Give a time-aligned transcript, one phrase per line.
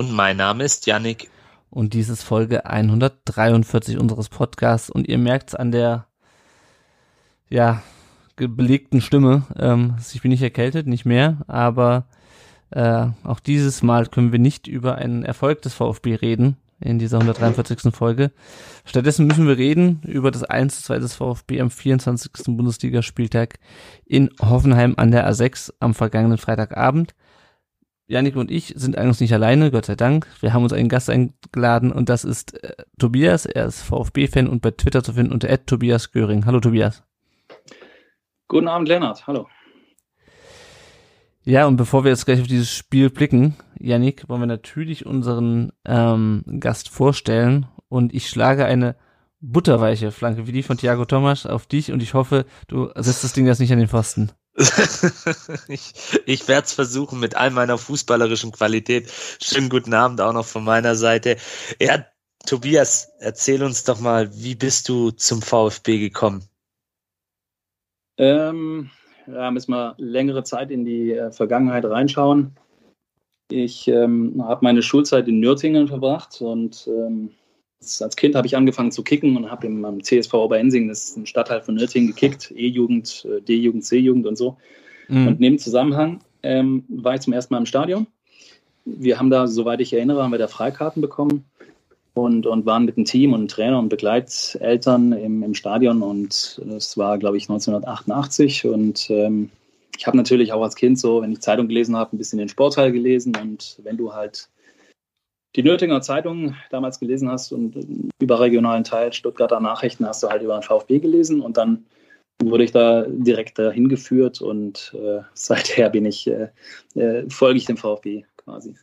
[0.00, 1.28] Und mein Name ist Yannick.
[1.68, 4.88] Und dies ist Folge 143 unseres Podcasts.
[4.88, 6.06] Und ihr merkt es an der,
[7.50, 7.82] ja,
[8.36, 9.42] belegten Stimme.
[9.58, 11.42] Ähm, ich bin nicht erkältet, nicht mehr.
[11.48, 12.06] Aber
[12.70, 17.18] äh, auch dieses Mal können wir nicht über einen Erfolg des VfB reden in dieser
[17.18, 17.94] 143.
[17.94, 18.30] Folge.
[18.86, 22.56] Stattdessen müssen wir reden über das 1 zu 2 des VfB am 24.
[22.56, 23.58] Bundesligaspieltag
[24.06, 27.14] in Hoffenheim an der A6 am vergangenen Freitagabend.
[28.10, 30.26] Janik und ich sind eigentlich nicht alleine, Gott sei Dank.
[30.40, 33.46] Wir haben uns einen Gast eingeladen und das ist äh, Tobias.
[33.46, 36.44] Er ist VfB-Fan und bei Twitter zu finden unter Tobias Göring.
[36.44, 37.04] Hallo Tobias.
[38.48, 39.28] Guten Abend, Lennart.
[39.28, 39.46] Hallo.
[41.44, 45.70] Ja, und bevor wir jetzt gleich auf dieses Spiel blicken, Yannick, wollen wir natürlich unseren
[45.86, 47.66] ähm, Gast vorstellen.
[47.88, 48.96] Und ich schlage eine
[49.40, 53.32] butterweiche Flanke wie die von Thiago Thomas auf dich und ich hoffe, du setzt das
[53.32, 54.32] Ding jetzt nicht an den Pfosten.
[55.68, 55.92] ich
[56.26, 59.10] ich werde es versuchen mit all meiner fußballerischen Qualität.
[59.42, 61.36] Schönen guten Abend auch noch von meiner Seite.
[61.80, 62.04] Ja,
[62.46, 66.44] Tobias, erzähl uns doch mal, wie bist du zum VfB gekommen?
[68.18, 68.90] Ähm,
[69.26, 72.54] ja, müssen wir längere Zeit in die äh, Vergangenheit reinschauen.
[73.50, 77.30] Ich ähm, habe meine Schulzeit in Nürtingen verbracht und ähm,
[77.80, 81.26] als Kind habe ich angefangen zu kicken und habe im CSV Oberensing, das ist ein
[81.26, 84.56] Stadtteil von Nürtingen, gekickt, E-Jugend, äh, D-Jugend, C-Jugend und so.
[85.08, 85.28] Mhm.
[85.28, 88.06] Und neben Zusammenhang ähm, war ich zum ersten Mal im Stadion.
[88.84, 91.44] Wir haben da, soweit ich erinnere, haben wir da Freikarten bekommen
[92.14, 96.60] und, und waren mit einem Team und einem Trainer und Begleiteltern im, im Stadion und
[96.76, 99.50] es war, glaube ich, 1988 und ähm,
[99.96, 102.48] ich habe natürlich auch als Kind so, wenn ich Zeitung gelesen habe, ein bisschen den
[102.48, 104.48] Sportteil gelesen und wenn du halt
[105.56, 110.58] die Nürtinger Zeitung damals gelesen hast und überregionalen Teil Stuttgarter Nachrichten hast du halt über
[110.58, 111.86] den VfB gelesen und dann
[112.42, 116.48] wurde ich da direkt dahin geführt und äh, seither bin ich, äh,
[116.94, 118.76] äh, folge ich dem VfB quasi.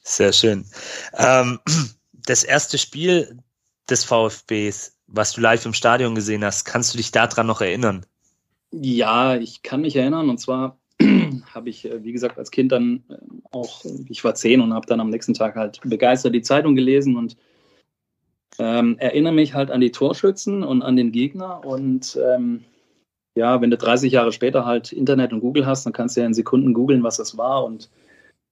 [0.00, 0.66] Sehr schön.
[1.16, 1.58] Ähm,
[2.12, 3.38] das erste Spiel
[3.88, 8.06] des VfBs, was du live im Stadion gesehen hast, kannst du dich daran noch erinnern?
[8.70, 10.28] Ja, ich kann mich erinnern.
[10.30, 10.78] Und zwar
[11.54, 13.16] habe ich, äh, wie gesagt, als Kind dann äh,
[13.52, 17.16] auch, ich war zehn und habe dann am nächsten Tag halt begeistert die Zeitung gelesen
[17.16, 17.36] und
[18.58, 21.64] ähm, erinnere mich halt an die Torschützen und an den Gegner.
[21.64, 22.64] Und ähm,
[23.34, 26.26] ja, wenn du 30 Jahre später halt Internet und Google hast, dann kannst du ja
[26.26, 27.64] in Sekunden googeln, was das war.
[27.64, 27.90] Und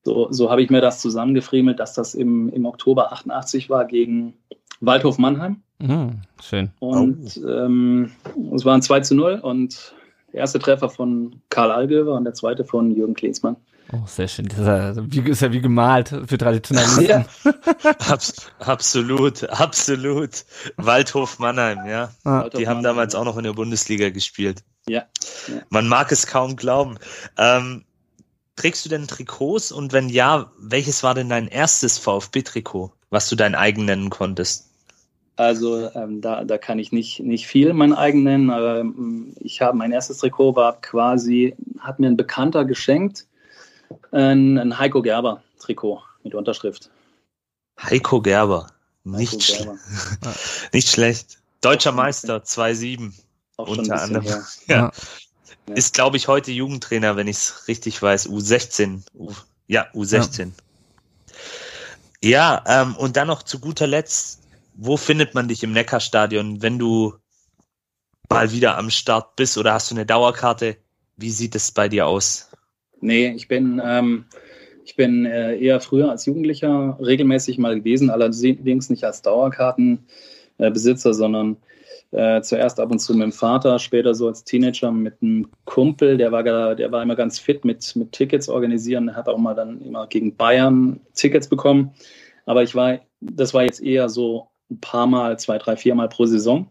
[0.03, 4.35] so, so habe ich mir das zusammengefriemelt, dass das im, im Oktober 88 war gegen
[4.81, 5.63] Waldhof Mannheim.
[5.79, 6.71] Mhm, schön.
[6.81, 8.11] Und ähm,
[8.55, 9.95] es waren 2 zu 0 und
[10.33, 13.57] der erste Treffer von Karl Allgöwer und der zweite von Jürgen Klinsmann.
[13.93, 14.47] Oh, sehr schön.
[14.49, 17.05] Das ist ja wie, ist ja wie gemalt für Traditionalisten.
[17.05, 17.25] ja.
[18.09, 20.45] Abs absolut, absolut.
[20.77, 22.11] Waldhof Mannheim, ja.
[22.25, 22.43] Ah.
[22.43, 24.63] Waldhof Die haben damals auch noch in der Bundesliga gespielt.
[24.89, 25.05] Ja.
[25.49, 25.63] ja.
[25.69, 26.99] Man mag es kaum glauben.
[27.37, 27.85] Ähm,
[28.57, 33.37] trägst du denn Trikots und wenn ja, welches war denn dein erstes VfB-Trikot, was du
[33.37, 34.72] dein eigen nennen konntest?
[35.37, 38.51] Also ähm, da, da kann ich nicht, nicht viel mein eigen nennen.
[38.51, 43.27] Aber, ähm, ich habe mein erstes Trikot war quasi, hat mir ein Bekannter geschenkt,
[44.11, 46.91] ein, ein Heiko Gerber Trikot mit Unterschrift.
[47.81, 48.69] Heiko Gerber,
[49.05, 49.79] nicht, Heiko Gerber.
[50.73, 51.39] nicht schlecht.
[51.63, 53.13] Deutscher Meister 2-7
[53.57, 54.27] unter anderem.
[54.67, 54.93] Ja.
[55.69, 55.75] ja.
[55.75, 58.29] Ist, glaube ich, heute Jugendtrainer, wenn ich es richtig weiß.
[58.29, 59.03] U16.
[59.15, 59.33] U,
[59.69, 60.51] ja, U16.
[62.21, 64.42] Ja, ja ähm, und dann noch zu guter Letzt
[64.75, 67.15] wo findet man dich im Neckarstadion, wenn du
[68.29, 70.77] mal wieder am Start bist oder hast du eine Dauerkarte?
[71.17, 72.51] Wie sieht es bei dir aus?
[73.01, 74.25] Nee, ich bin, ähm,
[74.85, 81.57] ich bin äh, eher früher als Jugendlicher regelmäßig mal gewesen, allerdings nicht als Dauerkartenbesitzer, sondern
[82.13, 86.17] äh, zuerst ab und zu mit dem Vater, später so als Teenager mit einem Kumpel,
[86.17, 89.81] der war, der war immer ganz fit mit, mit Tickets organisieren, hat auch mal dann
[89.81, 91.93] immer gegen Bayern Tickets bekommen.
[92.45, 96.09] Aber ich war, das war jetzt eher so ein paar Mal, zwei, drei, vier Mal
[96.09, 96.71] pro Saison.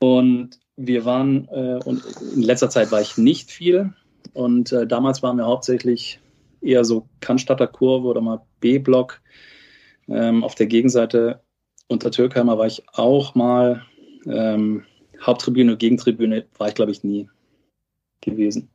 [0.00, 2.04] Und wir waren, äh, und
[2.34, 3.92] in letzter Zeit war ich nicht viel.
[4.34, 6.20] Und äh, damals waren wir hauptsächlich
[6.60, 9.20] eher so Cannstatter Kurve oder mal B-Block.
[10.08, 11.40] Ähm, auf der Gegenseite
[11.88, 13.84] unter Türkheimer war ich auch mal.
[14.26, 14.84] Ähm,
[15.20, 17.28] Haupttribüne, Gegentribüne war ich, glaube ich, nie
[18.20, 18.68] gewesen.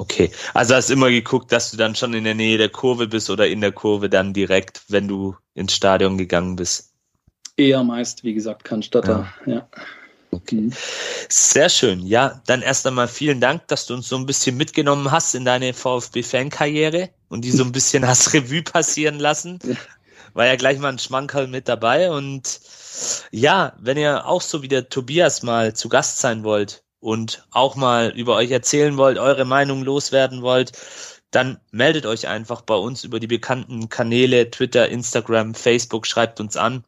[0.00, 3.30] Okay, also hast immer geguckt, dass du dann schon in der Nähe der Kurve bist
[3.30, 6.87] oder in der Kurve dann direkt, wenn du ins Stadion gegangen bist?
[7.58, 9.52] Eher meist, wie gesagt, Cannstatter, ja.
[9.52, 9.68] ja.
[10.30, 10.56] Okay.
[10.56, 10.72] Mhm.
[11.28, 12.06] Sehr schön.
[12.06, 15.44] Ja, dann erst einmal vielen Dank, dass du uns so ein bisschen mitgenommen hast in
[15.44, 19.58] deine VfB-Fankarriere und die so ein bisschen hast Revue passieren lassen.
[20.34, 22.60] War ja gleich mal ein Schmankerl mit dabei und
[23.30, 27.76] ja, wenn ihr auch so wie der Tobias mal zu Gast sein wollt und auch
[27.76, 30.72] mal über euch erzählen wollt, eure Meinung loswerden wollt,
[31.30, 36.56] dann meldet euch einfach bei uns über die bekannten Kanäle Twitter, Instagram, Facebook, schreibt uns
[36.56, 36.84] an.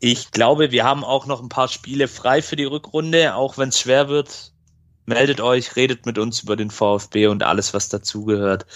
[0.00, 3.70] Ich glaube, wir haben auch noch ein paar Spiele frei für die Rückrunde, auch wenn
[3.70, 4.52] es schwer wird.
[5.06, 8.66] Meldet euch, redet mit uns über den VfB und alles, was dazugehört.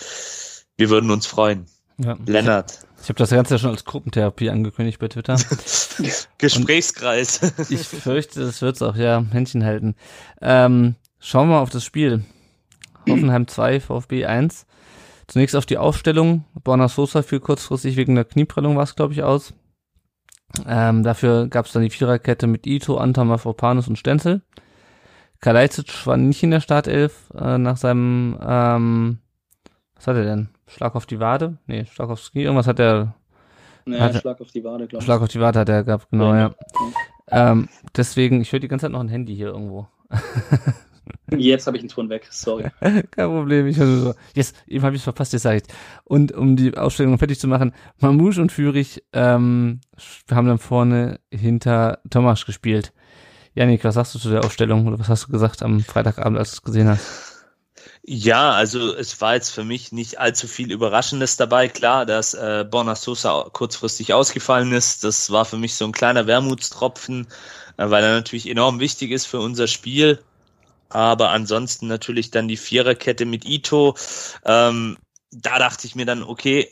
[0.77, 1.67] Wir würden uns freuen.
[1.99, 2.17] Ja.
[2.27, 2.81] Lennart.
[3.03, 5.37] Ich habe das Ganze ja schon als Gruppentherapie angekündigt bei Twitter.
[6.39, 7.41] Gesprächskreis.
[7.69, 9.95] ich fürchte, das wird's auch, ja, Händchen halten.
[10.41, 12.25] Ähm, schauen wir mal auf das Spiel.
[13.07, 14.67] Hoffenheim 2, VfB 1.
[15.27, 16.45] Zunächst auf die Aufstellung.
[16.63, 19.55] Borna Sosa fiel kurzfristig wegen der Knieprellung, war es, glaube ich, aus.
[20.67, 24.43] Ähm, dafür gab es dann die Viererkette mit Ito, Anton, Mafropanus und Stenzel.
[25.41, 29.19] Kalajdzic war nicht in der Startelf äh, nach seinem, ähm,
[29.95, 30.49] was hat er denn?
[30.67, 31.59] Schlag auf die Wade?
[31.67, 32.45] Nee, Schlag aufs Knie.
[32.45, 33.15] Irgendwas hat er.
[33.85, 35.05] Naja, hat, Schlag auf die Wade, glaube ich.
[35.05, 36.55] Schlag auf die Wade hat er gehabt, genau, ja.
[37.31, 37.51] ja.
[37.51, 39.89] Ähm, deswegen, ich höre die ganze Zeit noch ein Handy hier irgendwo.
[41.37, 42.65] Jetzt habe ich den Ton weg, sorry.
[42.81, 44.15] Kein Problem, ich höre so.
[44.35, 45.63] Jetzt, eben habe ich es verpasst, jetzt sage ich.
[46.05, 49.81] Und um die Ausstellung fertig zu machen, Mamouche und Fürich ähm,
[50.31, 52.93] haben dann vorne hinter Thomas gespielt.
[53.55, 56.51] Janik, was sagst du zu der Ausstellung oder was hast du gesagt am Freitagabend, als
[56.51, 57.35] du es gesehen hast?
[58.07, 61.69] Ja, also es war jetzt für mich nicht allzu viel Überraschendes dabei.
[61.69, 66.27] Klar, dass äh, Borna Sosa kurzfristig ausgefallen ist, das war für mich so ein kleiner
[66.27, 67.27] Wermutstropfen,
[67.79, 70.19] äh, weil er natürlich enorm wichtig ist für unser Spiel.
[70.89, 73.97] Aber ansonsten natürlich dann die Viererkette mit Ito.
[74.45, 74.97] Ähm,
[75.31, 76.69] da dachte ich mir dann, okay,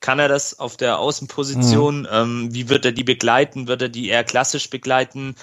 [0.00, 2.00] kann er das auf der Außenposition?
[2.00, 2.08] Mhm.
[2.10, 3.68] Ähm, wie wird er die begleiten?
[3.68, 5.36] Wird er die eher klassisch begleiten?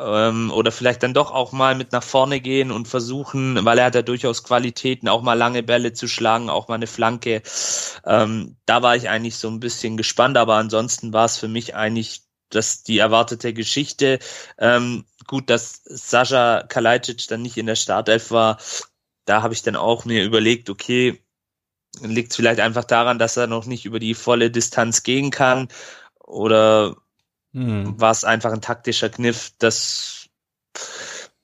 [0.00, 3.86] ähm, oder vielleicht dann doch auch mal mit nach vorne gehen und versuchen, weil er
[3.86, 7.42] hat ja durchaus Qualitäten, auch mal lange Bälle zu schlagen, auch mal eine Flanke.
[8.06, 11.74] Ähm, da war ich eigentlich so ein bisschen gespannt, aber ansonsten war es für mich
[11.74, 14.18] eigentlich das die erwartete Geschichte.
[14.58, 18.58] Ähm, gut, dass Sascha Kalajdzic dann nicht in der Startelf war,
[19.26, 21.22] da habe ich dann auch mir überlegt, okay,
[22.02, 25.68] liegt vielleicht einfach daran, dass er noch nicht über die volle Distanz gehen kann
[26.18, 26.96] oder
[27.52, 28.00] hm.
[28.00, 30.26] war es einfach ein taktischer Kniff, dass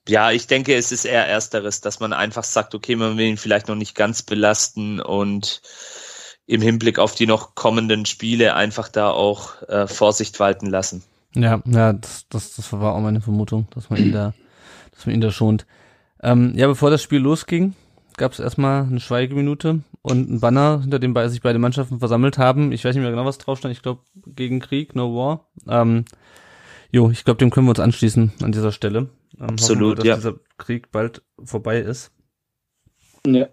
[0.05, 3.37] ja, ich denke, es ist eher ersteres, dass man einfach sagt, okay, man will ihn
[3.37, 5.61] vielleicht noch nicht ganz belasten und
[6.45, 11.03] im Hinblick auf die noch kommenden Spiele einfach da auch äh, Vorsicht walten lassen.
[11.41, 14.33] Ja, ja, das, das, das war auch meine Vermutung, dass man ihn da,
[14.91, 15.65] dass man ihn da schont.
[16.23, 17.75] Ähm, ja, bevor das Spiel losging,
[18.17, 22.71] gab es erstmal eine Schweigeminute und ein Banner, hinter dem sich beide Mannschaften versammelt haben.
[22.71, 23.73] Ich weiß nicht mehr genau, was drauf stand.
[23.73, 25.47] Ich glaube, gegen Krieg, no war.
[25.69, 26.05] Ähm,
[26.91, 29.09] jo, ich glaube, dem können wir uns anschließen an dieser Stelle.
[29.39, 30.15] Ähm, Absolut, wir, dass ja.
[30.15, 32.11] dieser Krieg bald vorbei ist.
[33.25, 33.47] Ja.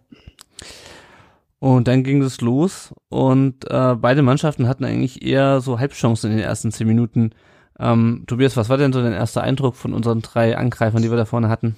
[1.58, 6.36] Und dann ging es los und äh, beide Mannschaften hatten eigentlich eher so Halbchancen in
[6.36, 7.31] den ersten zehn Minuten.
[7.78, 11.16] Ähm, Tobias, was war denn so dein erster Eindruck von unseren drei Angreifern, die wir
[11.16, 11.76] da vorne hatten?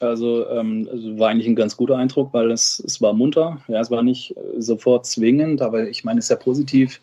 [0.00, 3.60] Also, ähm, also war eigentlich ein ganz guter Eindruck, weil es, es war munter.
[3.68, 7.00] Ja, es war nicht äh, sofort zwingend, aber ich meine, es ist ja positiv,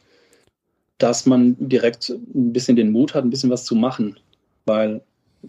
[0.98, 4.20] dass man direkt ein bisschen den Mut hat, ein bisschen was zu machen.
[4.66, 5.02] Weil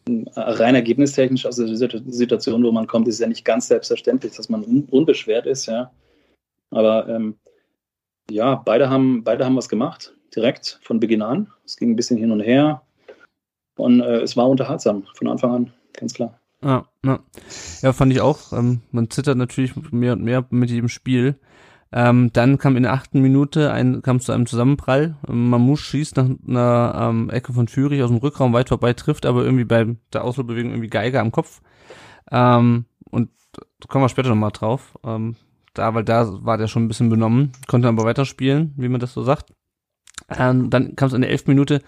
[0.06, 4.48] äh, rein ergebnistechnisch aus der Situation, wo man kommt, ist ja nicht ganz selbstverständlich, dass
[4.48, 5.90] man un unbeschwert ist, ja.
[6.70, 7.36] Aber ähm,
[8.30, 11.48] ja, beide haben, beide haben was gemacht, direkt von Beginn an.
[11.64, 12.82] Es ging ein bisschen hin und her.
[13.76, 16.38] Und äh, es war unterhaltsam von Anfang an, ganz klar.
[16.62, 17.18] Ja, ja.
[17.82, 18.52] ja fand ich auch.
[18.52, 21.36] Ähm, man zittert natürlich mehr und mehr mit jedem Spiel.
[21.94, 25.16] Ähm, dann kam in der achten Minute ein, kam zu einem Zusammenprall.
[25.28, 29.44] Mamouche schießt nach einer ähm, Ecke von Fürich aus dem Rückraum weit vorbei, trifft aber
[29.44, 31.60] irgendwie bei der Ausholbewegung irgendwie Geiger am Kopf.
[32.30, 33.28] Ähm, und
[33.88, 34.98] kommen wir später nochmal drauf.
[35.04, 35.36] Ähm,
[35.74, 39.12] da, weil da war der schon ein bisschen benommen, konnte aber weiterspielen, wie man das
[39.12, 39.52] so sagt.
[40.38, 41.82] Ähm, dann kam es in der elften Minute,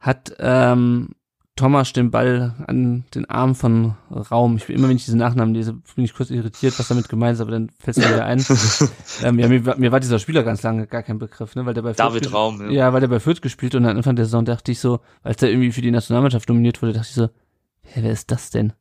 [0.00, 1.10] hat ähm,
[1.56, 4.56] Thomas den Ball an den Arm von Raum.
[4.56, 7.34] Ich bin immer, wenn ich diesen Nachnamen lese, bin ich kurz irritiert, was damit gemeint
[7.34, 8.40] ist, aber dann fällt es mir wieder ein.
[9.22, 11.82] ähm, ja, mir, mir, war dieser Spieler ganz lange gar kein Begriff, ne, weil der
[11.82, 12.70] bei David Fürth Raum, ja.
[12.70, 12.92] ja.
[12.92, 15.50] weil der bei Fürth gespielt und am Anfang der Saison dachte ich so, als der
[15.50, 17.28] irgendwie für die Nationalmannschaft nominiert wurde, dachte ich so,
[17.82, 18.72] hä, wer ist das denn?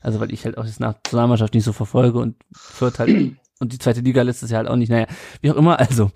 [0.00, 3.78] Also, weil ich halt auch die Nationalmannschaft nicht so verfolge und Fürth halt und die
[3.78, 4.88] zweite Liga letztes Jahr halt auch nicht.
[4.88, 5.06] Naja,
[5.42, 6.12] wie auch immer, also,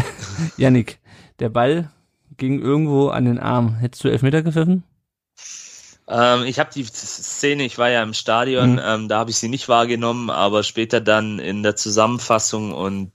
[0.56, 0.98] Yannick,
[1.38, 1.90] der Ball
[2.36, 3.74] ging irgendwo an den Arm.
[3.76, 4.84] Hättest du Elfmeter gepfiffen?
[6.08, 8.80] Ähm, ich habe die Szene, ich war ja im Stadion, mhm.
[8.82, 13.12] ähm, da habe ich sie nicht wahrgenommen, aber später dann in der Zusammenfassung und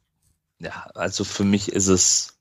[0.60, 2.38] ja, also für mich ist es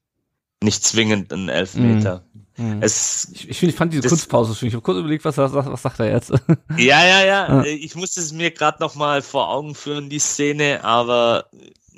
[0.62, 2.24] nicht zwingend ein Elfmeter.
[2.56, 2.82] Mhm.
[2.82, 4.68] Es, ich, ich, ich fand diese das, Kunstpause schön.
[4.68, 6.30] Ich habe kurz überlegt, was, was, was sagt er jetzt?
[6.76, 7.64] Ja, ja, ja.
[7.64, 11.46] Ich musste es mir gerade noch mal vor Augen führen, die Szene, aber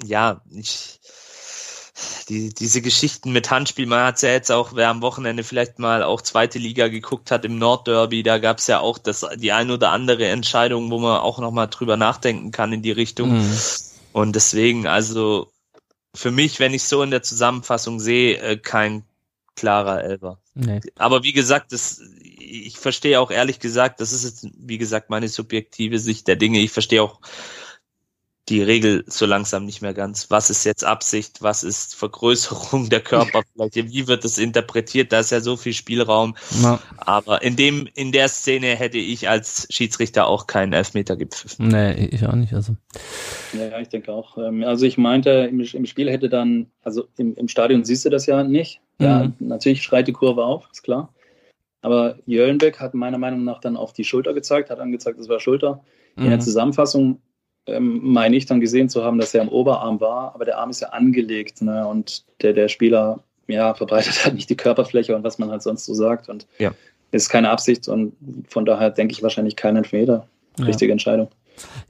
[0.05, 1.01] ja, ich,
[2.29, 6.03] die, diese Geschichten mit Handspiel, man hat ja jetzt auch, wer am Wochenende vielleicht mal
[6.03, 9.71] auch zweite Liga geguckt hat im Nordderby, da gab es ja auch das, die ein
[9.71, 13.39] oder andere Entscheidung, wo man auch nochmal drüber nachdenken kann in die Richtung.
[13.39, 13.59] Mhm.
[14.13, 15.53] Und deswegen, also
[16.15, 19.05] für mich, wenn ich so in der Zusammenfassung sehe, äh, kein
[19.57, 20.39] klarer Elber.
[20.55, 20.81] Nee.
[20.97, 25.29] Aber wie gesagt, das, ich verstehe auch ehrlich gesagt, das ist jetzt, wie gesagt, meine
[25.29, 26.61] subjektive Sicht der Dinge.
[26.61, 27.21] Ich verstehe auch
[28.49, 30.31] die Regel so langsam nicht mehr ganz.
[30.31, 31.41] Was ist jetzt Absicht?
[31.41, 33.89] Was ist Vergrößerung der Körperfläche?
[33.91, 35.13] Wie wird das interpretiert?
[35.13, 36.37] Da ist ja so viel Spielraum.
[36.63, 36.79] Ja.
[36.99, 41.69] Aber in dem, in der Szene hätte ich als Schiedsrichter auch keinen Elfmeter gepfiffen.
[41.69, 42.77] Nee, ich auch nicht, also.
[43.55, 44.37] Ja, ich denke auch.
[44.37, 48.11] Ähm, also ich meinte, im, im Spiel hätte dann, also im, im Stadion siehst du
[48.11, 48.81] das ja nicht.
[49.01, 49.35] Ja, mhm.
[49.39, 51.13] natürlich schreit die Kurve auf, ist klar.
[51.81, 55.41] Aber Jöllenbeck hat meiner Meinung nach dann auf die Schulter gezeigt, hat angezeigt, das war
[55.41, 55.83] Schulter.
[56.17, 56.43] In der mhm.
[56.43, 57.21] Zusammenfassung
[57.67, 60.71] ähm, meine ich dann gesehen zu haben, dass er am Oberarm war, aber der Arm
[60.71, 61.87] ist ja angelegt ne?
[61.87, 65.87] und der, der Spieler ja, verbreitet halt nicht die Körperfläche und was man halt sonst
[65.87, 66.73] so sagt und ja.
[67.11, 68.15] ist keine Absicht und
[68.49, 70.27] von daher denke ich wahrscheinlich keinen Elfmeter.
[70.59, 70.93] Richtige ja.
[70.93, 71.29] Entscheidung.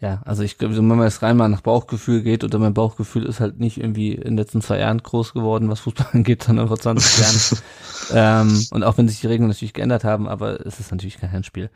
[0.00, 3.24] Ja, also ich glaube, wenn man jetzt rein mal nach Bauchgefühl geht, oder mein Bauchgefühl
[3.24, 6.68] ist halt nicht irgendwie in den letzten zwei Jahren groß geworden, was Fußball angeht, sondern
[6.68, 7.18] vor 20
[8.12, 8.48] Jahren.
[8.48, 11.32] ähm, und auch wenn sich die Regeln natürlich geändert haben, aber es ist natürlich kein
[11.32, 11.70] Handspiel.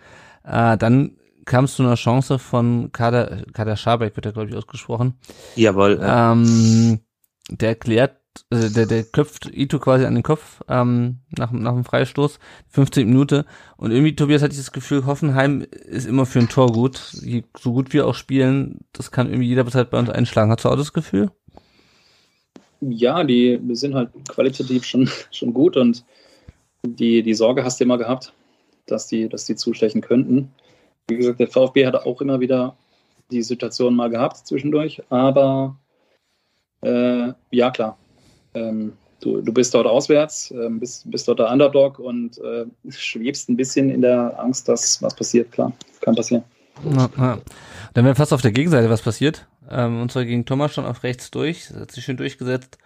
[0.45, 1.13] Äh, dann
[1.49, 5.15] kam es zu einer Chance von Kader, Kader Schabek, wird er, glaube ich, ausgesprochen.
[5.57, 5.99] Jawohl.
[6.01, 6.33] Ja.
[6.33, 7.01] Ähm,
[7.51, 8.17] der erklärt,
[8.51, 12.39] äh, der, der köpft Ito quasi an den Kopf ähm, nach, nach dem Freistoß,
[12.69, 13.47] 15 Minute.
[13.77, 16.99] Und irgendwie, Tobias, hatte ich das Gefühl, Hoffenheim ist immer für ein Tor gut.
[17.59, 20.51] So gut wir auch spielen, das kann irgendwie jeder Zeit bei uns einschlagen.
[20.51, 21.31] Hast du auch das Gefühl?
[22.81, 26.05] Ja, die, die sind halt qualitativ schon, schon gut und
[26.85, 28.33] die, die Sorge hast du immer gehabt,
[28.87, 30.53] dass die, dass die zustechen könnten.
[31.09, 32.77] Wie gesagt, der VfB hat auch immer wieder
[33.31, 35.77] die Situation mal gehabt zwischendurch, aber
[36.83, 37.97] äh, ja, klar.
[38.55, 43.49] Ähm, du, du bist dort auswärts, äh, bist, bist dort der Underdog und äh, schwebst
[43.49, 45.51] ein bisschen in der Angst, dass was passiert.
[45.53, 46.45] Klar, kann passieren.
[46.85, 47.39] Na, na.
[47.95, 49.47] Dann wäre fast auf der Gegenseite was passiert.
[49.71, 52.79] Ähm, und zwar ging Thomas schon auf rechts durch, hat sich schön durchgesetzt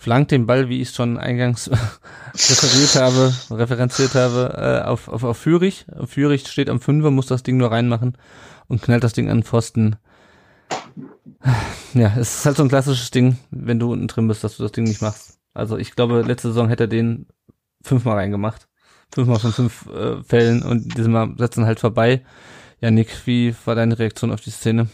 [0.00, 1.70] flankt den Ball, wie ich es schon eingangs
[2.34, 5.84] referiert habe, referenziert habe, äh, auf, auf, auf Fürich.
[6.06, 8.16] Fürich steht am Fünfer, muss das Ding nur reinmachen
[8.66, 9.96] und knallt das Ding an den Pfosten.
[11.92, 14.62] Ja, es ist halt so ein klassisches Ding, wenn du unten drin bist, dass du
[14.62, 15.38] das Ding nicht machst.
[15.52, 17.26] Also ich glaube, letzte Saison hätte er den
[17.82, 18.68] fünfmal reingemacht.
[19.12, 22.24] Fünfmal von fünf äh, Fällen und diesmal setzen halt vorbei.
[22.80, 24.88] Ja, Nick, wie war deine Reaktion auf die Szene?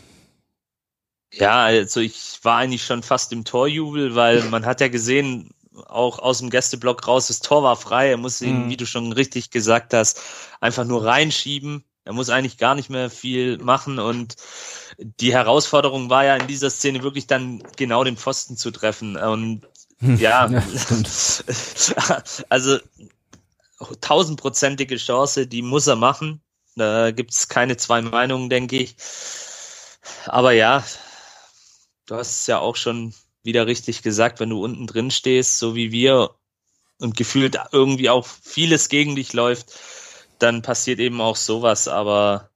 [1.33, 5.51] Ja, also ich war eigentlich schon fast im Torjubel, weil man hat ja gesehen,
[5.87, 8.11] auch aus dem Gästeblock raus, das Tor war frei.
[8.11, 8.71] Er muss ihn, mhm.
[8.71, 10.21] wie du schon richtig gesagt hast,
[10.61, 11.85] einfach nur reinschieben.
[12.05, 14.37] Er muss eigentlich gar nicht mehr viel machen und
[14.99, 19.17] die Herausforderung war ja in dieser Szene wirklich dann genau den Pfosten zu treffen.
[19.17, 19.67] Und
[20.01, 20.63] ja, ja
[22.49, 22.79] also
[24.01, 26.41] tausendprozentige Chance, die muss er machen.
[26.77, 28.97] Da gibt's keine zwei Meinungen, denke ich.
[30.27, 30.85] Aber ja,
[32.07, 35.75] du hast es ja auch schon wieder richtig gesagt, wenn du unten drin stehst, so
[35.75, 36.31] wie wir
[36.99, 39.79] und gefühlt irgendwie auch vieles gegen dich läuft,
[40.39, 41.89] dann passiert eben auch sowas.
[41.89, 42.51] Aber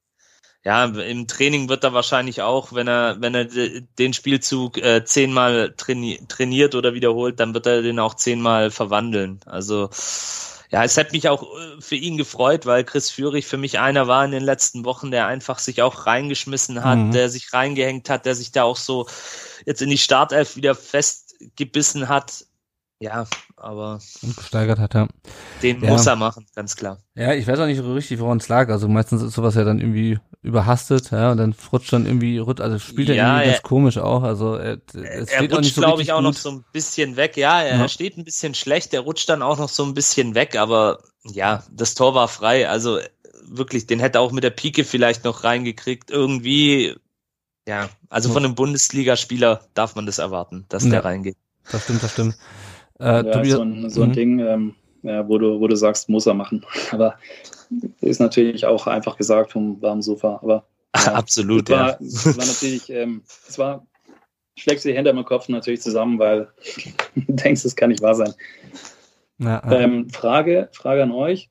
[0.64, 5.74] ja, im Training wird er wahrscheinlich auch, wenn er, wenn er den Spielzug äh, zehnmal
[5.76, 9.40] traini trainiert oder wiederholt, dann wird er den auch zehnmal verwandeln.
[9.46, 9.90] Also
[10.70, 14.06] ja, es hat mich auch äh, für ihn gefreut, weil Chris Führig für mich einer
[14.06, 17.12] war in den letzten Wochen, der einfach sich auch reingeschmissen hat, mhm.
[17.12, 19.08] der sich reingehängt hat, der sich da auch so
[19.66, 22.44] jetzt in die Startelf wieder festgebissen hat.
[23.02, 23.26] Ja,
[23.56, 23.98] aber.
[24.20, 25.08] Und gesteigert hat, ja.
[25.62, 25.90] Den ja.
[25.90, 26.98] muss er machen, ganz klar.
[27.14, 28.68] Ja, ich weiß auch nicht so richtig, woran es lag.
[28.68, 32.78] Also meistens ist sowas ja dann irgendwie überhastet, ja, und dann rutscht dann irgendwie, also
[32.78, 34.22] spielt er ja, irgendwie ganz komisch auch.
[34.22, 36.24] Also er, er, er rutscht, so glaube ich, auch gut.
[36.24, 37.38] noch so ein bisschen weg.
[37.38, 37.88] Ja, er ja.
[37.88, 41.64] steht ein bisschen schlecht, er rutscht dann auch noch so ein bisschen weg, aber ja,
[41.72, 42.68] das Tor war frei.
[42.68, 42.98] Also
[43.44, 46.10] wirklich, den hätte auch mit der Pike vielleicht noch reingekriegt.
[46.10, 46.96] Irgendwie,
[47.66, 51.36] ja, also von einem Bundesligaspieler darf man das erwarten, dass ja, der reingeht.
[51.70, 52.36] Das stimmt, das stimmt.
[53.00, 54.14] Äh, ja, so ein, so ein mhm.
[54.14, 56.64] Ding, ähm, ja, wo, du, wo du sagst, muss er machen.
[56.90, 57.16] Aber
[58.00, 60.38] ist natürlich auch einfach gesagt vom warmen Sofa.
[60.42, 60.66] Aber
[60.96, 62.36] ja, absolut, es war, ja.
[62.36, 63.86] war natürlich, ähm, es war,
[64.56, 66.48] schlägst die Hände im Kopf natürlich zusammen, weil
[67.14, 68.34] du denkst, das kann nicht wahr sein.
[69.38, 71.48] Ja, ähm, Frage, Frage an euch.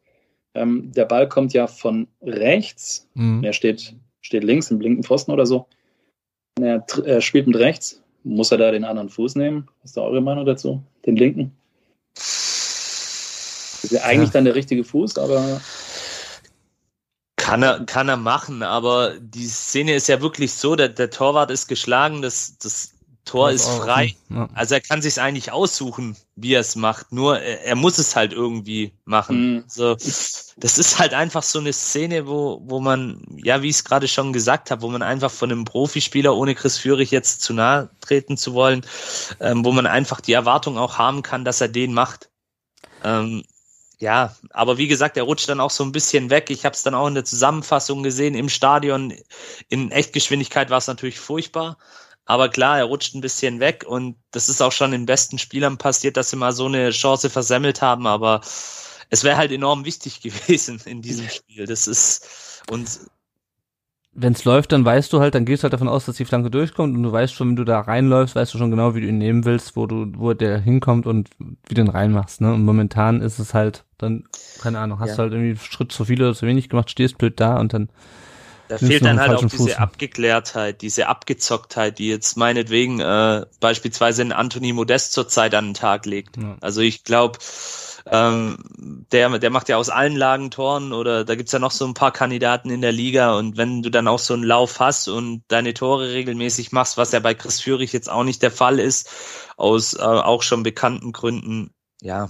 [0.53, 3.09] ähm, der Ball kommt ja von rechts.
[3.15, 3.43] Mhm.
[3.43, 5.65] Er steht, steht links im linken Pfosten oder so.
[6.61, 8.03] Er, er, spielt mit rechts.
[8.23, 9.69] Muss er da den anderen Fuß nehmen?
[9.81, 10.83] Was ist da eure Meinung dazu?
[11.05, 11.55] Den linken?
[12.15, 14.33] Das ist ja eigentlich ja.
[14.33, 15.61] dann der richtige Fuß, aber.
[17.37, 21.49] Kann er, kann er machen, aber die Szene ist ja wirklich so, der, der Torwart
[21.49, 22.93] ist geschlagen, das, das
[23.29, 24.15] Tor ist frei.
[24.29, 24.49] Ja.
[24.55, 27.11] Also er kann sich eigentlich aussuchen, wie er es macht.
[27.11, 29.53] Nur er, er, muss es halt irgendwie machen.
[29.53, 29.63] Mhm.
[29.67, 33.83] So, das ist halt einfach so eine Szene, wo, wo man, ja, wie ich es
[33.85, 37.53] gerade schon gesagt habe, wo man einfach von einem Profispieler, ohne Chris Führig jetzt zu
[37.53, 38.83] nahe treten zu wollen,
[39.39, 42.29] ähm, wo man einfach die Erwartung auch haben kann, dass er den macht.
[43.03, 43.43] Ähm,
[43.99, 46.49] ja, aber wie gesagt, er rutscht dann auch so ein bisschen weg.
[46.49, 49.13] Ich habe es dann auch in der Zusammenfassung gesehen im Stadion.
[49.67, 51.77] In Echtgeschwindigkeit war es natürlich furchtbar.
[52.29, 55.79] Aber klar, er rutscht ein bisschen weg und das ist auch schon den besten Spielern
[55.79, 58.05] passiert, dass sie mal so eine Chance versemmelt haben.
[58.05, 58.41] Aber
[59.09, 61.65] es wäre halt enorm wichtig gewesen in diesem Spiel.
[61.65, 62.87] Das ist und
[64.13, 66.25] wenn es läuft, dann weißt du halt, dann gehst du halt davon aus, dass die
[66.25, 69.01] Flanke durchkommt und du weißt schon, wenn du da reinläufst, weißt du schon genau, wie
[69.01, 72.53] du ihn nehmen willst, wo du, wo der hinkommt und wie du ihn reinmachst, ne?
[72.53, 74.25] Und momentan ist es halt dann,
[74.61, 75.15] keine Ahnung, hast ja.
[75.15, 77.73] du halt irgendwie einen Schritt zu viel oder zu wenig gemacht, stehst blöd da und
[77.73, 77.89] dann
[78.69, 79.73] da fehlt dann halt auch diese Fuß.
[79.73, 86.05] Abgeklärtheit, diese Abgezocktheit, die jetzt meinetwegen äh, beispielsweise in Anthony Modest zurzeit an den Tag
[86.05, 86.37] legt.
[86.37, 86.55] Ja.
[86.61, 87.39] Also ich glaube,
[88.05, 88.57] ähm,
[89.11, 91.95] der, der macht ja aus allen Lagen Toren oder da gibt's ja noch so ein
[91.95, 95.43] paar Kandidaten in der Liga und wenn du dann auch so einen Lauf hast und
[95.47, 99.09] deine Tore regelmäßig machst, was ja bei Chris Führig jetzt auch nicht der Fall ist,
[99.57, 101.71] aus äh, auch schon bekannten Gründen,
[102.01, 102.29] ja.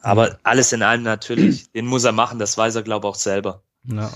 [0.00, 3.16] Aber alles in allem natürlich, den muss er machen, das weiß er, glaube ich, auch
[3.16, 3.62] selber.
[3.84, 4.10] Ja,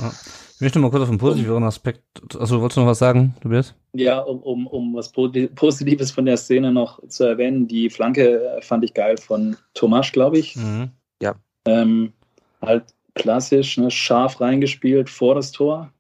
[0.63, 2.03] möchte mal kurz auf einen positiveren Aspekt.
[2.39, 3.75] Also wolltest du noch was sagen, Tobias?
[3.93, 7.69] Ja, um, um, um was Positives von der Szene noch zu erwähnen.
[7.69, 10.57] Die Flanke äh, fand ich geil von Tomasch, glaube ich.
[10.57, 10.91] Mhm.
[11.21, 11.35] Ja.
[11.67, 12.13] Ähm,
[12.61, 15.93] halt klassisch, ne, scharf reingespielt vor das Tor.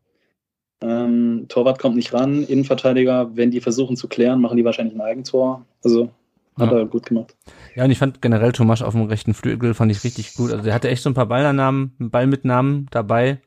[0.80, 5.00] Ähm, Torwart kommt nicht ran, Innenverteidiger, wenn die versuchen zu klären, machen die wahrscheinlich ein
[5.00, 5.64] Eigentor.
[5.84, 6.10] Also
[6.58, 6.78] hat ja.
[6.78, 7.34] er gut gemacht.
[7.74, 10.52] Ja, und ich fand generell Tomasch auf dem rechten Flügel fand ich richtig gut.
[10.52, 13.40] Also der hatte echt so ein paar Ballannahmen, Ballmitnahmen dabei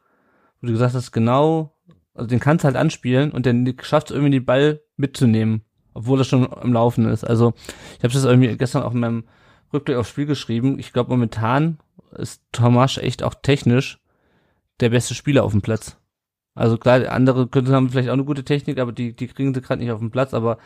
[0.66, 1.76] wo du gesagt hast, genau,
[2.16, 5.62] also den kannst du halt anspielen und dann schafft es irgendwie den Ball mitzunehmen,
[5.94, 7.24] obwohl er schon am Laufen ist.
[7.24, 7.54] Also
[7.98, 9.24] ich habe das irgendwie gestern auch in meinem
[9.72, 10.80] Rückblick aufs Spiel geschrieben.
[10.80, 11.78] Ich glaube momentan
[12.18, 14.00] ist Tomasch echt auch technisch
[14.80, 15.98] der beste Spieler auf dem Platz.
[16.56, 19.62] Also klar, andere könnten haben vielleicht auch eine gute Technik, aber die, die kriegen sie
[19.62, 20.34] gerade nicht auf dem Platz.
[20.34, 20.58] Aber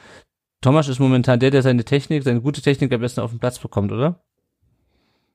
[0.61, 3.59] Thomas ist momentan der, der seine Technik, seine gute Technik am besten auf den Platz
[3.59, 4.23] bekommt, oder?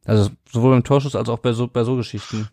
[0.05, 2.48] Also sowohl beim Torschuss als auch bei so, bei so Geschichten.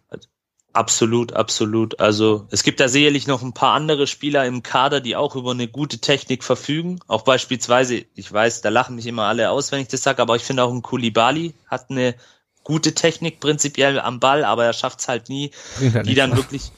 [0.73, 1.99] Absolut, absolut.
[1.99, 5.51] Also es gibt da sicherlich noch ein paar andere Spieler im Kader, die auch über
[5.51, 6.99] eine gute Technik verfügen.
[7.07, 10.37] Auch beispielsweise, ich weiß, da lachen mich immer alle aus, wenn ich das sage, aber
[10.37, 12.15] ich finde auch ein Kulibali hat eine
[12.63, 15.51] gute Technik prinzipiell am Ball, aber er schafft es halt nie,
[15.93, 16.71] halt die dann wirklich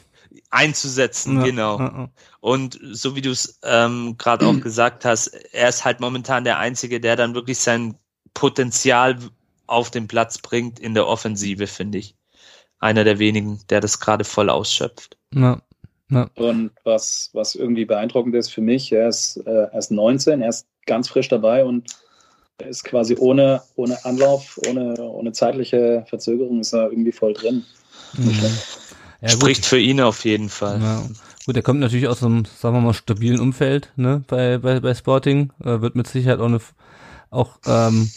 [0.50, 1.80] einzusetzen, ja, genau.
[1.80, 2.10] Ja, ja.
[2.40, 6.58] Und so wie du es ähm, gerade auch gesagt hast, er ist halt momentan der
[6.58, 7.96] Einzige, der dann wirklich sein
[8.34, 9.18] Potenzial
[9.68, 12.16] auf den Platz bringt in der Offensive, finde ich
[12.84, 15.18] einer der wenigen, der das gerade voll ausschöpft.
[15.34, 15.62] Ja.
[16.12, 16.30] Ja.
[16.36, 20.50] Und was, was irgendwie beeindruckend ist für mich, er ist, äh, er ist 19, er
[20.50, 21.88] ist ganz frisch dabei und
[22.60, 27.66] er ist quasi ohne, ohne Anlauf, ohne, ohne zeitliche Verzögerung, ist er irgendwie voll drin.
[28.16, 28.40] Mhm.
[29.22, 30.82] Ja, Spricht für ihn auf jeden Fall.
[30.82, 31.04] Ja.
[31.46, 34.94] Gut, er kommt natürlich aus einem, sagen wir mal, stabilen Umfeld, ne, bei, bei, bei
[34.94, 36.60] Sporting, äh, wird mit Sicherheit auch eine,
[37.32, 38.12] auch, ähm,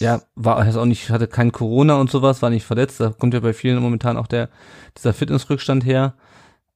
[0.00, 3.00] ja, war jetzt auch nicht, hatte kein Corona und sowas, war nicht verletzt.
[3.00, 4.48] Da kommt ja bei vielen momentan auch der,
[4.96, 6.14] dieser Fitnessrückstand her.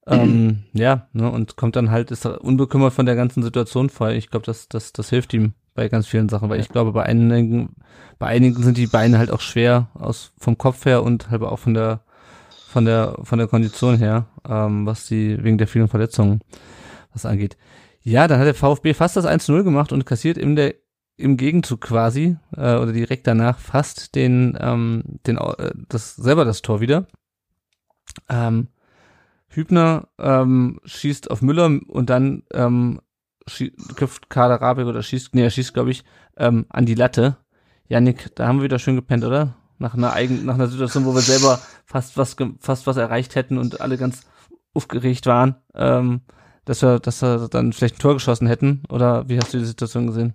[0.06, 0.64] Ähm, mhm.
[0.74, 4.10] ja, ne, und kommt dann halt, ist unbekümmert von der ganzen Situation vor.
[4.10, 7.04] Ich glaube, das, das, das hilft ihm bei ganz vielen Sachen, weil ich glaube, bei
[7.04, 7.76] einigen,
[8.18, 11.58] bei einigen sind die Beine halt auch schwer aus, vom Kopf her und halt auch
[11.58, 12.00] von der,
[12.68, 16.40] von der, von der Kondition her, ähm, was die, wegen der vielen Verletzungen,
[17.14, 17.56] was angeht.
[18.02, 20.74] Ja, dann hat der VfB fast das 1-0 gemacht und kassiert in der
[21.16, 26.62] im Gegenzug quasi äh, oder direkt danach fast den ähm, den äh, das selber das
[26.62, 27.06] Tor wieder.
[28.28, 28.68] Ähm,
[29.48, 33.00] Hübner ähm, schießt auf Müller und dann ähm,
[33.96, 36.04] köpft Kader Rabe oder schießt, nee, er schießt, glaube ich,
[36.36, 37.36] ähm, an die Latte.
[37.88, 39.54] Janik, da haben wir wieder schön gepennt, oder?
[39.78, 43.58] Nach einer eigenen, nach einer Situation, wo wir selber fast was, fast was erreicht hätten
[43.58, 44.22] und alle ganz
[44.72, 46.22] aufgeregt waren, ähm,
[46.64, 48.82] dass wir, dass wir dann vielleicht ein Tor geschossen hätten.
[48.88, 50.34] Oder wie hast du die Situation gesehen?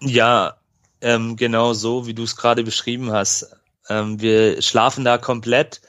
[0.00, 0.56] Ja,
[1.00, 3.56] ähm, genau so, wie du es gerade beschrieben hast.
[3.88, 5.80] Ähm, wir schlafen da komplett.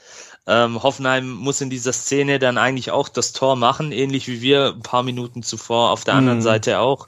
[0.48, 4.74] Ähm, Hoffenheim muss in dieser Szene dann eigentlich auch das Tor machen, ähnlich wie wir
[4.76, 6.44] ein paar Minuten zuvor auf der anderen mhm.
[6.44, 7.08] Seite auch.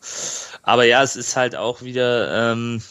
[0.62, 2.82] Aber ja, es ist halt auch wieder ähm,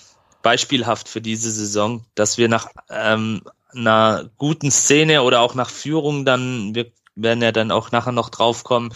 [0.42, 3.42] beispielhaft für diese Saison, dass wir nach ähm,
[3.74, 8.28] einer guten Szene oder auch nach Führung dann, wir werden ja dann auch nachher noch
[8.28, 8.92] drauf kommen,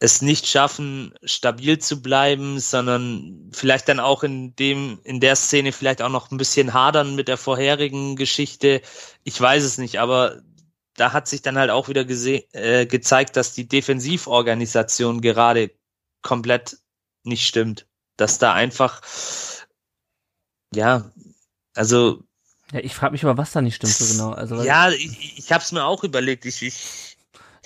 [0.00, 5.72] es nicht schaffen, stabil zu bleiben, sondern vielleicht dann auch in dem, in der Szene
[5.72, 8.80] vielleicht auch noch ein bisschen hadern mit der vorherigen Geschichte.
[9.24, 10.40] Ich weiß es nicht, aber
[10.94, 15.70] da hat sich dann halt auch wieder äh, gezeigt, dass die Defensivorganisation gerade
[16.22, 16.78] komplett
[17.24, 17.86] nicht stimmt.
[18.16, 19.00] Dass da einfach,
[20.74, 21.12] ja,
[21.74, 22.24] also.
[22.72, 24.32] Ja, ich frage mich aber, was da nicht stimmt so genau.
[24.32, 26.44] Also, ja, ich, ich habe es mir auch überlegt.
[26.44, 27.07] Ich, ich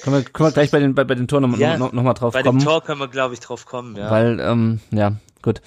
[0.02, 2.02] können wir, können wir gleich bei den, bei, bei den Toren nochmal ja, noch, noch
[2.02, 2.58] mal drauf bei kommen.
[2.58, 4.10] Bei dem Tor können wir, glaube ich, drauf kommen, ja.
[4.10, 5.12] Weil, ähm, ja,
[5.42, 5.62] gut.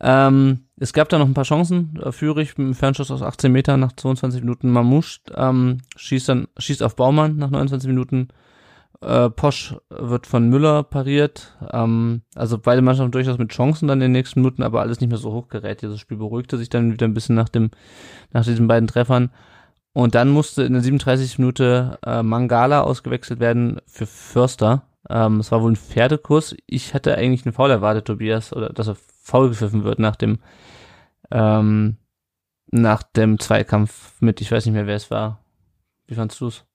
[0.00, 1.98] Ähm, es gab da noch ein paar Chancen.
[2.02, 4.70] Äh, Führig mit einem Fernschuss aus 18 Metern nach 22 Minuten.
[4.70, 8.28] Mamouche ähm, schießt dann schießt auf Baumann nach 29 Minuten.
[9.00, 11.56] Äh, Posch wird von Müller pariert.
[11.72, 15.10] Ähm, also beide Mannschaften durchaus mit Chancen dann in den nächsten Minuten, aber alles nicht
[15.10, 15.82] mehr so hochgerät.
[15.82, 17.70] Dieses Spiel beruhigte sich dann wieder ein bisschen nach dem
[18.32, 19.30] nach diesen beiden Treffern.
[19.96, 21.38] Und dann musste in der 37.
[21.38, 24.82] Minute äh, Mangala ausgewechselt werden für Förster.
[25.08, 26.54] Ähm, es war wohl ein Pferdekurs.
[26.66, 30.40] Ich hatte eigentlich einen Foul erwartet, Tobias, oder dass er faul gepfiffen wird nach dem
[31.30, 31.96] ähm,
[32.70, 35.40] nach dem Zweikampf mit, ich weiß nicht mehr, wer es war.
[36.06, 36.66] Wie fandst du es?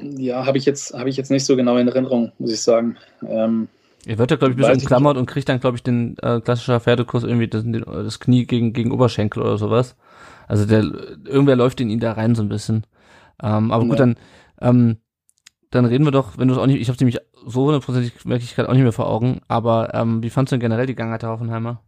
[0.00, 2.96] Ja, habe ich jetzt habe ich jetzt nicht so genau in Erinnerung, muss ich sagen.
[3.26, 3.66] Ähm,
[4.06, 6.40] er wird ja, glaube ich, ein bisschen umklammert und kriegt dann, glaube ich, den äh,
[6.40, 9.96] klassischer Pferdekurs irgendwie das, das Knie gegen, gegen Oberschenkel oder sowas.
[10.48, 10.82] Also der
[11.24, 12.86] irgendwer läuft in ihn da rein so ein bisschen.
[13.42, 14.06] Ähm, aber gut, ja.
[14.06, 14.16] dann
[14.60, 14.96] ähm,
[15.70, 18.44] dann reden wir doch, wenn du es auch nicht, ich habe nämlich so hundertprozentig merke
[18.44, 20.94] ich gerade auch nicht mehr vor Augen, aber ähm, wie fandst du denn generell die
[20.94, 21.82] Gangart der Hoffenheimer?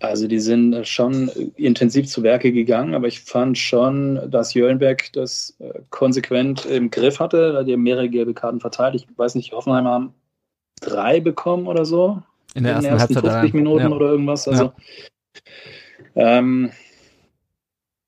[0.00, 5.56] Also die sind schon intensiv zu Werke gegangen, aber ich fand schon, dass Jöllenberg das
[5.58, 7.64] äh, konsequent im Griff hatte.
[7.66, 8.94] Die haben mehrere gelbe Karten verteilt.
[8.94, 10.14] Ich weiß nicht, Hoffenheimer haben
[10.80, 12.22] drei bekommen oder so.
[12.54, 13.90] In der ersten, in den ersten 50 Minuten ja.
[13.90, 14.46] oder irgendwas.
[14.46, 14.72] Also
[16.14, 16.38] ja.
[16.38, 16.70] ähm,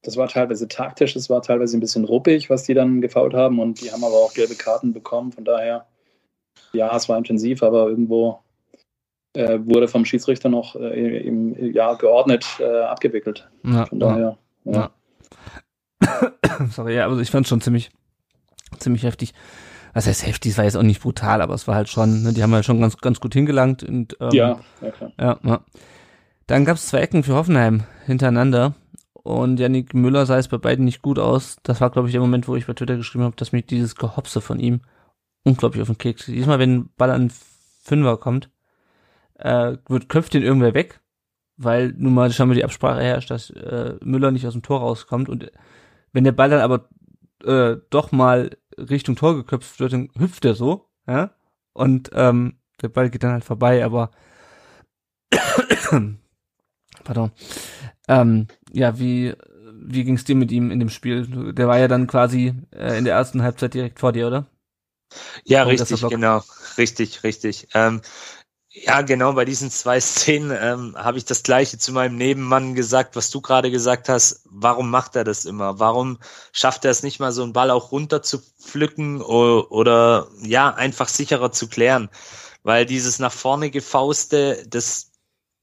[0.02, 3.58] das war teilweise taktisch, es war teilweise ein bisschen ruppig, was die dann gefault haben
[3.58, 5.32] und die haben aber auch gelbe Karten bekommen.
[5.32, 5.86] Von daher,
[6.72, 8.40] ja, es war intensiv, aber irgendwo
[9.34, 13.48] äh, wurde vom Schiedsrichter noch äh, im ja, geordnet äh, abgewickelt.
[13.62, 14.90] Ja, Von daher, ja.
[16.02, 16.30] ja.
[16.70, 17.90] Sorry, ja, also ich fand es schon ziemlich,
[18.78, 19.34] ziemlich heftig.
[19.92, 20.52] Was heißt heftig?
[20.52, 22.64] Es war jetzt auch nicht brutal, aber es war halt schon, ne, die haben halt
[22.64, 23.82] schon ganz, ganz gut hingelangt.
[23.82, 25.12] Und, ähm, ja, ja, klar.
[25.18, 25.60] Ja, ja.
[26.46, 28.74] Dann gab es zwei Ecken für Hoffenheim hintereinander
[29.22, 31.56] und Yannick Müller sah es bei beiden nicht gut aus.
[31.62, 33.94] Das war, glaube ich, der Moment, wo ich bei Twitter geschrieben habe, dass mich dieses
[33.96, 34.80] Gehopse von ihm
[35.44, 36.26] unglaublich auf den Keks.
[36.26, 37.30] Diesmal, wenn ein Ball an
[37.82, 38.50] Fünfer kommt,
[39.34, 41.00] äh, wird köpft den irgendwer weg,
[41.56, 44.80] weil nun mal schon mal die Absprache herrscht, dass äh, Müller nicht aus dem Tor
[44.80, 45.50] rauskommt und
[46.12, 46.88] wenn der Ball dann aber
[47.44, 51.34] äh, doch mal Richtung Tor geköpft wird, dann hüpft er so, ja,
[51.72, 54.10] und ähm, der Ball geht dann halt vorbei, aber
[57.04, 57.30] pardon,
[58.10, 59.34] ähm, ja, wie,
[59.72, 61.54] wie ging's dir mit ihm in dem Spiel?
[61.54, 64.46] Der war ja dann quasi äh, in der ersten Halbzeit direkt vor dir, oder?
[65.44, 66.42] Ja, Warum richtig, genau.
[66.76, 67.68] Richtig, richtig.
[67.74, 68.00] Ähm,
[68.72, 73.14] ja, genau, bei diesen zwei Szenen ähm, habe ich das gleiche zu meinem Nebenmann gesagt,
[73.14, 74.42] was du gerade gesagt hast.
[74.44, 75.78] Warum macht er das immer?
[75.78, 76.18] Warum
[76.52, 80.74] schafft er es nicht mal, so einen Ball auch runter zu pflücken oder, oder ja,
[80.74, 82.08] einfach sicherer zu klären?
[82.64, 85.09] Weil dieses nach vorne gefauste, das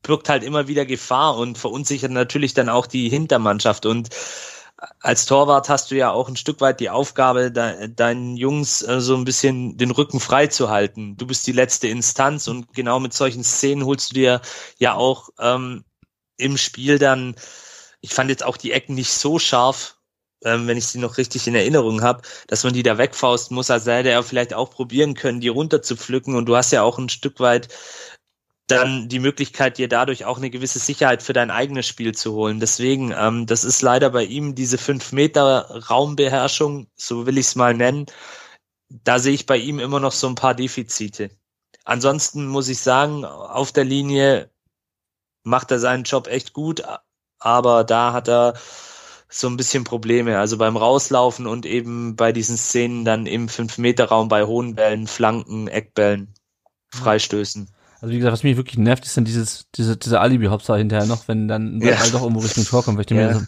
[0.04, 3.86] birgt halt immer wieder Gefahr und verunsichert natürlich dann auch die Hintermannschaft.
[3.86, 4.10] Und
[5.00, 9.02] als Torwart hast du ja auch ein Stück weit die Aufgabe, de deinen Jungs äh,
[9.02, 11.18] so ein bisschen den Rücken frei zu halten.
[11.18, 14.42] Du bist die letzte Instanz und genau mit solchen Szenen holst du dir
[14.78, 15.84] ja auch ähm,
[16.38, 17.36] im Spiel dann,
[18.02, 19.98] ich fand jetzt auch die Ecken nicht so scharf,
[20.44, 23.72] ähm, wenn ich sie noch richtig in Erinnerung habe, dass man die da wegfausten muss,
[23.72, 26.36] als hätte er vielleicht auch probieren können, die runter zu pflücken.
[26.36, 27.70] Und du hast ja auch ein Stück weit
[28.68, 32.60] dann die Möglichkeit, dir dadurch auch eine gewisse Sicherheit für dein eigenes Spiel zu holen.
[32.60, 37.56] Deswegen, ähm, das ist leider bei ihm diese 5 Meter Raumbeherrschung, so will ich es
[37.56, 38.08] mal nennen.
[38.90, 41.30] Da sehe ich bei ihm immer noch so ein paar Defizite.
[41.86, 44.52] Ansonsten muss ich sagen, auf der Linie
[45.44, 46.84] macht er seinen Job echt gut,
[47.40, 48.56] aber da hat er
[49.30, 50.40] so ein bisschen Probleme.
[50.40, 55.68] Also beim Rauslaufen und eben bei diesen Szenen dann im 5-Meter-Raum bei hohen Bällen, Flanken,
[55.68, 56.34] Eckbällen,
[56.94, 57.70] Freistößen.
[58.00, 61.28] Also wie gesagt, was mich wirklich nervt, ist dann dieses, diese, diese Alibi-Hopser hinterher noch,
[61.28, 61.96] wenn dann ja.
[61.96, 63.28] Ball doch irgendwo Richtung Tor kommt, weil ich ja.
[63.28, 63.46] mir so,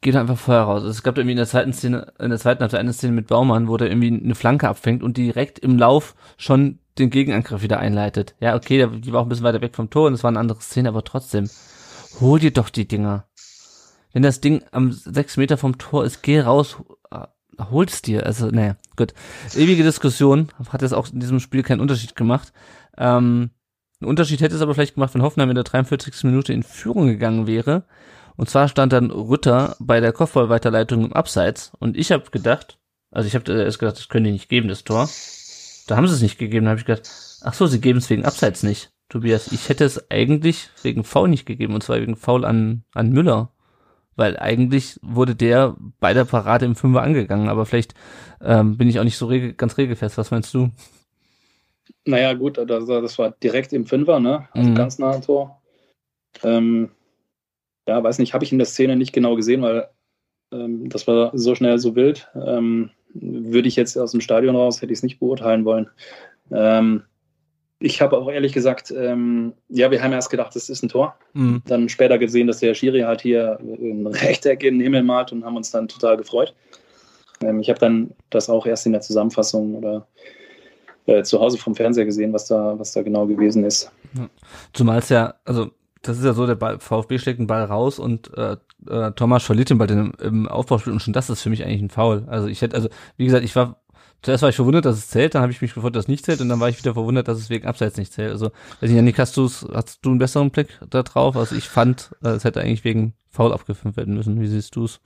[0.00, 0.82] geht einfach vorher raus.
[0.82, 3.28] Also es gab irgendwie in der zweiten Szene, in der zweiten Halbzeit eine Szene mit
[3.28, 7.78] Baumann, wo der irgendwie eine Flanke abfängt und direkt im Lauf schon den Gegenangriff wieder
[7.78, 8.34] einleitet.
[8.40, 10.40] Ja, okay, die war auch ein bisschen weiter weg vom Tor und es war eine
[10.40, 11.48] andere Szene, aber trotzdem,
[12.20, 13.26] hol dir doch die Dinger.
[14.12, 16.76] Wenn das Ding am sechs Meter vom Tor ist, geh raus,
[17.70, 18.26] hol's dir.
[18.26, 19.14] Also, naja, gut.
[19.54, 22.52] Ewige Diskussion, hat jetzt auch in diesem Spiel keinen Unterschied gemacht.
[22.96, 23.50] Ähm,
[24.00, 26.24] ein Unterschied hätte es aber vielleicht gemacht, wenn Hoffenheim in der 43.
[26.24, 27.84] Minute in Führung gegangen wäre
[28.36, 32.78] Und zwar stand dann Rütter bei der Kopfballweiterleitung im Abseits und ich habe gedacht,
[33.10, 35.08] also ich habe erst gedacht, das können die nicht geben, das Tor.
[35.86, 37.08] Da haben sie es nicht gegeben, da habe ich gedacht,
[37.42, 38.92] ach so, sie geben es wegen Abseits nicht.
[39.08, 43.10] Tobias, ich hätte es eigentlich wegen Foul nicht gegeben, und zwar wegen Foul an, an
[43.10, 43.50] Müller.
[44.16, 47.94] Weil eigentlich wurde der bei der Parade im Fünfer angegangen, aber vielleicht
[48.40, 50.18] ähm, bin ich auch nicht so regel, ganz regelfest.
[50.18, 50.70] Was meinst du?
[52.06, 54.48] Naja, gut, das, das war direkt im Fünfer, ne?
[54.52, 54.74] Also mhm.
[54.74, 55.62] ganz nah am Tor.
[56.42, 56.90] Ähm,
[57.86, 59.88] ja, weiß nicht, habe ich in der Szene nicht genau gesehen, weil
[60.52, 62.28] ähm, das war so schnell, so wild.
[62.34, 65.88] Ähm, würde ich jetzt aus dem Stadion raus, hätte ich es nicht beurteilen wollen.
[66.50, 67.04] Ähm,
[67.78, 71.16] ich habe auch ehrlich gesagt, ähm, ja, wir haben erst gedacht, das ist ein Tor.
[71.34, 71.62] Mhm.
[71.66, 75.44] Dann später gesehen, dass der Schiri halt hier ein Rechteck in den Himmel malt und
[75.44, 76.54] haben uns dann total gefreut.
[77.42, 80.06] Ähm, ich habe dann das auch erst in der Zusammenfassung oder
[81.06, 83.90] äh, zu Hause vom Fernseher gesehen, was da, was da genau gewesen ist.
[84.72, 85.70] Zumal es ja, also
[86.02, 88.56] das ist ja so, der Ball, VfB schlägt den Ball raus und äh,
[88.88, 91.82] äh, Thomas verliert den Ball im, im Aufbauspiel und schon das ist für mich eigentlich
[91.82, 92.24] ein Foul.
[92.26, 93.80] Also ich hätte, also wie gesagt, ich war
[94.24, 96.24] zuerst war ich verwundert, dass es zählt, dann habe ich mich gefreut, dass es nicht
[96.24, 98.32] zählt und dann war ich wieder verwundert, dass es wegen Abseits nicht zählt.
[98.32, 98.46] Also,
[98.80, 101.36] weiß nicht, Janik, hast, du's, hast du einen besseren Blick da drauf?
[101.36, 104.40] Also ich fand, äh, es hätte eigentlich wegen Foul abgefilmt werden müssen.
[104.40, 105.00] Wie siehst du es?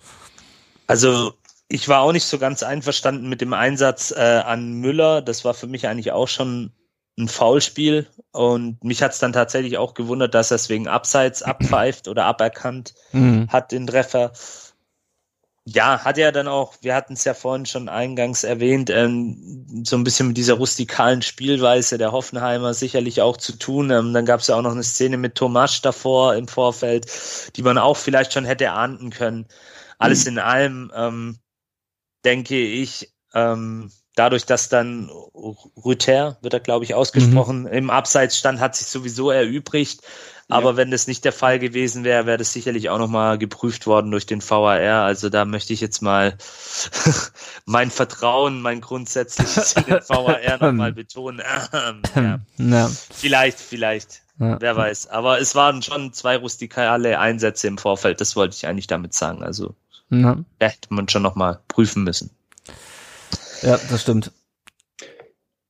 [0.86, 1.34] Also
[1.68, 5.20] ich war auch nicht so ganz einverstanden mit dem Einsatz äh, an Müller.
[5.20, 6.72] Das war für mich eigentlich auch schon
[7.18, 11.42] ein Foulspiel und mich hat es dann tatsächlich auch gewundert, dass er es wegen Abseits
[11.42, 13.48] abpfeift oder aberkannt mhm.
[13.48, 14.32] hat den Treffer.
[15.64, 19.96] Ja, hat er dann auch, wir hatten es ja vorhin schon eingangs erwähnt, ähm, so
[19.96, 23.90] ein bisschen mit dieser rustikalen Spielweise der Hoffenheimer sicherlich auch zu tun.
[23.90, 27.06] Ähm, dann gab es ja auch noch eine Szene mit Tomasch davor im Vorfeld,
[27.56, 29.46] die man auch vielleicht schon hätte ahnden können.
[29.98, 30.30] Alles mhm.
[30.30, 31.38] in allem ähm,
[32.24, 35.10] denke ich, ähm, dadurch, dass dann
[35.84, 37.68] Rüther, wird er glaube ich ausgesprochen, mhm.
[37.68, 40.02] im Abseits stand, hat sich sowieso erübrigt.
[40.50, 40.76] Aber ja.
[40.78, 44.24] wenn das nicht der Fall gewesen wäre, wäre das sicherlich auch nochmal geprüft worden durch
[44.24, 45.04] den VAR.
[45.04, 46.38] Also da möchte ich jetzt mal
[47.66, 51.42] mein Vertrauen, mein grundsätzliches in den VAR nochmal betonen.
[52.16, 52.40] ja.
[52.56, 52.90] ja.
[53.12, 54.22] Vielleicht, vielleicht.
[54.40, 54.56] Ja.
[54.58, 55.08] Wer weiß.
[55.08, 58.20] Aber es waren schon zwei rustikale Einsätze im Vorfeld.
[58.20, 59.42] Das wollte ich eigentlich damit sagen.
[59.42, 59.74] Also
[60.10, 60.38] ja.
[60.60, 62.30] hätte man schon nochmal prüfen müssen.
[63.62, 64.32] Ja, das stimmt.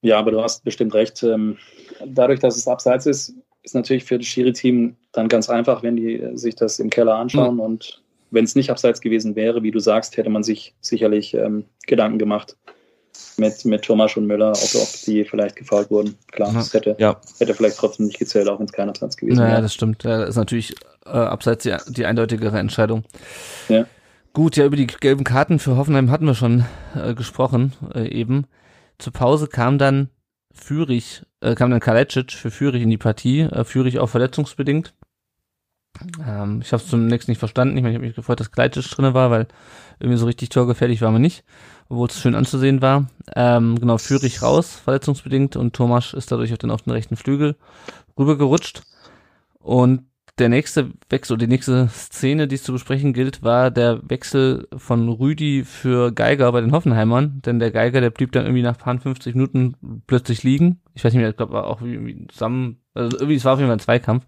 [0.02, 1.22] Ja, aber du hast bestimmt recht.
[1.22, 1.56] Ähm,
[2.06, 6.30] dadurch, dass es abseits ist, ist natürlich für das Schiri-Team dann ganz einfach, wenn die
[6.34, 7.54] sich das im Keller anschauen.
[7.54, 7.60] Mhm.
[7.60, 11.64] Und wenn es nicht abseits gewesen wäre, wie du sagst, hätte man sich sicherlich ähm,
[11.86, 12.56] Gedanken gemacht
[13.36, 16.16] mit, mit Thomas und Müller, ob, ob die vielleicht gefault wurden.
[16.30, 17.20] Klar, das hätte, ja.
[17.38, 19.58] hätte vielleicht trotzdem nicht gezählt, auch wenn es kein Abseits gewesen naja, wäre.
[19.58, 20.04] Ja, das stimmt.
[20.04, 20.74] Das ist natürlich
[21.06, 23.04] äh, abseits die, die eindeutigere Entscheidung.
[23.68, 23.86] Ja.
[24.38, 28.46] Gut, ja, über die gelben Karten für Hoffenheim hatten wir schon äh, gesprochen äh, eben.
[28.96, 30.10] Zur Pause kam dann
[30.52, 34.94] Fürich, äh, kam dann Kalecic für Fürich in die Partie, äh, Fürich auch verletzungsbedingt.
[36.24, 37.76] Ähm, ich habe es zunächst nicht verstanden.
[37.76, 39.48] Ich, mein, ich habe mich gefreut, dass Kalecic drinne war, weil
[39.98, 41.42] irgendwie so richtig torgefährlich war man nicht,
[41.88, 43.10] obwohl es schön anzusehen war.
[43.34, 47.56] Ähm, genau, Fürich raus, verletzungsbedingt und Thomas ist dadurch auf den, auf den rechten Flügel
[48.16, 48.82] rübergerutscht.
[49.58, 50.07] Und
[50.38, 55.08] der nächste Wechsel, die nächste Szene, die es zu besprechen gilt, war der Wechsel von
[55.08, 58.98] Rüdi für Geiger bei den Hoffenheimern, denn der Geiger, der blieb dann irgendwie nach paar
[58.98, 60.80] 50 Minuten plötzlich liegen.
[60.94, 63.68] Ich weiß nicht mehr, ich glaube auch irgendwie zusammen, also irgendwie, es war auf jeden
[63.68, 64.26] Fall ein Zweikampf,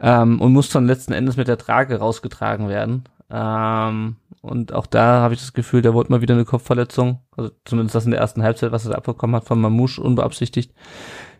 [0.00, 3.04] ähm, und musste dann letzten Endes mit der Trage rausgetragen werden.
[3.30, 7.50] Ähm, und auch da habe ich das Gefühl, der wollte mal wieder eine Kopfverletzung, also
[7.64, 10.74] zumindest das in der ersten Halbzeit, was er abbekommen hat von Mamouche, unbeabsichtigt,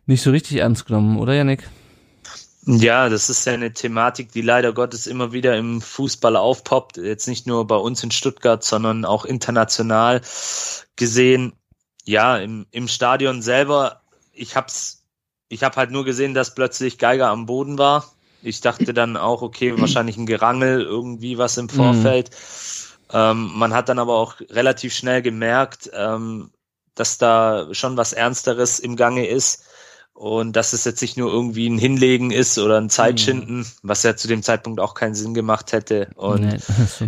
[0.07, 1.69] nicht so richtig ernst genommen, oder Yannick?
[2.64, 6.96] Ja, das ist ja eine Thematik, die leider Gottes immer wieder im Fußball aufpoppt.
[6.96, 10.20] Jetzt nicht nur bei uns in Stuttgart, sondern auch international
[10.94, 11.55] gesehen.
[12.05, 15.03] Ja, im, im Stadion selber, ich hab's,
[15.48, 18.12] ich hab halt nur gesehen, dass plötzlich Geiger am Boden war.
[18.42, 22.31] Ich dachte dann auch, okay, wahrscheinlich ein Gerangel, irgendwie was im Vorfeld.
[22.31, 22.37] Mhm.
[23.12, 26.51] Ähm, man hat dann aber auch relativ schnell gemerkt, ähm,
[26.94, 29.64] dass da schon was Ernsteres im Gange ist
[30.14, 33.66] und dass es jetzt nicht nur irgendwie ein Hinlegen ist oder ein Zeitschinden, mhm.
[33.83, 36.11] was ja zu dem Zeitpunkt auch keinen Sinn gemacht hätte.
[36.14, 36.59] Und nee,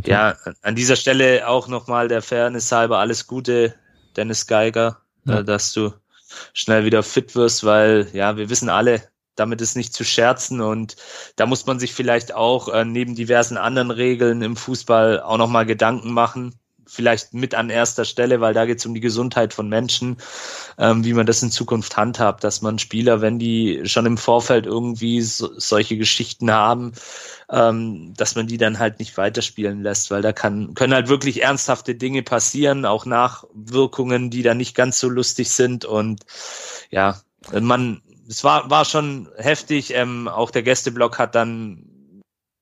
[0.06, 3.74] ja, an dieser Stelle auch nochmal der Fairness halber alles Gute,
[4.16, 5.40] Dennis Geiger, ja.
[5.40, 5.92] äh, dass du
[6.52, 9.02] schnell wieder fit wirst, weil ja, wir wissen alle,
[9.36, 10.96] damit ist nicht zu scherzen und
[11.36, 15.66] da muss man sich vielleicht auch äh, neben diversen anderen Regeln im Fußball auch nochmal
[15.66, 16.54] Gedanken machen,
[16.87, 20.16] vielleicht mit an erster Stelle, weil da geht es um die Gesundheit von Menschen,
[20.79, 24.66] ähm, wie man das in Zukunft handhabt, dass man Spieler, wenn die schon im Vorfeld
[24.66, 26.92] irgendwie so, solche Geschichten haben,
[27.51, 31.42] ähm, dass man die dann halt nicht weiterspielen lässt, weil da kann, können halt wirklich
[31.42, 36.25] ernsthafte Dinge passieren, auch Nachwirkungen, die da nicht ganz so lustig sind und
[36.90, 37.20] ja,
[37.53, 41.93] man, es war, war schon heftig, ähm, auch der Gästeblock hat dann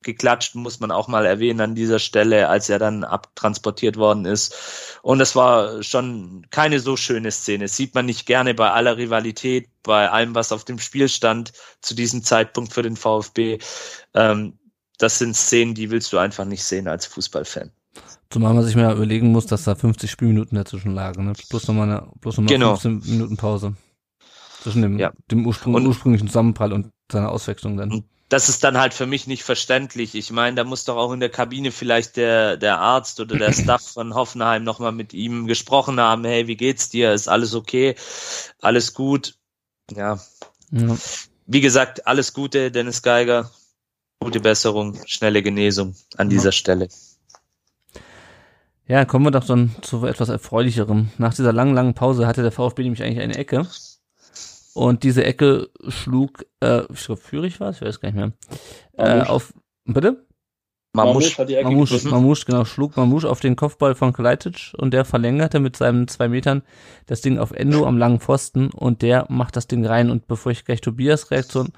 [0.03, 4.55] geklatscht, muss man auch mal erwähnen an dieser Stelle, als er dann abtransportiert worden ist.
[5.01, 7.65] Und es war schon keine so schöne Szene.
[7.65, 11.53] Das sieht man nicht gerne bei aller Rivalität, bei allem, was auf dem Spiel stand
[11.81, 13.59] zu diesem Zeitpunkt für den VfB.
[14.13, 14.59] Ähm,
[14.97, 17.71] das sind Szenen, die willst du einfach nicht sehen als Fußballfan.
[18.29, 21.33] Zumal man sich mal überlegen muss, dass da 50 Spielminuten dazwischen lagen, ne?
[21.49, 22.75] Plus nochmal eine, plus nochmal genau.
[22.75, 23.75] 15 Minuten Pause.
[24.61, 25.11] Zwischen dem, ja.
[25.29, 28.05] dem Ursprung, und, ursprünglichen Zusammenprall und seiner Auswechslung dann.
[28.33, 30.15] Das ist dann halt für mich nicht verständlich.
[30.15, 33.53] Ich meine, da muss doch auch in der Kabine vielleicht der, der Arzt oder der
[33.53, 36.25] Staff von Hoffenheim nochmal mit ihm gesprochen haben.
[36.25, 37.13] Hey, wie geht's dir?
[37.13, 37.93] Ist alles okay?
[38.59, 39.35] Alles gut?
[39.91, 40.19] Ja.
[40.71, 40.97] ja.
[41.45, 43.51] Wie gesagt, alles Gute, Dennis Geiger.
[44.19, 46.89] Gute Besserung, schnelle Genesung an dieser Stelle.
[48.87, 51.11] Ja, kommen wir doch dann zu etwas Erfreulicherem.
[51.19, 53.67] Nach dieser langen, langen Pause hatte der VfB nämlich eigentlich eine Ecke.
[54.73, 58.31] Und diese Ecke schlug, äh, ich glaube, Führig war es, ich weiß gar nicht mehr.
[58.97, 59.53] Äh, auf,
[59.85, 60.25] bitte?
[60.95, 65.75] Mamusch, Mamusch, Mamusch, genau, schlug Mamusch auf den Kopfball von Kalajdzic und der verlängerte mit
[65.75, 66.61] seinen zwei Metern
[67.07, 70.11] das Ding auf Endo am langen Pfosten und der macht das Ding rein.
[70.11, 71.73] Und bevor ich gleich Tobias Reaktion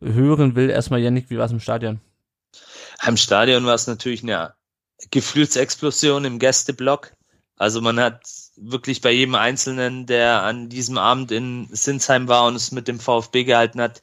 [0.00, 2.00] hören will, erstmal Yannick, wie war es im Stadion?
[3.06, 4.54] Im Stadion war es natürlich eine
[5.12, 7.12] Gefühlsexplosion im Gästeblock.
[7.56, 8.22] Also man hat
[8.56, 13.00] wirklich bei jedem Einzelnen, der an diesem Abend in Sinsheim war und es mit dem
[13.00, 14.00] VfB gehalten hat,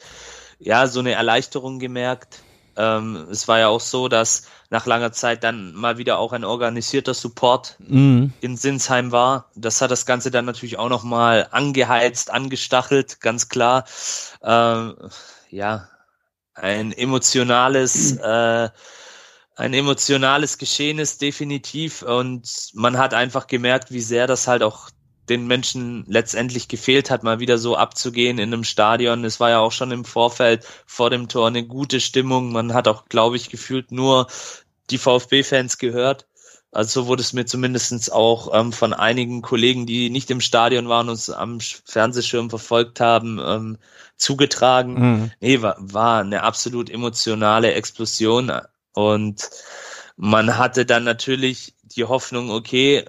[0.60, 2.40] ja, so eine Erleichterung gemerkt.
[2.76, 6.44] Ähm, es war ja auch so, dass nach langer Zeit dann mal wieder auch ein
[6.44, 8.34] organisierter Support mhm.
[8.42, 9.50] in Sinsheim war.
[9.56, 13.86] Das hat das Ganze dann natürlich auch nochmal angeheizt, angestachelt, ganz klar.
[14.42, 14.96] Ähm,
[15.50, 15.88] ja,
[16.56, 18.70] ein emotionales äh,
[19.56, 22.02] ein emotionales Geschehen ist, definitiv.
[22.02, 24.90] Und man hat einfach gemerkt, wie sehr das halt auch
[25.30, 29.24] den Menschen letztendlich gefehlt hat, mal wieder so abzugehen in einem Stadion.
[29.24, 32.52] Es war ja auch schon im Vorfeld vor dem Tor eine gute Stimmung.
[32.52, 34.28] Man hat auch, glaube ich, gefühlt nur
[34.90, 36.28] die VfB-Fans gehört.
[36.74, 40.90] Also so wurde es mir zumindestens auch ähm, von einigen Kollegen, die nicht im Stadion
[40.90, 43.78] waren und am Fernsehschirm verfolgt haben, ähm,
[44.18, 44.94] zugetragen.
[44.94, 45.32] Mhm.
[45.40, 48.52] Nee, war, war eine absolut emotionale Explosion.
[48.94, 49.50] Und
[50.16, 53.06] man hatte dann natürlich die Hoffnung, okay,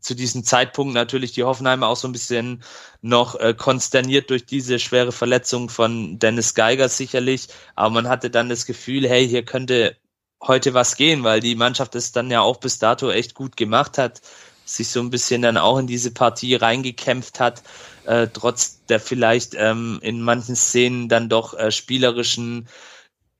[0.00, 2.62] zu diesem Zeitpunkt natürlich die Hoffenheimer auch so ein bisschen
[3.02, 7.48] noch äh, konsterniert durch diese schwere Verletzung von Dennis Geiger sicherlich.
[7.76, 9.96] Aber man hatte dann das Gefühl, hey, hier könnte
[10.42, 13.96] heute was gehen, weil die Mannschaft es dann ja auch bis dato echt gut gemacht
[13.96, 14.20] hat,
[14.64, 17.62] sich so ein bisschen dann auch in diese Partie reingekämpft hat,
[18.04, 22.68] äh, trotz der vielleicht ähm, in manchen Szenen dann doch äh, spielerischen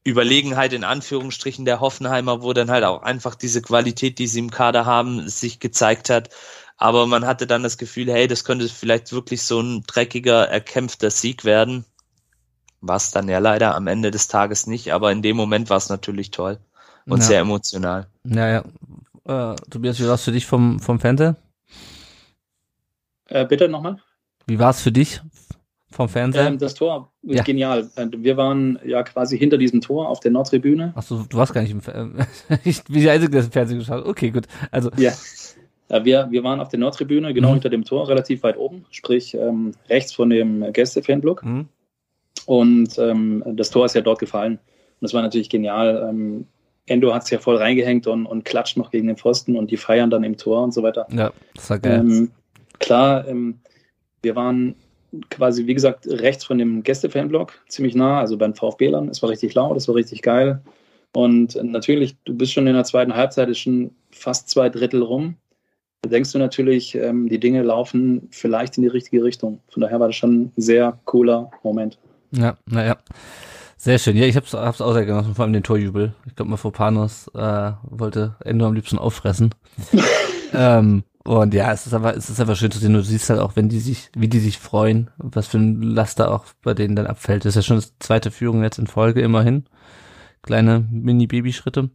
[0.04, 4.50] Überlegenheit in Anführungsstrichen der Hoffenheimer, wo dann halt auch einfach diese Qualität, die sie im
[4.50, 6.30] Kader haben, sich gezeigt hat.
[6.76, 11.10] Aber man hatte dann das Gefühl, hey, das könnte vielleicht wirklich so ein dreckiger, erkämpfter
[11.10, 11.84] Sieg werden.
[12.80, 15.76] War es dann ja leider am Ende des Tages nicht, aber in dem Moment war
[15.76, 16.58] es natürlich toll
[17.06, 17.26] und ja.
[17.26, 18.08] sehr emotional.
[18.24, 19.52] Ja, ja.
[19.52, 21.36] Äh, Tobias, wie war es für dich vom, vom Fernseher?
[23.28, 24.02] Äh, bitte nochmal?
[24.46, 25.20] Wie war es für dich
[25.92, 26.48] vom Fernseher?
[26.48, 27.42] Ähm, das Tor, ja.
[27.42, 27.90] genial.
[27.96, 30.92] Äh, wir waren ja quasi hinter diesem Tor auf der Nordtribüne.
[30.94, 32.26] Achso, du warst gar nicht im Fernsehen.
[32.64, 34.46] ich bin der Einzige, der im Fernsehen geschaut Okay, gut.
[34.70, 34.90] Also.
[34.96, 35.12] Ja.
[36.04, 37.54] Wir, wir waren auf der Nordtribüne, genau mhm.
[37.54, 41.44] hinter dem Tor, relativ weit oben, sprich ähm, rechts von dem Gäste-Fanblock.
[41.44, 41.68] Mhm.
[42.46, 44.54] Und ähm, das Tor ist ja dort gefallen.
[44.54, 46.08] Und das war natürlich genial.
[46.08, 46.46] Ähm,
[46.86, 49.76] Endo hat es ja voll reingehängt und, und klatscht noch gegen den Pfosten und die
[49.76, 51.06] feiern dann im Tor und so weiter.
[51.12, 52.00] Ja, das war geil.
[52.00, 52.30] Ähm,
[52.78, 53.60] klar, ähm,
[54.22, 54.74] wir waren
[55.30, 59.08] quasi, wie gesagt, rechts von dem Gäste-Fanblock, ziemlich nah, also beim VfB-Lern.
[59.08, 60.62] Es war richtig laut, es war richtig geil.
[61.14, 65.36] Und natürlich, du bist schon in der zweiten Halbzeit, ist schon fast zwei Drittel rum.
[66.02, 69.60] Da denkst du natürlich, ähm, die Dinge laufen vielleicht in die richtige Richtung.
[69.68, 71.98] Von daher war das schon ein sehr cooler Moment.
[72.32, 72.96] Ja, naja.
[73.76, 74.16] Sehr schön.
[74.16, 76.14] Ja, ich hab's, hab's auch sehr genossen, vor allem den Torjubel.
[76.26, 79.54] Ich glaube, Mafopanos äh, wollte Endo am liebsten auffressen.
[80.54, 82.94] ähm, und ja, es ist aber, es ist einfach schön zu sehen.
[82.94, 86.32] Du siehst halt auch, wenn die sich, wie die sich freuen, was für ein Laster
[86.32, 87.44] auch bei denen dann abfällt.
[87.44, 89.64] Das ist ja schon das zweite Führung jetzt in Folge immerhin.
[90.42, 91.90] Kleine Mini-Baby-Schritte.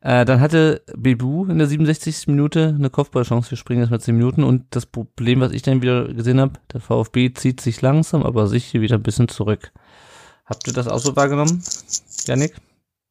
[0.00, 2.26] Äh, dann hatte Bebu in der 67.
[2.26, 3.50] Minute eine Kopfballchance.
[3.50, 4.42] Wir springen erstmal 10 Minuten.
[4.42, 8.48] Und das Problem, was ich dann wieder gesehen habe, der VfB zieht sich langsam, aber
[8.48, 9.70] sicher wieder ein bisschen zurück.
[10.46, 11.62] Habt ihr das auch so wahrgenommen,
[12.26, 12.56] Janik?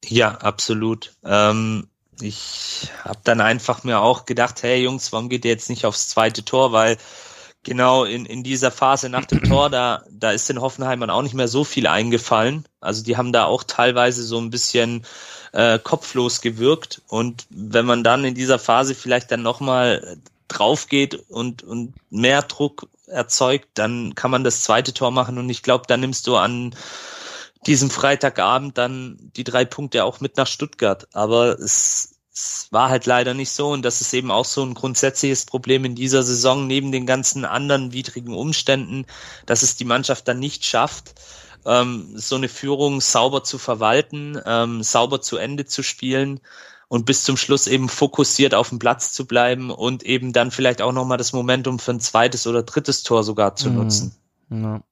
[0.06, 1.14] Ja, absolut.
[1.24, 1.88] Ähm,
[2.22, 6.10] ich habe dann einfach mir auch gedacht, hey Jungs, warum geht ihr jetzt nicht aufs
[6.10, 6.72] zweite Tor?
[6.72, 6.98] Weil
[7.64, 11.36] genau in, in dieser Phase nach dem Tor, da, da ist den Hoffenheimern auch nicht
[11.36, 12.66] mehr so viel eingefallen.
[12.80, 15.06] Also die haben da auch teilweise so ein bisschen
[15.52, 17.02] äh, kopflos gewirkt.
[17.08, 20.18] Und wenn man dann in dieser Phase vielleicht dann nochmal
[20.48, 25.38] drauf geht und, und mehr Druck erzeugt, dann kann man das zweite Tor machen.
[25.38, 26.76] Und ich glaube, da nimmst du an
[27.68, 31.08] diesem Freitagabend dann die drei Punkte auch mit nach Stuttgart.
[31.14, 34.74] Aber es, es war halt leider nicht so und das ist eben auch so ein
[34.74, 39.06] grundsätzliches Problem in dieser Saison neben den ganzen anderen widrigen Umständen,
[39.46, 41.14] dass es die Mannschaft dann nicht schafft,
[41.66, 46.40] ähm, so eine Führung sauber zu verwalten, ähm, sauber zu Ende zu spielen
[46.88, 50.82] und bis zum Schluss eben fokussiert auf dem Platz zu bleiben und eben dann vielleicht
[50.82, 53.76] auch nochmal das Momentum für ein zweites oder drittes Tor sogar zu mhm.
[53.76, 54.16] nutzen.
[54.52, 54.84] Ja.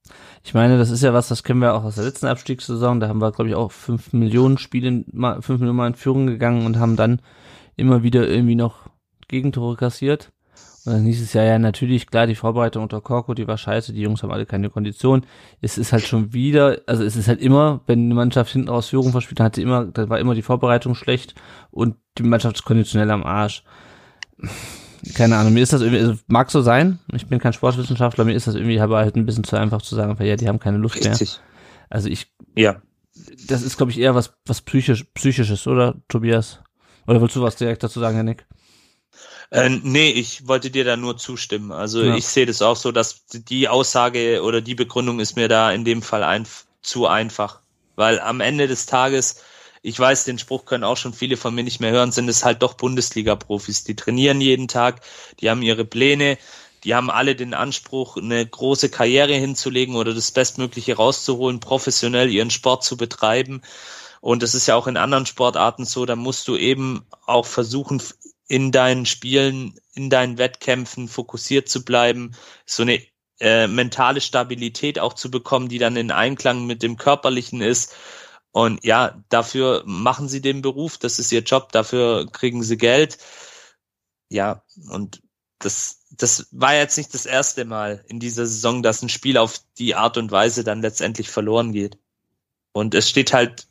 [0.44, 3.02] Ich meine, das ist ja was, das kennen wir auch aus der letzten Abstiegssaison.
[3.02, 5.04] Da haben wir, glaube ich, auch fünf Millionen Spiele,
[5.42, 7.22] fünf Millionen Mal in Führung gegangen und haben dann
[7.76, 8.90] immer wieder irgendwie noch
[9.28, 10.32] Gegentore kassiert.
[10.86, 13.92] Und dann hieß es ja, ja, natürlich, klar, die Vorbereitung unter Korko, die war scheiße,
[13.92, 15.26] die Jungs haben alle keine Kondition.
[15.62, 18.90] Es ist halt schon wieder, also es ist halt immer, wenn eine Mannschaft hinten raus
[18.90, 21.36] Führung verspielt, dann hatte immer, dann war immer die Vorbereitung schlecht
[21.70, 23.64] und die Mannschaft ist konditionell am Arsch
[25.16, 28.34] keine Ahnung, mir ist das irgendwie, also mag so sein, ich bin kein Sportwissenschaftler, mir
[28.34, 30.60] ist das irgendwie aber halt ein bisschen zu einfach zu sagen, weil ja, die haben
[30.60, 31.38] keine Lust Richtig.
[31.38, 31.40] mehr.
[31.90, 32.82] Also ich, ja.
[33.48, 36.60] Das ist, glaube ich, eher was, was psychisch, psychisches, oder, Tobias?
[37.08, 38.46] Oder willst du was direkt dazu sagen, Herr Nick?
[39.52, 41.72] Äh, nee, ich wollte dir da nur zustimmen.
[41.72, 42.16] Also ja.
[42.16, 45.86] ich sehe das auch so, dass die Aussage oder die Begründung ist mir da in
[45.86, 46.46] dem Fall ein,
[46.82, 47.62] zu einfach.
[47.96, 49.44] Weil am Ende des Tages
[49.82, 52.44] ich weiß, den Spruch können auch schon viele von mir nicht mehr hören, sind es
[52.44, 53.84] halt doch Bundesliga-Profis.
[53.84, 55.02] Die trainieren jeden Tag,
[55.40, 56.38] die haben ihre Pläne,
[56.84, 62.52] die haben alle den Anspruch, eine große Karriere hinzulegen oder das Bestmögliche rauszuholen, professionell ihren
[62.52, 63.62] Sport zu betreiben.
[64.22, 68.02] Und das ist ja auch in anderen Sportarten so, da musst du eben auch versuchen,
[68.48, 73.02] in deinen Spielen, in deinen Wettkämpfen fokussiert zu bleiben, so eine
[73.40, 77.94] äh, mentale Stabilität auch zu bekommen, die dann in Einklang mit dem körperlichen ist
[78.52, 83.18] und ja, dafür machen sie den Beruf, das ist ihr Job, dafür kriegen sie Geld.
[84.30, 85.22] Ja, und
[85.60, 89.60] das, das war jetzt nicht das erste Mal in dieser Saison, dass ein Spiel auf
[89.78, 91.98] die Art und Weise dann letztendlich verloren geht.
[92.72, 93.68] Und es steht halt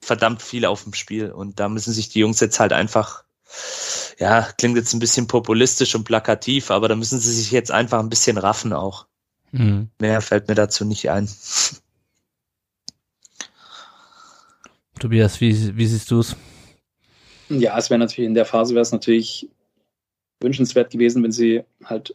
[0.00, 1.30] verdammt viel auf dem Spiel.
[1.30, 3.24] Und da müssen sich die Jungs jetzt halt einfach,
[4.18, 8.00] ja, klingt jetzt ein bisschen populistisch und plakativ, aber da müssen sie sich jetzt einfach
[8.00, 9.06] ein bisschen raffen auch.
[9.52, 9.90] Mhm.
[9.98, 11.30] Mehr fällt mir dazu nicht ein.
[15.00, 16.36] Tobias, wie, wie siehst du es?
[17.48, 19.48] Ja, es wäre natürlich in der Phase wäre es natürlich
[20.40, 22.14] wünschenswert gewesen, wenn sie halt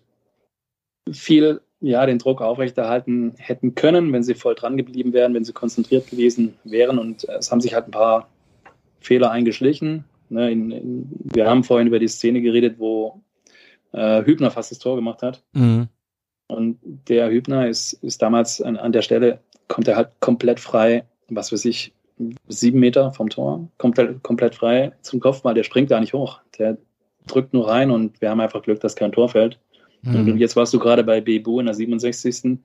[1.11, 5.53] viel ja, den Druck aufrechterhalten hätten können, wenn sie voll dran geblieben wären, wenn sie
[5.53, 6.97] konzentriert gewesen wären.
[6.97, 8.29] Und es haben sich halt ein paar
[8.99, 10.05] Fehler eingeschlichen.
[10.29, 13.21] Ne, in, in, wir haben vorhin über die Szene geredet, wo
[13.91, 15.43] äh, Hübner fast das Tor gemacht hat.
[15.53, 15.89] Mhm.
[16.47, 21.05] Und der Hübner ist, ist damals an, an der Stelle, kommt er halt komplett frei,
[21.29, 21.94] was für sich
[22.47, 25.53] sieben Meter vom Tor, komplett, komplett frei zum Kopfball.
[25.53, 26.39] Der springt gar nicht hoch.
[26.57, 26.77] Der
[27.27, 29.59] drückt nur rein und wir haben einfach Glück, dass kein Tor fällt.
[30.03, 30.31] Mhm.
[30.31, 32.59] Und jetzt warst du gerade bei Bebu in der 67.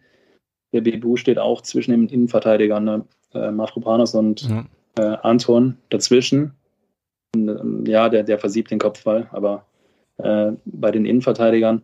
[0.72, 3.04] Der Bebu steht auch zwischen den Innenverteidigern, ne?
[3.34, 4.66] äh, Mafropanos und mhm.
[4.98, 6.52] äh, Anton dazwischen.
[7.34, 7.48] Und,
[7.86, 9.66] äh, ja, der, der versiebt den Kopfball, aber
[10.18, 11.82] äh, bei den Innenverteidigern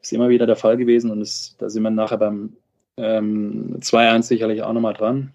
[0.00, 2.56] ist immer wieder der Fall gewesen und es, da sind wir nachher beim
[2.96, 5.32] ähm, 2-1 sicherlich auch nochmal dran.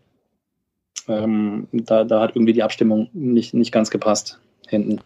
[1.08, 5.02] Ähm, da, da hat irgendwie die Abstimmung nicht, nicht ganz gepasst hinten.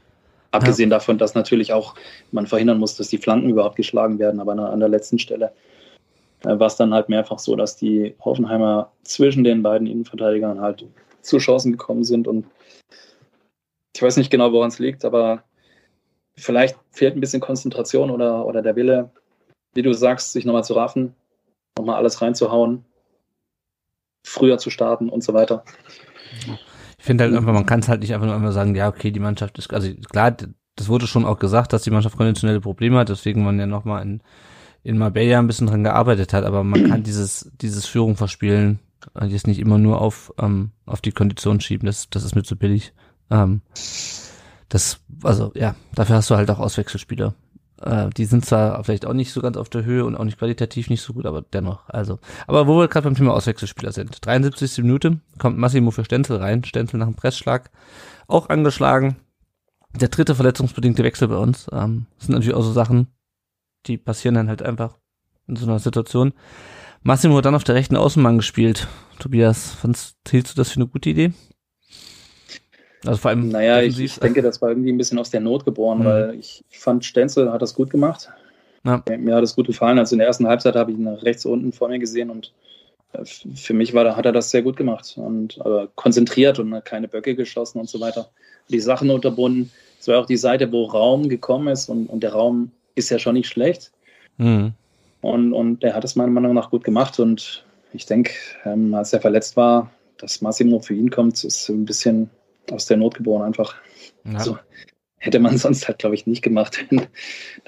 [0.52, 0.98] Abgesehen ja.
[0.98, 1.96] davon, dass natürlich auch
[2.32, 5.52] man verhindern muss, dass die Flanken überhaupt geschlagen werden, aber an der letzten Stelle
[6.44, 10.86] äh, war es dann halt mehrfach so, dass die Hoffenheimer zwischen den beiden Innenverteidigern halt
[11.22, 12.46] zu Chancen gekommen sind und
[13.96, 15.44] ich weiß nicht genau, woran es liegt, aber
[16.38, 19.10] vielleicht fehlt ein bisschen Konzentration oder, oder der Wille,
[19.74, 21.16] wie du sagst, sich nochmal zu raffen,
[21.78, 22.86] nochmal alles reinzuhauen
[24.28, 25.64] früher zu starten und so weiter.
[26.98, 29.12] Ich finde halt einfach, man kann es halt nicht einfach nur einmal sagen, ja, okay,
[29.12, 30.36] die Mannschaft ist, also klar,
[30.76, 34.04] das wurde schon auch gesagt, dass die Mannschaft konditionelle Probleme hat, deswegen man ja nochmal
[34.04, 34.22] in,
[34.84, 38.80] in Marbella ein bisschen dran gearbeitet hat, aber man kann dieses, dieses Führung verspielen,
[39.28, 42.58] jetzt nicht immer nur auf, ähm, auf die Kondition schieben, das, das ist mir zu
[42.58, 42.94] billig.
[43.30, 43.62] Ähm,
[44.70, 47.34] das, also ja, dafür hast du halt auch Auswechselspieler.
[47.82, 50.40] Äh, die sind zwar vielleicht auch nicht so ganz auf der Höhe und auch nicht
[50.40, 51.88] qualitativ nicht so gut, aber dennoch.
[51.90, 54.26] Also, aber wo wir gerade beim Thema Auswechselspieler sind.
[54.26, 54.80] 73.
[54.80, 56.64] Minute kommt Massimo für Stenzel rein.
[56.64, 57.70] Stenzel nach dem Pressschlag
[58.28, 59.18] auch angeschlagen.
[59.94, 61.68] Der dritte verletzungsbedingte Wechsel bei uns.
[61.72, 63.08] Ähm, sind natürlich auch so Sachen,
[63.86, 64.98] die passieren dann halt einfach
[65.48, 66.34] in so einer Situation.
[67.04, 68.88] Massimo hat dann auf der rechten Außenbahn gespielt.
[69.20, 71.32] Tobias, fandst, hielst du das für eine gute Idee?
[73.08, 73.50] Also vor allem.
[73.50, 76.06] Naja, ich, ich, denke, das war irgendwie ein bisschen aus der Not geboren, mhm.
[76.06, 78.30] weil ich fand, Stenzel hat das gut gemacht.
[78.86, 79.04] Ja.
[79.18, 80.00] Mir hat es gut gefallen.
[80.00, 82.54] Also in der ersten Halbzeit habe ich ihn rechts unten vor mir gesehen und
[83.14, 87.08] äh, für mich war, hat er das sehr gut gemacht und aber konzentriert und keine
[87.08, 88.30] Böcke geschossen und so weiter.
[88.70, 89.72] Die Sachen unterbunden.
[90.00, 93.20] Es war auch die Seite, wo Raum gekommen ist und, und der Raum ist ja
[93.20, 93.92] schon nicht schlecht.
[94.38, 94.74] Mhm.
[95.22, 98.32] Und, und er hat es meiner Meinung nach gut gemacht und ich denke,
[98.66, 102.30] ähm, als er verletzt war, dass Massimo für ihn kommt, ist ein bisschen
[102.72, 103.76] aus der Not geboren einfach.
[104.24, 104.38] Ja.
[104.38, 104.58] Also,
[105.18, 107.08] hätte man sonst halt, glaube ich, nicht gemacht, wenn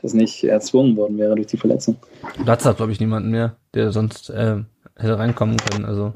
[0.01, 1.97] das nicht erzwungen worden wäre durch die Verletzung.
[2.43, 4.57] Platz hat, glaube ich, niemanden mehr, der sonst äh,
[4.95, 5.85] hätte reinkommen können.
[5.85, 6.13] Also,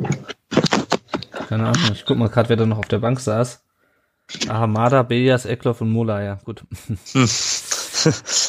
[1.48, 1.92] keine Ahnung.
[1.94, 3.64] Ich guck mal gerade, wer da noch auf der Bank saß.
[4.48, 6.64] Ahamada, Belias, Eckloff und Mola, ja, gut.
[6.88, 6.98] Hm.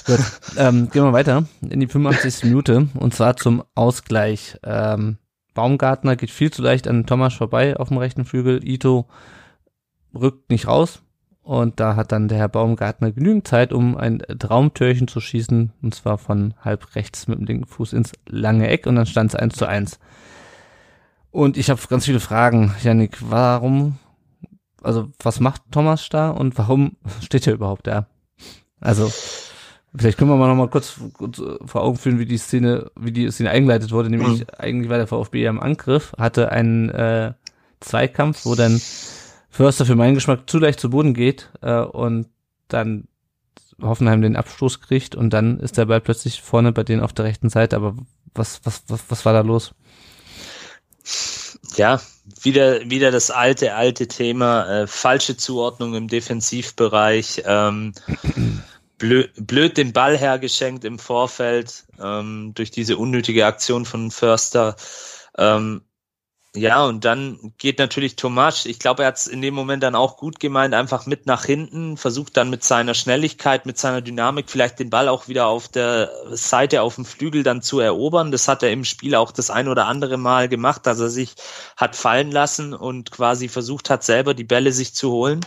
[0.07, 0.21] gut.
[0.57, 2.45] Ähm, gehen wir weiter in die 85.
[2.45, 4.59] Minute und zwar zum Ausgleich.
[4.63, 5.19] Ähm,
[5.55, 8.67] Baumgartner geht viel zu leicht an Thomas vorbei auf dem rechten Flügel.
[8.67, 9.07] Ito
[10.15, 11.03] rückt nicht raus.
[11.43, 15.73] Und da hat dann der Herr Baumgartner genügend Zeit, um ein Traumtörchen zu schießen.
[15.83, 18.87] Und zwar von halb rechts mit dem linken Fuß ins lange Eck.
[18.87, 19.99] Und dann stand es 1 zu 1.
[21.31, 23.19] Und ich habe ganz viele Fragen, Janik.
[23.21, 23.99] Warum,
[24.83, 28.07] also was macht Thomas da und warum steht er überhaupt da?
[28.81, 29.11] Also,
[29.95, 33.13] vielleicht können wir mal noch mal kurz, kurz vor Augen führen, wie die Szene, wie
[33.13, 34.09] die Szene eingeleitet wurde.
[34.09, 34.47] Nämlich mhm.
[34.57, 37.35] eigentlich war der VfB ja im Angriff, hatte einen äh,
[37.81, 38.81] Zweikampf, wo dann
[39.55, 42.27] Förster für meinen Geschmack zu leicht zu Boden geht äh, und
[42.67, 43.07] dann
[43.81, 47.25] Hoffenheim den Abstoß kriegt und dann ist der Ball plötzlich vorne bei denen auf der
[47.25, 47.77] rechten Seite.
[47.77, 47.95] Aber
[48.35, 49.73] was, was, was, was war da los?
[51.77, 52.01] Ja,
[52.43, 57.93] wieder, wieder das alte, alte Thema, äh, falsche Zuordnung im Defensivbereich, ähm,
[58.99, 64.75] blöd, blöd den Ball hergeschenkt im Vorfeld ähm, durch diese unnötige Aktion von Förster.
[65.39, 65.83] Ähm,
[66.57, 69.97] ja, und dann geht natürlich Tomasch, ich glaube, er hat es in dem Moment dann
[69.97, 74.49] auch gut gemeint, einfach mit nach hinten, versucht dann mit seiner Schnelligkeit, mit seiner Dynamik
[74.49, 78.31] vielleicht den Ball auch wieder auf der Seite, auf dem Flügel dann zu erobern.
[78.31, 81.35] Das hat er im Spiel auch das ein oder andere Mal gemacht, dass er sich
[81.77, 85.45] hat fallen lassen und quasi versucht hat, selber die Bälle sich zu holen.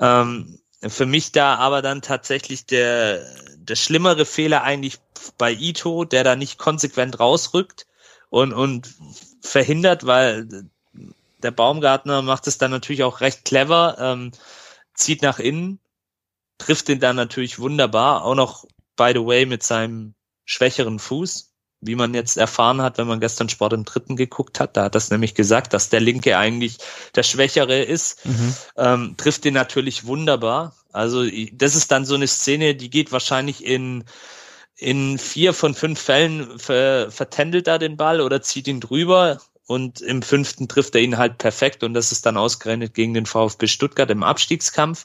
[0.00, 3.26] Ähm, für mich da aber dann tatsächlich der,
[3.56, 4.98] der schlimmere Fehler eigentlich
[5.38, 7.86] bei Ito, der da nicht konsequent rausrückt
[8.28, 8.94] und, und
[9.46, 10.48] verhindert, weil
[11.38, 14.32] der Baumgartner macht es dann natürlich auch recht clever, ähm,
[14.94, 15.78] zieht nach innen,
[16.58, 18.64] trifft ihn dann natürlich wunderbar, auch noch,
[18.96, 23.48] by the way, mit seinem schwächeren Fuß, wie man jetzt erfahren hat, wenn man gestern
[23.48, 24.76] Sport im Dritten geguckt hat.
[24.76, 26.78] Da hat das nämlich gesagt, dass der Linke eigentlich
[27.14, 28.24] der Schwächere ist.
[28.24, 28.54] Mhm.
[28.76, 30.74] Ähm, trifft ihn natürlich wunderbar.
[30.92, 34.04] Also das ist dann so eine Szene, die geht wahrscheinlich in
[34.76, 40.00] in vier von fünf Fällen ver vertändelt er den Ball oder zieht ihn drüber und
[40.00, 43.66] im fünften trifft er ihn halt perfekt und das ist dann ausgerechnet gegen den VfB
[43.66, 45.04] Stuttgart im Abstiegskampf.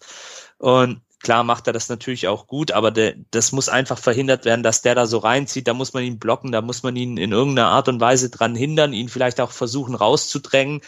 [0.58, 4.62] Und klar macht er das natürlich auch gut, aber der, das muss einfach verhindert werden,
[4.62, 5.68] dass der da so reinzieht.
[5.68, 8.56] Da muss man ihn blocken, da muss man ihn in irgendeiner Art und Weise dran
[8.56, 10.82] hindern, ihn vielleicht auch versuchen rauszudrängen.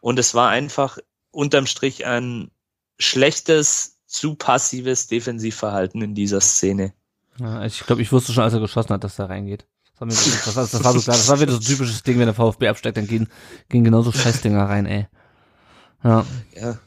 [0.00, 0.98] Und es war einfach
[1.30, 2.50] unterm Strich ein
[2.98, 6.92] schlechtes, zu passives Defensivverhalten in dieser Szene.
[7.40, 9.66] Ja, ich glaube, ich wusste schon, als er geschossen hat, dass er reingeht.
[9.92, 11.16] Das war, mir, das, war, das war so klar.
[11.16, 13.28] Das war wieder so ein typisches Ding, wenn der VfB absteigt, dann gehen,
[13.68, 15.08] gehen genauso Scheißdinger rein, ey.
[16.04, 16.26] Ja.
[16.54, 16.78] ja.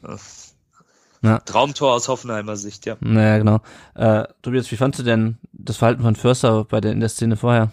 [1.22, 1.38] ja.
[1.40, 2.96] Traumtor aus Hoffenheimer Sicht, ja.
[3.00, 3.60] Naja, genau.
[3.94, 7.36] Äh, Tobias, wie fandst du denn das Verhalten von Förster bei der, in der Szene
[7.36, 7.72] vorher?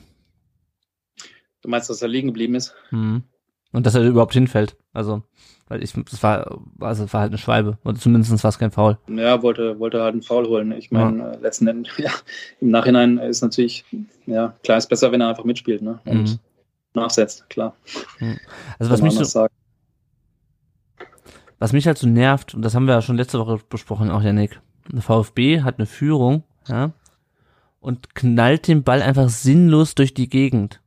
[1.61, 2.73] Du meinst, dass er liegen geblieben ist?
[2.89, 3.23] Mhm.
[3.71, 4.75] Und dass er überhaupt hinfällt.
[4.93, 5.23] Also.
[5.71, 7.77] Weil ich, das war, also war halt eine Schwalbe.
[7.85, 8.97] Oder zumindest war es kein Foul.
[9.07, 10.73] Ja, wollte, wollte halt einen Foul holen.
[10.73, 11.31] Ich meine, ja.
[11.31, 12.11] Äh, letzten Endes, ja,
[12.59, 13.85] im Nachhinein ist natürlich,
[14.25, 16.01] ja, klar ist besser, wenn er einfach mitspielt, ne?
[16.03, 16.39] Und mhm.
[16.93, 17.73] nachsetzt, klar.
[18.19, 18.37] Mhm.
[18.79, 19.53] Also was mich so, sagen.
[21.57, 24.23] was mich halt so nervt, und das haben wir ja schon letzte Woche besprochen, auch
[24.23, 24.59] Janik,
[24.91, 26.91] der VfB hat eine Führung, ja,
[27.79, 30.81] und knallt den Ball einfach sinnlos durch die Gegend.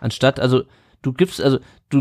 [0.00, 0.62] Anstatt, also,
[1.02, 1.58] du gibst, also,
[1.90, 2.00] du,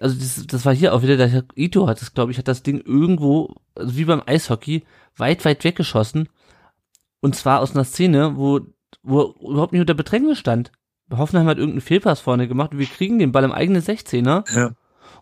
[0.00, 2.62] also das, das war hier auch wieder, der Ito hat es, glaube ich, hat das
[2.62, 4.84] Ding irgendwo, also wie beim Eishockey,
[5.16, 6.28] weit, weit weggeschossen.
[7.20, 8.60] Und zwar aus einer Szene, wo,
[9.02, 10.72] wo überhaupt nicht unter Bedrängnis stand.
[11.10, 14.44] Hoffenheim hat irgendeinen Fehlpass vorne gemacht und wir kriegen den Ball im eigenen 16er.
[14.54, 14.72] Ja.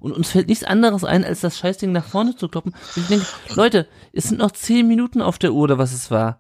[0.01, 2.73] Und uns fällt nichts anderes ein, als das Scheißding nach vorne zu kloppen.
[2.73, 6.11] Und ich denke, Leute, es sind noch zehn Minuten auf der Uhr oder was es
[6.11, 6.39] war.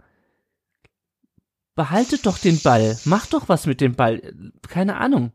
[1.74, 2.99] Behaltet doch den Ball.
[3.05, 4.34] Macht doch was mit dem Ball.
[4.68, 5.32] Keine Ahnung.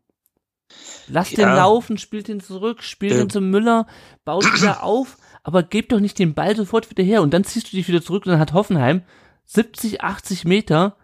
[1.07, 1.37] Lass ja.
[1.37, 3.87] den laufen, spielt ihn zurück, spielt ihn zum Müller,
[4.23, 7.71] baut wieder auf, aber gebt doch nicht den Ball sofort wieder her und dann ziehst
[7.71, 9.03] du dich wieder zurück und dann hat Hoffenheim
[9.45, 10.95] 70, 80 Meter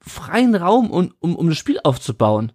[0.00, 2.52] freien Raum, um, um, um das Spiel aufzubauen.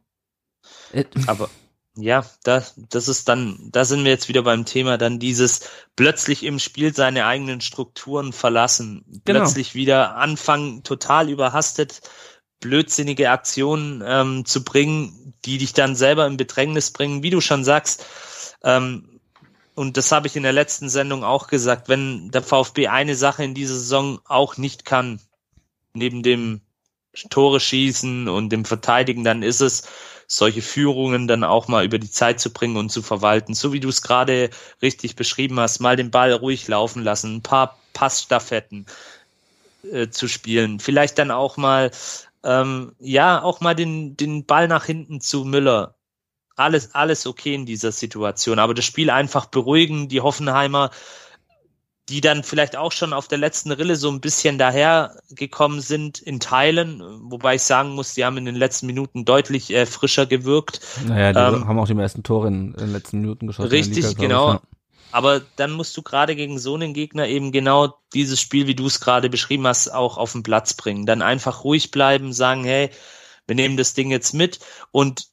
[0.93, 1.49] Äh, aber
[1.95, 6.43] ja, da, das ist dann, da sind wir jetzt wieder beim Thema, dann dieses plötzlich
[6.43, 9.39] im Spiel seine eigenen Strukturen verlassen, genau.
[9.41, 12.01] plötzlich wieder anfangen, total überhastet
[12.61, 17.63] blödsinnige Aktionen ähm, zu bringen, die dich dann selber in Bedrängnis bringen, wie du schon
[17.63, 18.05] sagst.
[18.63, 19.19] Ähm,
[19.75, 23.43] und das habe ich in der letzten Sendung auch gesagt, wenn der VfB eine Sache
[23.43, 25.19] in dieser Saison auch nicht kann,
[25.93, 26.61] neben dem
[27.29, 29.83] Tore schießen und im Verteidigen, dann ist es,
[30.31, 33.53] solche Führungen dann auch mal über die Zeit zu bringen und zu verwalten.
[33.53, 34.49] So wie du es gerade
[34.81, 38.85] richtig beschrieben hast, mal den Ball ruhig laufen lassen, ein paar Passstaffetten
[39.91, 40.79] äh, zu spielen.
[40.79, 41.91] Vielleicht dann auch mal,
[42.43, 45.95] ähm, ja, auch mal den, den Ball nach hinten zu Müller.
[46.55, 48.59] Alles, alles okay in dieser Situation.
[48.59, 50.91] Aber das Spiel einfach beruhigen, die Hoffenheimer
[52.11, 56.39] die dann vielleicht auch schon auf der letzten Rille so ein bisschen dahergekommen sind in
[56.39, 60.81] Teilen, wobei ich sagen muss, die haben in den letzten Minuten deutlich äh, frischer gewirkt.
[61.07, 63.69] Naja, die ähm, haben auch die meisten Tore in, in den letzten Minuten geschossen.
[63.69, 64.47] Richtig, Liga, genau.
[64.49, 64.61] Ich, ja.
[65.11, 68.87] Aber dann musst du gerade gegen so einen Gegner eben genau dieses Spiel, wie du
[68.87, 71.05] es gerade beschrieben hast, auch auf den Platz bringen.
[71.05, 72.89] Dann einfach ruhig bleiben, sagen, hey,
[73.47, 74.59] wir nehmen das Ding jetzt mit
[74.91, 75.30] und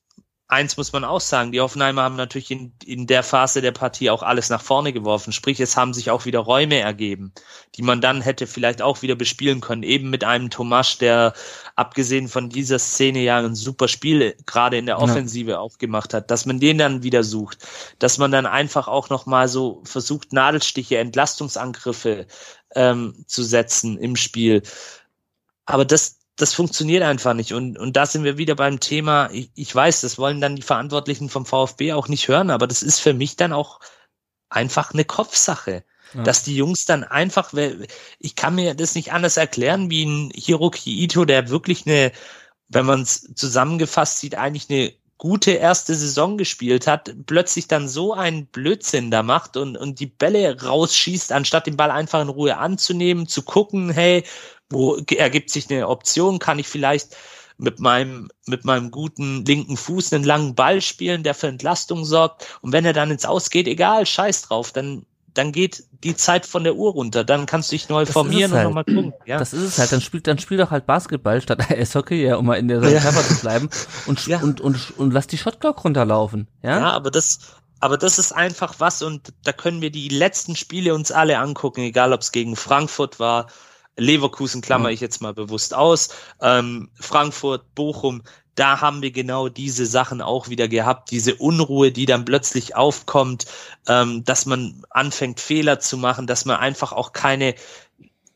[0.49, 4.09] eins muss man auch sagen, die Hoffenheimer haben natürlich in, in der Phase der Partie
[4.09, 5.33] auch alles nach vorne geworfen.
[5.33, 7.33] Sprich, es haben sich auch wieder Räume ergeben,
[7.75, 9.83] die man dann hätte vielleicht auch wieder bespielen können.
[9.83, 11.35] Eben mit einem Tomasch, der
[11.77, 15.59] abgesehen von dieser Szene ja ein super Spiel gerade in der Offensive ja.
[15.59, 17.59] auch gemacht hat, dass man den dann wieder sucht,
[17.99, 22.27] dass man dann einfach auch nochmal so versucht, Nadelstiche, Entlastungsangriffe
[22.75, 24.63] ähm, zu setzen im Spiel.
[25.67, 27.53] Aber das, das funktioniert einfach nicht.
[27.53, 30.63] Und, und da sind wir wieder beim Thema, ich, ich weiß, das wollen dann die
[30.63, 33.81] Verantwortlichen vom VfB auch nicht hören, aber das ist für mich dann auch
[34.49, 35.85] einfach eine Kopfsache.
[36.15, 36.23] Ja.
[36.23, 37.53] Dass die Jungs dann einfach,
[38.19, 42.13] ich kann mir das nicht anders erklären, wie ein Hiroki Ito, der wirklich eine,
[42.69, 48.15] wenn man es zusammengefasst sieht, eigentlich eine gute erste Saison gespielt hat, plötzlich dann so
[48.15, 52.57] einen Blödsinn da macht und, und die Bälle rausschießt, anstatt den Ball einfach in Ruhe
[52.57, 54.25] anzunehmen, zu gucken, hey,
[54.71, 57.17] wo ergibt sich eine Option, kann ich vielleicht
[57.59, 62.47] mit meinem, mit meinem guten linken Fuß einen langen Ball spielen, der für Entlastung sorgt.
[62.63, 65.05] Und wenn er dann ins Ausgeht, egal, scheiß drauf, dann,
[65.35, 67.25] dann geht die Zeit von der Uhr runter.
[67.25, 68.67] Dann kannst du dich neu das formieren halt.
[68.67, 69.13] und nochmal gucken.
[69.27, 69.39] Ja.
[69.39, 69.93] Das ist es halt.
[69.93, 73.01] Dann spielt, dann spiel doch halt Basketball statt Eishockey, ja, um mal in der ja.
[73.01, 73.69] zu bleiben
[74.07, 74.41] und, ja.
[74.41, 76.49] und, und, und, und lass die Shotclock runterlaufen.
[76.63, 77.41] Ja, ja aber das,
[77.81, 81.83] aber das ist einfach was und da können wir die letzten Spiele uns alle angucken,
[81.83, 83.49] egal ob es gegen Frankfurt war,
[83.97, 86.11] Leverkusen klammer ich jetzt mal bewusst aus,
[86.41, 88.23] ähm, Frankfurt, Bochum,
[88.59, 93.47] da haben wir genau diese Sachen auch wieder gehabt, diese Unruhe, die dann plötzlich aufkommt,
[93.87, 97.55] ähm, dass man anfängt Fehler zu machen, dass man einfach auch keine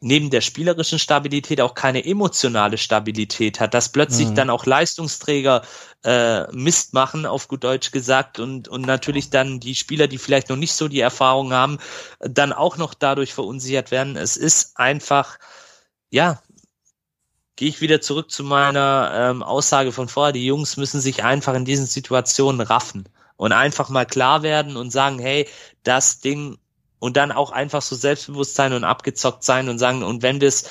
[0.03, 4.35] neben der spielerischen Stabilität auch keine emotionale Stabilität hat, dass plötzlich mhm.
[4.35, 5.62] dann auch Leistungsträger
[6.03, 10.49] äh, Mist machen, auf gut Deutsch gesagt, und, und natürlich dann die Spieler, die vielleicht
[10.49, 11.79] noch nicht so die Erfahrung haben,
[12.18, 14.16] dann auch noch dadurch verunsichert werden.
[14.16, 15.39] Es ist einfach,
[16.11, 16.43] ja,
[17.57, 21.55] gehe ich wieder zurück zu meiner ähm, Aussage von vorher, die Jungs müssen sich einfach
[21.55, 25.49] in diesen Situationen raffen und einfach mal klar werden und sagen, hey,
[25.83, 26.59] das Ding
[26.99, 30.49] und dann auch einfach so selbstbewusst sein und abgezockt sein und sagen, und wenn wir
[30.49, 30.71] es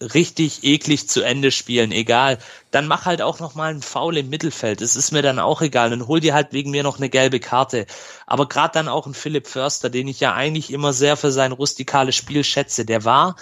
[0.00, 2.38] richtig eklig zu Ende spielen, egal,
[2.70, 4.82] dann mach halt auch noch mal einen Foul im Mittelfeld.
[4.82, 5.88] Es ist mir dann auch egal.
[5.88, 7.86] Dann hol dir halt wegen mir noch eine gelbe Karte.
[8.26, 11.52] Aber gerade dann auch ein Philipp Förster, den ich ja eigentlich immer sehr für sein
[11.52, 13.36] rustikales Spiel schätze, der war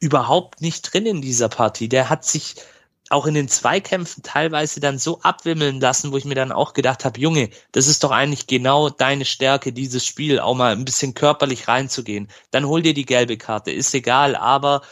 [0.00, 1.88] überhaupt nicht drin in dieser Partie.
[1.88, 2.56] Der hat sich
[3.08, 7.04] auch in den Zweikämpfen teilweise dann so abwimmeln lassen, wo ich mir dann auch gedacht
[7.04, 11.14] habe, Junge, das ist doch eigentlich genau deine Stärke, dieses Spiel, auch mal ein bisschen
[11.14, 12.28] körperlich reinzugehen.
[12.50, 14.82] Dann hol dir die gelbe Karte, ist egal, aber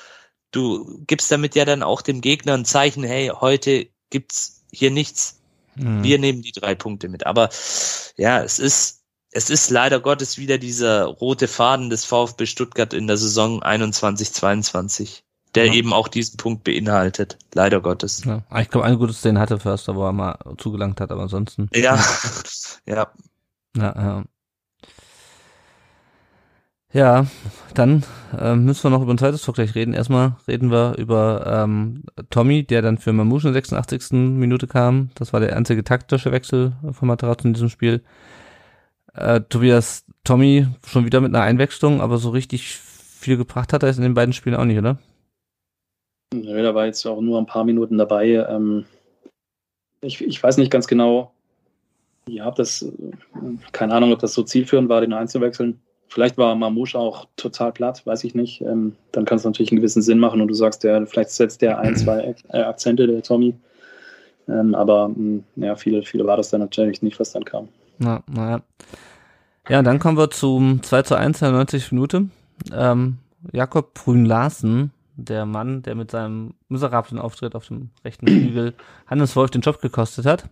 [0.53, 5.41] du gibst damit ja dann auch dem Gegner ein Zeichen, hey, heute gibt's hier nichts.
[5.75, 6.05] Mhm.
[6.05, 7.27] Wir nehmen die drei Punkte mit.
[7.27, 7.51] Aber
[8.17, 9.04] ja, es ist,
[9.35, 14.33] es ist leider Gottes wieder dieser rote Faden des VfB Stuttgart in der Saison 21,
[14.33, 15.25] 22
[15.55, 15.75] der ja.
[15.75, 18.25] eben auch diesen Punkt beinhaltet, leider Gottes.
[18.25, 18.43] Ja.
[18.61, 21.69] Ich glaube, ein gutes Szene hatte Förster, wo er mal zugelangt hat, aber ansonsten.
[21.73, 21.99] Ja,
[22.87, 23.07] ja.
[23.77, 24.25] Ja, ja.
[26.93, 27.27] Ja,
[27.75, 28.05] dann
[28.39, 29.95] äh, müssen wir noch über ein zweites Tor gleich reden.
[29.95, 34.13] Erstmal reden wir über ähm, Tommy, der dann für Mamouche in der 86.
[34.13, 35.11] Minute kam.
[35.17, 38.05] Das war der einzige taktische Wechsel von Materazzo in diesem Spiel.
[39.15, 43.89] Äh, Tobias, Tommy schon wieder mit einer Einwechslung, aber so richtig viel gebracht hat er
[43.89, 44.99] es in den beiden Spielen auch nicht, oder?
[46.35, 48.45] Nö, da war jetzt auch nur ein paar Minuten dabei.
[48.49, 48.85] Ähm,
[50.01, 51.33] ich, ich weiß nicht ganz genau,
[52.29, 52.87] ja, ob das,
[53.73, 55.81] keine Ahnung, ob das so zielführend war, den einzuwechseln.
[56.09, 58.61] Vielleicht war Mamouche auch total platt, weiß ich nicht.
[58.63, 61.63] Ähm, dann kann es natürlich einen gewissen Sinn machen und du sagst, der, vielleicht setzt
[61.63, 63.55] der ein, zwei äh, Akzente, der Tommy.
[64.49, 67.69] Ähm, aber mh, hm, ja, viele, viele war das dann natürlich nicht, was dann kam.
[67.99, 68.63] Na, naja.
[69.69, 72.29] Ja, dann kommen wir zum 2 zu 1 in der 90 Minute.
[72.73, 73.19] Ähm,
[73.53, 78.75] Jakob Brün Larsen der Mann, der mit seinem miserablen Auftritt auf dem rechten Flügel
[79.07, 80.49] Hannes Wolf den Job gekostet hat.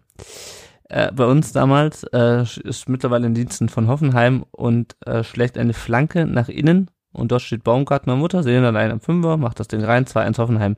[0.89, 5.73] Äh, bei uns damals äh, ist mittlerweile in Diensten von Hoffenheim und äh, schlägt eine
[5.73, 9.83] Flanke nach innen und dort steht Baumgartner Mutter, sehen allein am Fünfer, macht das Ding
[9.85, 10.77] rein, 2-1 Hoffenheim.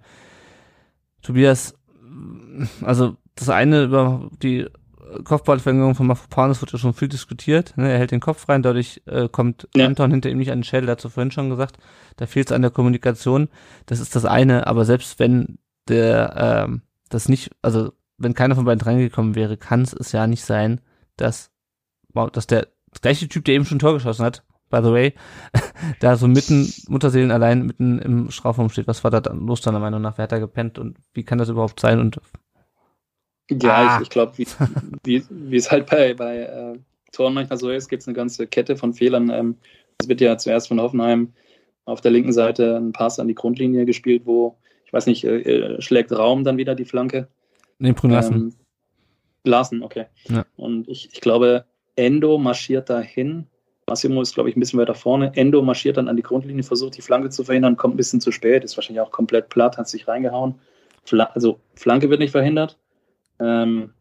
[1.22, 1.74] Tobias,
[2.82, 4.66] also das eine über die
[5.22, 7.76] Kopfballverlängerung von Mafropanos wird ja schon viel diskutiert.
[7.76, 7.90] Ne?
[7.90, 9.86] Er hält den Kopf rein, dadurch äh, kommt ja.
[9.86, 11.78] Anton hinter ihm nicht an den Schädel, dazu vorhin schon gesagt.
[12.16, 13.48] Da fehlt es an der Kommunikation.
[13.86, 15.58] Das ist das eine, aber selbst wenn
[15.88, 20.44] der ähm, das nicht, also wenn keiner von beiden reingekommen wäre, kann es ja nicht
[20.44, 20.80] sein,
[21.16, 21.50] dass,
[22.32, 22.68] dass der
[23.00, 25.14] gleiche Typ, der eben schon Tor geschossen hat, by the way,
[26.00, 28.86] da so mitten, Mutterseelen allein mitten im Strafraum steht.
[28.86, 30.18] Was war da los deiner Meinung nach?
[30.18, 32.00] Wer hat da gepennt und wie kann das überhaupt sein?
[32.00, 32.20] Und
[33.50, 33.96] ja, ah.
[33.96, 34.46] ich, ich glaube, wie,
[35.04, 36.78] wie, wie es halt bei, bei äh,
[37.12, 39.30] Toren manchmal so ist, gibt es eine ganze Kette von Fehlern.
[39.30, 39.56] Ähm,
[40.00, 41.32] es wird ja zuerst von Hoffenheim
[41.84, 45.40] auf der linken Seite ein Pass an die Grundlinie gespielt, wo, ich weiß nicht, äh,
[45.40, 47.28] äh schlägt Raum dann wieder die Flanke.
[47.78, 48.34] Nee, Brun Larsen.
[48.34, 48.54] Ähm,
[49.44, 50.06] Larsen, okay.
[50.28, 50.46] Ja.
[50.56, 51.66] Und ich, ich glaube,
[51.96, 53.46] Endo marschiert dahin.
[53.86, 55.32] Massimo ist, glaube ich, ein bisschen weiter vorne.
[55.34, 58.32] Endo marschiert dann an die Grundlinie, versucht die Flanke zu verhindern, kommt ein bisschen zu
[58.32, 60.54] spät, ist wahrscheinlich auch komplett platt, hat sich reingehauen.
[61.04, 62.78] Fla also Flanke wird nicht verhindert.
[63.40, 63.92] Ähm,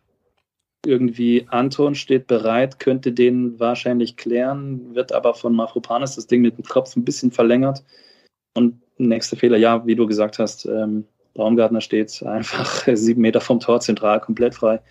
[0.86, 6.58] irgendwie Anton steht bereit, könnte den wahrscheinlich klären, wird aber von Mafropanis das Ding mit
[6.58, 7.84] dem Kopf ein bisschen verlängert.
[8.56, 13.60] Und nächster Fehler, ja, wie du gesagt hast, ähm, Baumgartner steht einfach sieben Meter vom
[13.60, 14.82] Tor zentral komplett frei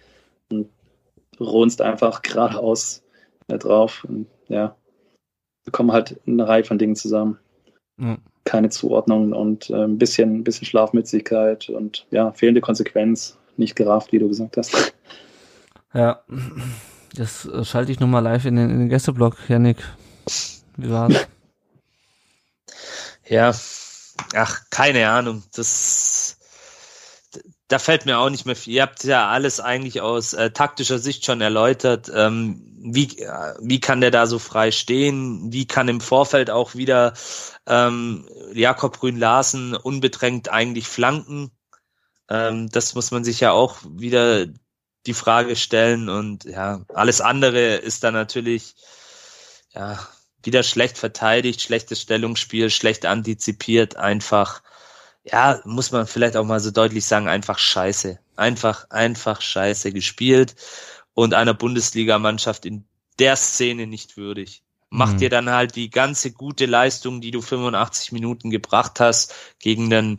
[0.51, 0.68] und
[1.38, 3.03] runzt einfach geradeaus
[3.49, 4.05] äh, drauf.
[4.09, 4.74] Und ja,
[5.64, 7.38] wir kommen halt eine Reihe von Dingen zusammen.
[7.97, 8.18] Mhm.
[8.45, 14.12] Keine Zuordnung und äh, ein bisschen, ein bisschen Schlafmützigkeit und ja, fehlende Konsequenz nicht gerafft,
[14.12, 14.92] wie du gesagt hast.
[15.94, 16.22] Ja,
[17.14, 19.78] das schalte ich nochmal live in den, in den Gästeblock, Janik.
[20.76, 21.26] Wie war's?
[23.26, 23.54] Ja,
[24.34, 25.42] ach, keine Ahnung.
[25.54, 26.38] Das,
[27.68, 28.74] da fällt mir auch nicht mehr viel.
[28.74, 32.10] Ihr habt ja alles eigentlich aus äh, taktischer Sicht schon erläutert.
[32.14, 35.52] Ähm, wie, äh, wie kann der da so frei stehen?
[35.52, 37.14] Wie kann im Vorfeld auch wieder
[37.66, 41.50] ähm, Jakob Grün-Larsen unbedrängt eigentlich flanken?
[42.33, 44.47] Ähm, das muss man sich ja auch wieder
[45.07, 48.74] die Frage stellen und ja, alles andere ist dann natürlich
[49.74, 49.99] ja
[50.43, 54.62] wieder schlecht verteidigt, schlechtes Stellungsspiel, schlecht antizipiert, einfach
[55.24, 58.18] ja, muss man vielleicht auch mal so deutlich sagen, einfach scheiße.
[58.37, 60.57] Einfach, einfach scheiße gespielt
[61.14, 62.85] und einer Bundesligamannschaft in
[63.18, 64.62] der Szene nicht würdig.
[64.91, 65.18] Macht mhm.
[65.18, 70.18] dir dann halt die ganze gute Leistung, die du 85 Minuten gebracht hast, gegen den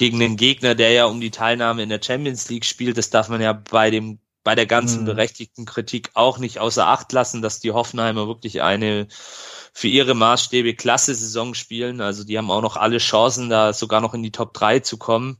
[0.00, 2.96] gegen den Gegner, der ja um die Teilnahme in der Champions League spielt.
[2.96, 5.04] Das darf man ja bei dem bei der ganzen mhm.
[5.04, 10.74] berechtigten Kritik auch nicht außer Acht lassen, dass die Hoffenheimer wirklich eine für ihre Maßstäbe
[10.74, 12.00] klasse Saison spielen.
[12.00, 14.96] Also die haben auch noch alle Chancen, da sogar noch in die Top 3 zu
[14.96, 15.36] kommen.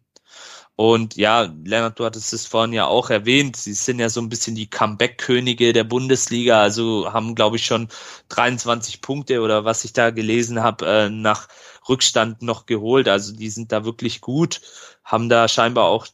[0.77, 4.29] Und ja, Lennart, du hattest es vorhin ja auch erwähnt, sie sind ja so ein
[4.29, 7.89] bisschen die Comeback-Könige der Bundesliga, also haben, glaube ich, schon
[8.29, 11.49] 23 Punkte oder was ich da gelesen habe, äh, nach
[11.91, 13.09] Rückstand noch geholt.
[13.09, 14.61] Also die sind da wirklich gut,
[15.05, 16.07] haben da scheinbar auch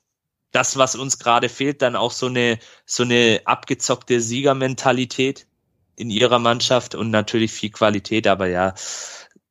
[0.50, 5.46] das, was uns gerade fehlt, dann auch so eine, so eine abgezockte Siegermentalität
[5.96, 8.74] in ihrer Mannschaft und natürlich viel Qualität, aber ja,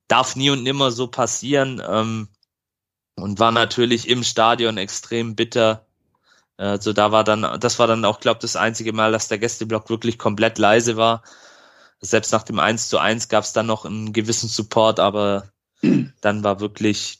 [0.07, 1.82] darf nie und nimmer so passieren.
[1.88, 2.30] Ähm,
[3.15, 5.86] und war natürlich im Stadion extrem bitter.
[6.57, 9.89] Also da war dann, das war dann auch, glaube das einzige Mal, dass der Gästeblock
[9.89, 11.23] wirklich komplett leise war.
[12.01, 15.49] Selbst nach dem 1 zu 1 gab es dann noch einen gewissen Support, aber
[16.21, 17.19] dann war wirklich,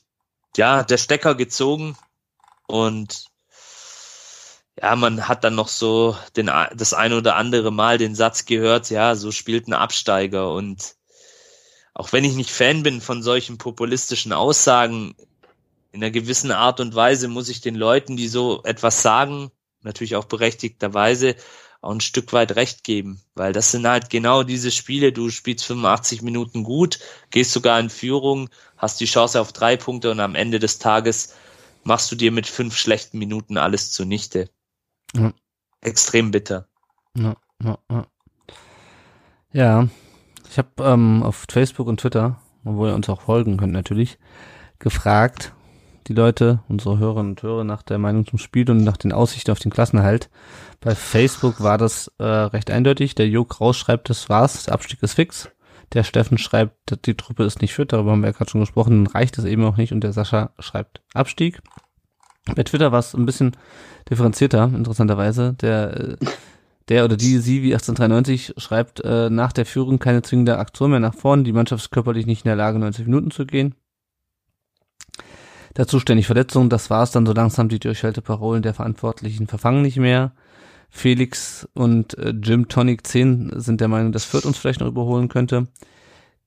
[0.56, 1.96] ja, der Stecker gezogen
[2.66, 3.26] und
[4.80, 8.90] ja, man hat dann noch so den, das ein oder andere Mal den Satz gehört,
[8.90, 10.52] ja, so spielt ein Absteiger.
[10.52, 10.96] Und
[11.94, 15.14] auch wenn ich nicht Fan bin von solchen populistischen Aussagen,
[15.92, 19.50] in einer gewissen Art und Weise muss ich den Leuten, die so etwas sagen,
[19.80, 21.36] natürlich auch berechtigterweise,
[21.86, 25.64] auch ein Stück weit recht geben, weil das sind halt genau diese Spiele, du spielst
[25.64, 26.98] 85 Minuten gut,
[27.30, 31.34] gehst sogar in Führung, hast die Chance auf drei Punkte und am Ende des Tages
[31.84, 34.50] machst du dir mit fünf schlechten Minuten alles zunichte.
[35.14, 35.32] Ja.
[35.80, 36.66] Extrem bitter.
[37.16, 38.06] Ja, ja, ja.
[39.52, 39.88] ja
[40.50, 44.18] ich habe ähm, auf Facebook und Twitter, wo ihr uns auch folgen könnt natürlich,
[44.78, 45.52] gefragt,
[46.08, 49.50] die Leute, unsere Hörerinnen und Hörer, nach der Meinung zum Spiel und nach den Aussichten
[49.50, 50.30] auf den Klassenhalt.
[50.80, 53.14] Bei Facebook war das äh, recht eindeutig.
[53.14, 55.50] Der Jo Kraus schreibt, das war's, der Abstieg ist fix.
[55.92, 59.04] Der Steffen schreibt, die Truppe ist nicht fit, darüber haben wir ja gerade schon gesprochen,
[59.04, 59.92] dann reicht es eben auch nicht.
[59.92, 61.60] Und der Sascha schreibt Abstieg.
[62.54, 63.56] Bei Twitter war es ein bisschen
[64.08, 65.54] differenzierter, interessanterweise.
[65.54, 66.16] Der, äh,
[66.88, 71.00] der oder die, sie wie 1893 schreibt, äh, nach der Führung keine zwingende Aktion mehr
[71.00, 73.74] nach vorn, die Mannschaft ist körperlich nicht in der Lage, 90 Minuten zu gehen.
[75.76, 80.32] Dazu ständig Verletzungen, das war's dann so langsam, die Durchhalteparolen der Verantwortlichen verfangen nicht mehr.
[80.88, 85.28] Felix und äh, Jim Tonic 10 sind der Meinung, dass Fürth uns vielleicht noch überholen
[85.28, 85.66] könnte.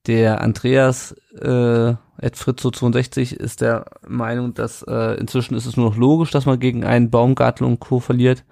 [0.08, 5.98] Der Andreas, äh, Ed Fritzo62 ist der Meinung, dass äh, inzwischen ist es nur noch
[5.98, 8.00] logisch, dass man gegen einen Baumgartel und Co.
[8.00, 8.44] verliert.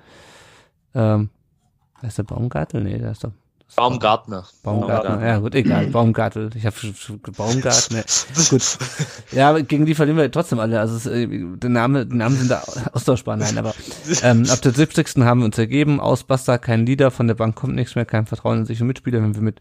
[0.94, 1.32] Ähm,
[2.04, 2.84] heißt der Baumgartel?
[2.84, 3.32] Nee, der ist doch
[3.76, 4.46] Baumgartner.
[4.64, 5.26] Baumgartner.
[5.26, 5.88] Ja, gut, egal.
[5.92, 6.50] Baumgartel.
[6.56, 6.76] Ich habe
[7.36, 8.04] Baumgartner.
[8.50, 8.78] gut.
[9.32, 10.80] Ja, gegen die verlieren wir trotzdem alle.
[10.80, 12.64] Also es, äh, der Name, die Namen sind da
[12.94, 13.38] austauschbar.
[13.38, 13.74] Nein, aber
[14.24, 15.24] ähm, ab der 70.
[15.24, 16.00] haben wir uns ergeben.
[16.00, 18.88] Aus Basta kein Leader, von der Bank kommt nichts mehr, kein Vertrauen in sich und
[18.88, 19.22] Mitspieler.
[19.22, 19.60] Wenn wir mit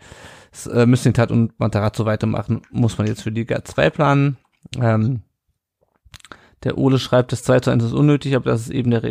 [0.72, 4.36] äh, Mislintat und Matarazzo weitermachen, muss man jetzt für Liga 2 planen.
[4.80, 5.22] Ähm,
[6.64, 9.02] der Ole schreibt, das 2 zu 1 ist unnötig, aber das ist eben der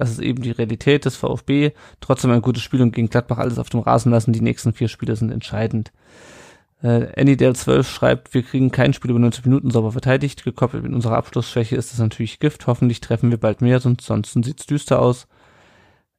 [0.00, 1.72] das ist eben die Realität des VfB.
[2.00, 4.32] Trotzdem ein gutes Spiel und gegen Gladbach alles auf dem Rasen lassen.
[4.32, 5.92] Die nächsten vier Spiele sind entscheidend.
[6.82, 10.42] Äh, Andy der 12 schreibt, wir kriegen kein Spiel über 90 Minuten sauber verteidigt.
[10.42, 12.66] Gekoppelt mit unserer Abschlussschwäche ist das natürlich Gift.
[12.66, 15.28] Hoffentlich treffen wir bald mehr, sonst, sonst sieht's düster aus.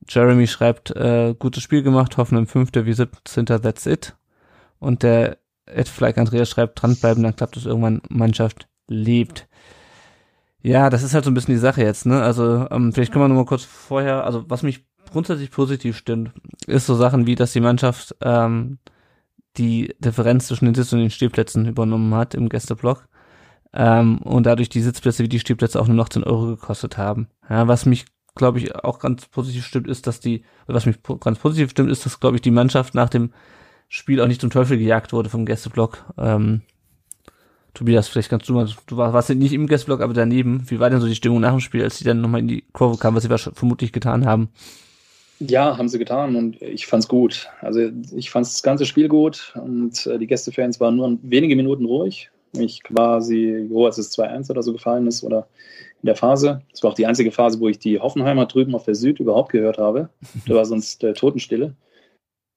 [0.08, 2.70] Jeremy schreibt, äh, gutes Spiel gemacht, hoffen im 5.
[2.86, 3.48] wie 17.
[3.48, 4.16] That's it.
[4.78, 9.48] Und der Ed Fleck Andreas schreibt, dranbleiben, dann klappt es irgendwann, Mannschaft lebt.
[10.64, 12.22] Ja, das ist halt so ein bisschen die Sache jetzt, ne?
[12.22, 16.32] Also, ähm, vielleicht können wir nur mal kurz vorher, also was mich grundsätzlich positiv stimmt,
[16.68, 18.78] ist so Sachen wie, dass die Mannschaft ähm,
[19.58, 23.08] die Differenz zwischen den Sitz- und den Stehplätzen übernommen hat im Gästeblock.
[23.74, 27.28] Ähm, und dadurch die Sitzplätze wie die Stehplätze auch nur noch 10 Euro gekostet haben.
[27.50, 28.06] Ja, was mich,
[28.36, 32.06] glaube ich, auch ganz positiv stimmt, ist, dass die, was mich ganz positiv stimmt, ist,
[32.06, 33.32] dass, glaube ich, die Mannschaft nach dem
[33.88, 36.06] Spiel auch nicht zum Teufel gejagt wurde vom Gästeblock.
[36.18, 36.62] Ähm,
[37.74, 40.64] Tobias, vielleicht kannst du mal, du warst nicht im Guestblock, aber daneben.
[40.68, 42.64] Wie war denn so die Stimmung nach dem Spiel, als sie dann nochmal in die
[42.74, 44.50] Kurve kamen, was sie vermutlich getan haben?
[45.40, 47.50] Ja, haben sie getan und ich fand's gut.
[47.62, 51.86] Also ich fand das ganze Spiel gut und äh, die Gästefans waren nur wenige Minuten
[51.86, 52.30] ruhig.
[52.54, 55.48] Ich quasi, oh, als es 2-1 oder so gefallen ist oder
[56.04, 56.62] in der Phase.
[56.72, 59.52] Das war auch die einzige Phase, wo ich die Hoffenheimer drüben auf der Süd überhaupt
[59.52, 60.10] gehört habe.
[60.46, 61.76] Da war sonst äh, Totenstille.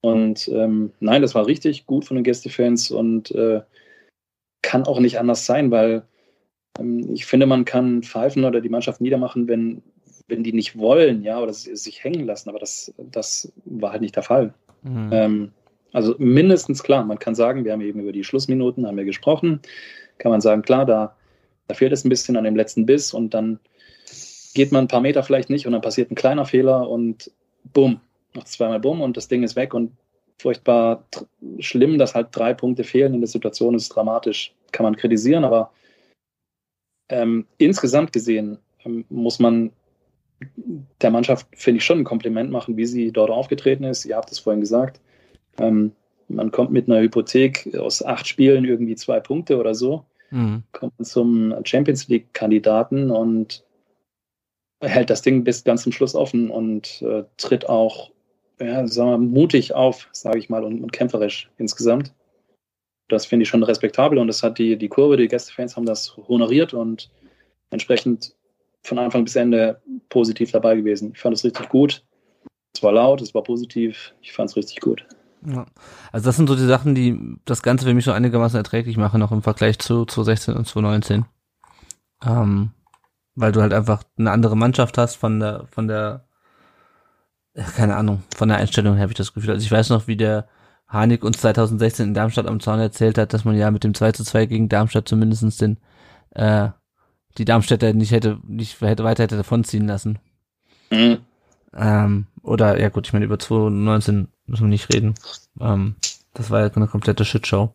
[0.01, 3.61] Und ähm, nein, das war richtig gut von den Gästefans und äh,
[4.65, 6.01] kann auch nicht anders sein, weil
[6.79, 9.83] ähm, ich finde, man kann pfeifen oder die Mannschaft niedermachen, wenn,
[10.27, 14.15] wenn die nicht wollen, ja, oder sich hängen lassen, aber das, das war halt nicht
[14.15, 14.55] der Fall.
[14.81, 15.09] Mhm.
[15.11, 15.51] Ähm,
[15.93, 19.61] also mindestens klar, man kann sagen, wir haben eben über die Schlussminuten haben wir gesprochen,
[20.17, 21.15] kann man sagen, klar, da,
[21.67, 23.59] da fehlt es ein bisschen an dem letzten Biss und dann
[24.55, 27.31] geht man ein paar Meter vielleicht nicht und dann passiert ein kleiner Fehler und
[27.71, 28.01] bumm,
[28.33, 29.91] noch zweimal bumm und das Ding ist weg und
[30.37, 31.05] furchtbar
[31.59, 35.71] schlimm, dass halt drei Punkte fehlen in der Situation ist dramatisch, kann man kritisieren, aber
[37.09, 39.71] ähm, insgesamt gesehen ähm, muss man
[41.01, 44.05] der Mannschaft, finde ich, schon ein Kompliment machen, wie sie dort aufgetreten ist.
[44.05, 44.99] Ihr habt es vorhin gesagt.
[45.57, 45.93] Ähm,
[46.27, 50.63] man kommt mit einer Hypothek aus acht Spielen irgendwie zwei Punkte oder so, mhm.
[50.71, 53.63] kommt zum Champions League-Kandidaten und
[54.81, 58.11] hält das Ding bis ganz zum Schluss offen und äh, tritt auch
[58.59, 62.13] ja, sagen wir, mutig auf, sage ich mal, und, und, kämpferisch insgesamt.
[63.07, 66.17] Das finde ich schon respektabel und das hat die, die Kurve, die Gästefans haben das
[66.17, 67.11] honoriert und
[67.69, 68.35] entsprechend
[68.81, 71.11] von Anfang bis Ende positiv dabei gewesen.
[71.13, 72.03] Ich fand es richtig gut.
[72.73, 74.13] Es war laut, es war positiv.
[74.21, 75.05] Ich fand es richtig gut.
[75.45, 75.65] Ja.
[76.11, 79.21] Also das sind so die Sachen, die das Ganze für mich so einigermaßen erträglich machen,
[79.21, 81.25] auch im Vergleich zu 2016 und 2019.
[82.25, 82.71] Ähm,
[83.35, 86.24] weil du halt einfach eine andere Mannschaft hast von der, von der
[87.75, 89.51] keine Ahnung, von der Einstellung her habe ich das Gefühl.
[89.51, 90.47] Also ich weiß noch, wie der
[90.87, 94.11] Harnik uns 2016 in Darmstadt am Zaun erzählt hat, dass man ja mit dem 2
[94.11, 95.77] zu 2 gegen Darmstadt zumindestens den,
[96.31, 96.69] äh,
[97.37, 100.19] die Darmstädter nicht hätte, nicht hätte weiter hätte davonziehen lassen.
[100.91, 101.19] Mhm.
[101.73, 105.15] Ähm, oder, ja gut, ich meine, über 2019 müssen wir nicht reden.
[105.59, 105.95] Ähm,
[106.33, 107.73] das war ja eine komplette Shitshow.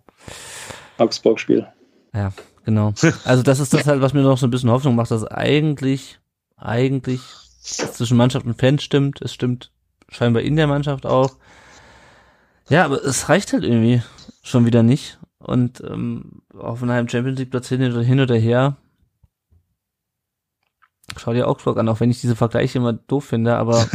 [0.99, 1.67] Augsburg-Spiel.
[2.15, 2.33] Ja,
[2.65, 2.93] genau.
[3.25, 6.21] Also das ist das halt, was mir noch so ein bisschen Hoffnung macht, dass eigentlich,
[6.57, 7.21] eigentlich
[7.61, 9.21] zwischen Mannschaft und Fans stimmt.
[9.23, 9.71] Es stimmt
[10.09, 11.37] scheinbar in der Mannschaft auch.
[12.69, 14.03] Ja, aber es reicht halt irgendwie
[14.43, 15.19] schon wieder nicht.
[15.39, 18.77] Und ähm, Hoffenheim Champions League Platz hin oder, hin oder her.
[21.17, 23.89] Schau dir Augsburg an, auch wenn ich diese Vergleiche immer doof finde, aber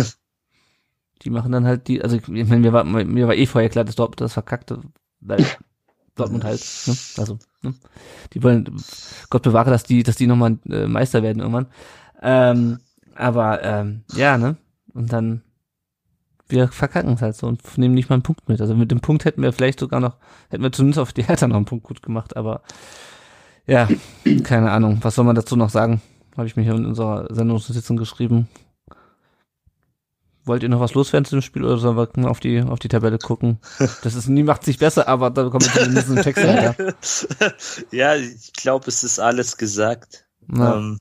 [1.22, 3.86] die machen dann halt die, also ich meine, mir war, mir war eh vorher klar,
[3.86, 4.82] dass Dortmund das verkackte,
[5.22, 5.46] weil
[6.16, 6.98] Dortmund halt, ne?
[7.18, 7.74] Also, ne?
[8.34, 8.66] Die wollen,
[9.30, 11.68] Gott bewahre, dass die, dass die nochmal äh, Meister werden irgendwann.
[12.22, 12.80] Ähm,
[13.16, 14.58] aber ähm, ja, ne?
[14.94, 15.42] Und dann
[16.48, 18.62] wir verkacken es halt so und nehmen nicht mal einen Punkt mit.
[18.62, 20.18] Also mit dem Punkt hätten wir vielleicht sogar noch,
[20.50, 22.62] hätten wir zumindest auf die Hertha noch einen Punkt gut gemacht, aber
[23.66, 23.88] ja,
[24.44, 25.00] keine Ahnung.
[25.02, 26.02] Was soll man dazu noch sagen?
[26.38, 28.48] Habe ich mir hier in unserer Sendungssitzung geschrieben.
[30.44, 32.90] Wollt ihr noch was loswerden zu dem Spiel oder sollen wir auf die, auf die
[32.90, 33.58] Tabelle gucken?
[34.04, 36.94] Das ist nie macht sich besser, aber da kommen wir zumindest einen Text weiter.
[37.92, 40.28] Ja, ich glaube, es ist alles gesagt.
[40.56, 40.78] Ja.
[40.78, 41.00] Ähm,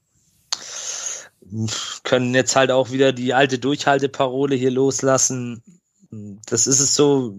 [2.02, 5.62] können jetzt halt auch wieder die alte Durchhalteparole hier loslassen.
[6.46, 7.34] Das ist es so.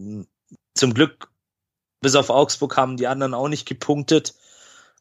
[0.73, 1.29] Zum Glück,
[2.01, 4.35] bis auf Augsburg haben die anderen auch nicht gepunktet.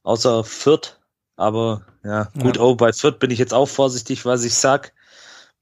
[0.04, 1.00] außer Fürth.
[1.36, 2.62] Aber ja, gut, ja.
[2.62, 4.92] oh, bei Fürth bin ich jetzt auch vorsichtig, was ich sag,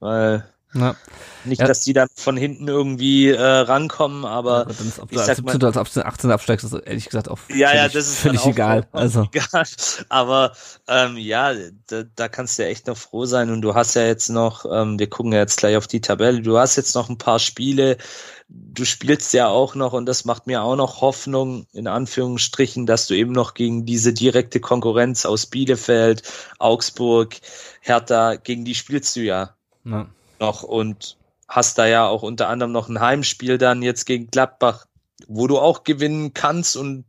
[0.01, 0.97] weil ja.
[1.45, 1.67] Nicht, ja.
[1.67, 5.37] dass die dann von hinten irgendwie äh, rankommen, aber ja, dann ist, ob du als
[5.37, 5.57] 17.
[5.57, 8.87] oder als 18 absteigst, ist ehrlich gesagt auch ja, völlig, ja, das ist völlig egal.
[8.93, 9.29] Also.
[9.33, 9.65] Egal.
[10.09, 10.53] Aber
[10.87, 11.53] ähm, ja,
[11.89, 14.65] da, da kannst du ja echt noch froh sein und du hast ja jetzt noch,
[14.71, 17.39] ähm, wir gucken ja jetzt gleich auf die Tabelle, du hast jetzt noch ein paar
[17.39, 17.97] Spiele,
[18.49, 23.07] du spielst ja auch noch und das macht mir auch noch Hoffnung, in Anführungsstrichen, dass
[23.09, 26.23] du eben noch gegen diese direkte Konkurrenz aus Bielefeld,
[26.59, 27.37] Augsburg,
[27.81, 29.57] Hertha, gegen die spielst du ja.
[29.85, 30.07] ja
[30.43, 31.17] noch und
[31.49, 34.87] hast da ja auch unter anderem noch ein Heimspiel dann jetzt gegen Gladbach,
[35.27, 37.05] wo du auch gewinnen kannst und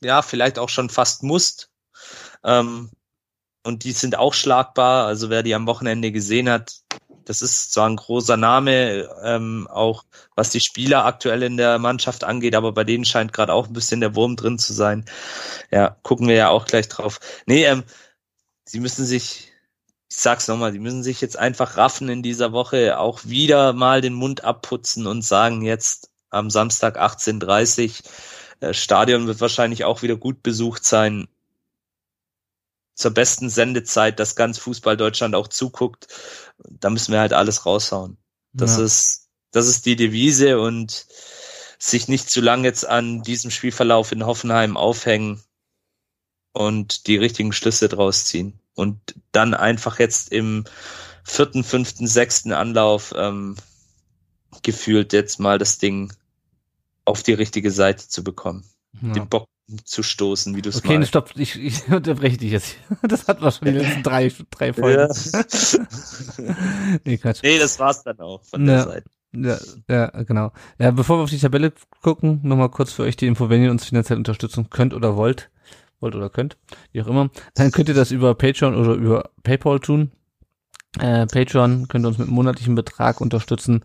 [0.00, 1.70] ja, vielleicht auch schon fast musst.
[2.44, 2.90] Ähm,
[3.64, 5.06] und die sind auch schlagbar.
[5.06, 6.76] Also wer die am Wochenende gesehen hat,
[7.24, 12.24] das ist zwar ein großer Name, ähm, auch was die Spieler aktuell in der Mannschaft
[12.24, 15.04] angeht, aber bei denen scheint gerade auch ein bisschen der Wurm drin zu sein.
[15.70, 17.20] Ja, gucken wir ja auch gleich drauf.
[17.44, 17.84] Nee, ähm,
[18.64, 19.47] sie müssen sich
[20.10, 24.00] ich sag's nochmal, die müssen sich jetzt einfach raffen in dieser Woche, auch wieder mal
[24.00, 28.04] den Mund abputzen und sagen jetzt am Samstag 18.30
[28.60, 31.28] äh, Stadion wird wahrscheinlich auch wieder gut besucht sein.
[32.94, 36.08] Zur besten Sendezeit, dass ganz Fußball Deutschland auch zuguckt.
[36.68, 38.16] Da müssen wir halt alles raushauen.
[38.52, 38.84] Das ja.
[38.84, 41.06] ist, das ist die Devise und
[41.78, 45.40] sich nicht zu lange jetzt an diesem Spielverlauf in Hoffenheim aufhängen
[46.52, 48.98] und die richtigen Schlüsse draus ziehen und
[49.32, 50.64] dann einfach jetzt im
[51.24, 53.56] vierten, fünften, sechsten Anlauf ähm,
[54.62, 56.12] gefühlt jetzt mal das Ding
[57.04, 58.64] auf die richtige Seite zu bekommen.
[59.02, 59.12] Ja.
[59.12, 59.48] Den Bock
[59.84, 61.06] zu stoßen, wie du es Okay, mal.
[61.06, 62.76] stopp, ich, ich unterbreche dich jetzt.
[63.02, 65.12] Das hat man schon die letzten drei, drei Folgen.
[65.32, 65.44] Ja.
[67.04, 67.42] nee, Quatsch.
[67.42, 68.74] nee, das war's dann auch von ja.
[68.74, 69.10] der Seite.
[69.32, 69.58] Ja,
[69.90, 70.52] ja, genau.
[70.78, 73.70] Ja, bevor wir auf die Tabelle gucken, nochmal kurz für euch die Info, wenn ihr
[73.70, 75.50] uns finanziell unterstützen könnt oder wollt,
[76.00, 76.56] wollt oder könnt,
[76.92, 80.12] wie auch immer, dann könnt ihr das über Patreon oder über PayPal tun.
[80.98, 83.84] Äh, Patreon könnt ihr uns mit einem monatlichen Betrag unterstützen.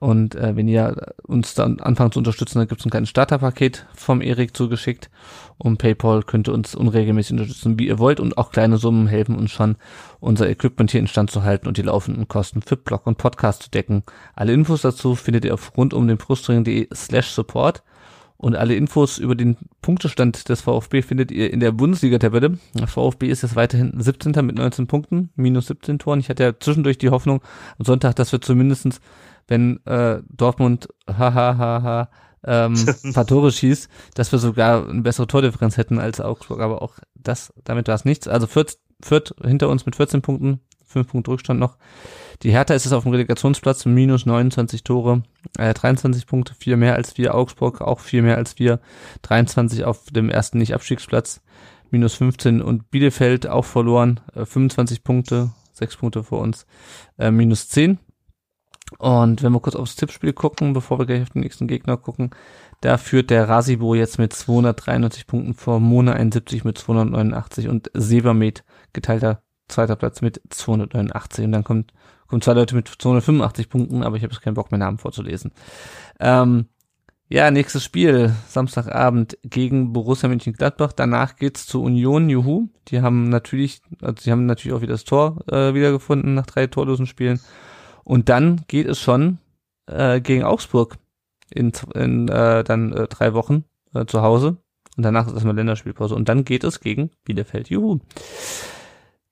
[0.00, 3.86] Und äh, wenn ihr uns dann anfangt zu unterstützen, dann gibt es ein kleines Starterpaket
[3.94, 5.10] vom Erik zugeschickt.
[5.58, 8.18] Und PayPal könnt ihr uns unregelmäßig unterstützen, wie ihr wollt.
[8.18, 9.76] Und auch kleine Summen helfen uns schon,
[10.18, 13.70] unser Equipment hier instand zu halten und die laufenden Kosten für Blog und Podcast zu
[13.70, 14.02] decken.
[14.34, 17.82] Alle Infos dazu findet ihr auf rundumdenbrustring.de slash support.
[18.40, 22.56] Und alle Infos über den Punktestand des VfB findet ihr in der Bundesliga-Tabelle.
[22.72, 24.32] Der VfB ist jetzt weiterhin 17.
[24.46, 26.20] mit 19 Punkten, minus 17 Toren.
[26.20, 27.42] Ich hatte ja zwischendurch die Hoffnung
[27.78, 29.02] am Sonntag, dass wir zumindestens,
[29.46, 32.08] wenn äh, Dortmund hahaha
[32.42, 32.74] ähm,
[33.04, 36.60] ein paar Tore schießt, dass wir sogar eine bessere Tordifferenz hätten als Augsburg.
[36.60, 38.26] Aber auch das, damit war es nichts.
[38.26, 40.60] Also Fürth, Fürth hinter uns mit 14 Punkten,
[40.90, 41.76] 5 Punkte Rückstand noch.
[42.42, 45.22] Die Hertha ist es auf dem Relegationsplatz, minus 29 Tore,
[45.58, 47.34] äh, 23 Punkte, vier mehr als wir.
[47.34, 48.80] Augsburg auch vier mehr als wir,
[49.22, 51.42] 23 auf dem ersten Nicht-Abstiegsplatz,
[51.90, 56.66] minus 15 und Bielefeld auch verloren, äh, 25 Punkte, sechs Punkte vor uns,
[57.18, 57.98] äh, minus 10.
[58.98, 62.30] Und wenn wir kurz aufs Tippspiel gucken, bevor wir gleich auf den nächsten Gegner gucken,
[62.80, 68.64] da führt der Rasibo jetzt mit 293 Punkten vor Mona 71 mit 289 und Severmed
[68.92, 71.92] geteilter zweiter Platz mit 289 und dann kommt
[72.30, 75.50] kommen zwei Leute mit 285 Punkten, aber ich habe jetzt keinen Bock mehr Namen vorzulesen.
[76.20, 76.66] Ähm,
[77.28, 80.92] ja, nächstes Spiel, Samstagabend gegen Borussia Mönchengladbach.
[80.92, 82.68] Danach geht's zu Union, juhu.
[82.88, 86.66] Die haben natürlich, also die haben natürlich auch wieder das Tor äh, wiedergefunden nach drei
[86.66, 87.40] torlosen Spielen.
[88.04, 89.38] Und dann geht es schon
[89.86, 90.96] äh, gegen Augsburg
[91.50, 93.64] in, in äh, dann äh, drei Wochen
[93.94, 94.56] äh, zu Hause.
[94.96, 96.14] Und danach ist erstmal Länderspielpause.
[96.14, 98.00] Und dann geht es gegen Bielefeld, juhu.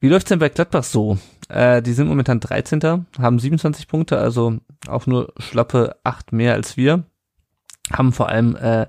[0.00, 1.18] Wie läuft's denn bei Gladbach so?
[1.48, 3.06] Äh, die sind momentan 13.
[3.18, 7.04] haben 27 Punkte, also auch nur schlappe 8 mehr als wir.
[7.90, 8.86] Haben vor allem äh,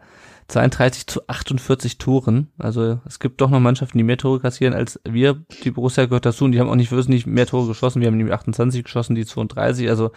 [0.50, 2.52] 32 zu 48 Toren.
[2.58, 5.42] Also es gibt doch noch Mannschaften, die mehr Tore kassieren als wir.
[5.64, 8.02] Die Borussia gehört dazu und die haben auch nicht wesentlich mehr Tore geschossen.
[8.02, 9.90] Wir haben nämlich 28 geschossen, die 32.
[9.90, 10.12] Also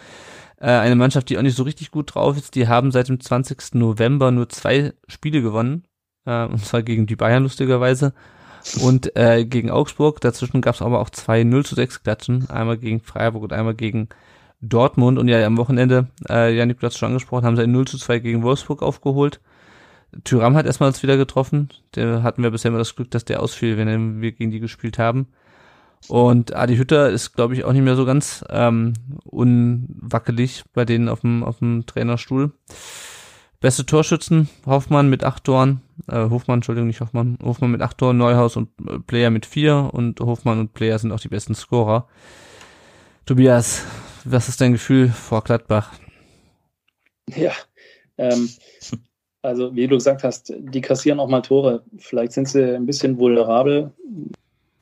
[0.59, 2.55] äh, eine Mannschaft, die auch nicht so richtig gut drauf ist.
[2.55, 3.75] Die haben seit dem 20.
[3.75, 5.85] November nur zwei Spiele gewonnen.
[6.27, 8.13] Äh, und zwar gegen die Bayern lustigerweise
[8.81, 10.21] und äh, gegen Augsburg.
[10.21, 13.75] Dazwischen gab es aber auch zwei 0 zu 6 Klatschen, einmal gegen Freiburg und einmal
[13.75, 14.09] gegen
[14.61, 15.19] Dortmund.
[15.19, 17.99] Und ja, am Wochenende, äh, Janik, du hast schon angesprochen, haben sie ein 0 zu
[17.99, 19.41] 2 gegen Wolfsburg aufgeholt.
[20.25, 21.71] Tyram hat erstmals wieder getroffen.
[21.95, 24.99] Der hatten wir bisher immer das Glück, dass der ausfiel, wenn wir gegen die gespielt
[24.99, 25.29] haben.
[26.09, 28.95] Und Adi Hütter ist, glaube ich, auch nicht mehr so ganz ähm,
[29.25, 32.53] unwackelig bei denen auf dem, auf dem Trainerstuhl.
[33.63, 38.19] Beste Torschützen, Hoffmann mit acht Toren, äh, Hofmann, Entschuldigung, nicht Hoffmann, Hofmann mit acht Toren,
[38.19, 42.09] Neuhaus und äh, Player mit vier und Hofmann und Player sind auch die besten Scorer.
[43.25, 43.85] Tobias,
[44.25, 45.93] was ist dein Gefühl vor Gladbach?
[47.29, 47.53] Ja,
[48.19, 48.51] ähm,
[49.43, 51.85] also wie du gesagt hast, die kassieren auch mal Tore.
[51.99, 53.93] Vielleicht sind sie ein bisschen vulnerabel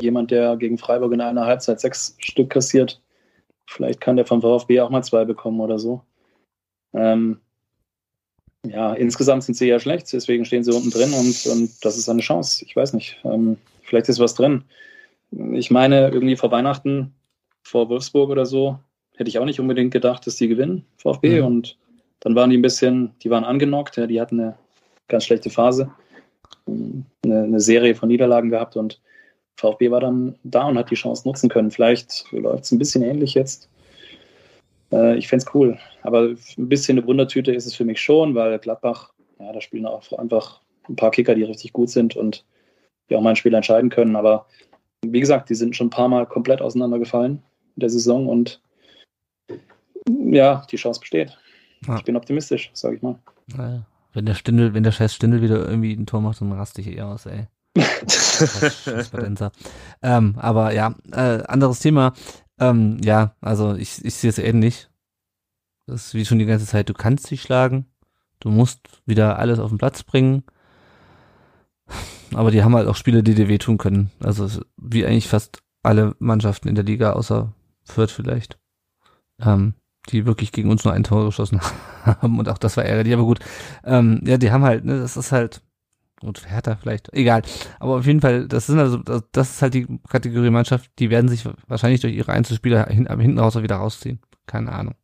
[0.01, 3.03] jemand, der gegen Freiburg in einer Halbzeit sechs Stück kassiert.
[3.67, 6.03] Vielleicht kann der vom VfB auch mal zwei bekommen oder so.
[6.95, 7.41] Ähm,
[8.67, 12.09] ja, insgesamt sind sie ja schlecht, deswegen stehen sie unten drin und, und das ist
[12.09, 12.65] eine Chance.
[12.65, 13.19] Ich weiß nicht.
[13.25, 14.65] Ähm, vielleicht ist was drin.
[15.53, 17.15] Ich meine, irgendwie vor Weihnachten,
[17.63, 18.79] vor Wolfsburg oder so,
[19.17, 21.41] hätte ich auch nicht unbedingt gedacht, dass die gewinnen, VfB.
[21.41, 21.47] Mhm.
[21.47, 21.79] Und
[22.21, 24.57] dann waren die ein bisschen, die waren angenockt, ja, die hatten eine
[25.09, 25.91] ganz schlechte Phase,
[26.67, 29.01] eine, eine Serie von Niederlagen gehabt und
[29.57, 31.71] VfB war dann da und hat die Chance nutzen können.
[31.71, 33.69] Vielleicht läuft es ein bisschen ähnlich jetzt.
[34.93, 35.79] Äh, ich fände es cool.
[36.03, 39.87] Aber ein bisschen eine Wundertüte ist es für mich schon, weil Gladbach, ja, da spielen
[39.87, 42.45] auch einfach ein paar Kicker, die richtig gut sind und
[43.09, 44.17] die auch mal ein Spiel entscheiden können.
[44.17, 44.47] Aber
[45.05, 47.43] wie gesagt, die sind schon ein paar Mal komplett auseinandergefallen
[47.77, 48.61] in der Saison und
[50.09, 51.37] ja, die Chance besteht.
[51.87, 51.97] Ja.
[51.97, 53.19] Ich bin optimistisch, sage ich mal.
[53.57, 53.87] Naja.
[54.13, 56.89] Wenn der Stindel, wenn der scheiß Stindel wieder irgendwie ein Tor macht, dann raste ich
[56.89, 57.47] eher aus, ey.
[60.03, 62.13] ähm, aber ja, äh, anderes Thema.
[62.61, 64.89] Ähm, ja, also ich, ich sehe es ähnlich.
[65.87, 67.87] Das ist wie schon die ganze Zeit, du kannst sie schlagen,
[68.39, 70.45] du musst wieder alles auf den Platz bringen.
[72.33, 74.13] Aber die haben halt auch Spiele, die dir wehtun können.
[74.21, 77.53] Also wie eigentlich fast alle Mannschaften in der Liga, außer
[77.83, 78.59] Fürth vielleicht.
[79.41, 79.75] Ähm,
[80.11, 81.61] die wirklich gegen uns nur ein Tor geschossen
[82.05, 83.41] haben und auch das war ärgerlich, aber gut.
[83.85, 85.63] Ähm, ja, die haben halt, ne, das ist halt
[86.23, 87.43] und Hertha vielleicht, egal.
[87.79, 88.99] Aber auf jeden Fall, das sind also,
[89.33, 93.39] das ist halt die Kategorie Mannschaft, die werden sich wahrscheinlich durch ihre Einzelspieler hin, hinten
[93.39, 94.21] raus auch wieder rausziehen.
[94.47, 94.95] Keine Ahnung.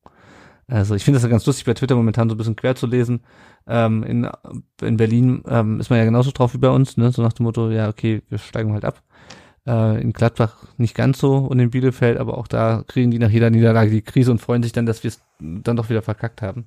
[0.69, 2.87] Also ich finde das ja ganz lustig, bei Twitter momentan so ein bisschen quer zu
[2.87, 3.21] lesen.
[3.69, 4.29] Ähm, in,
[4.83, 7.13] in Berlin ähm, ist man ja genauso drauf wie bei uns, ne?
[7.13, 9.03] So nach dem Motto, ja, okay, wir steigen halt ab.
[9.65, 13.31] Äh, in Gladbach nicht ganz so und in Bielefeld, aber auch da kriegen die nach
[13.31, 16.43] jeder Niederlage die Krise und freuen sich dann, dass wir es dann doch wieder verkackt
[16.43, 16.67] haben.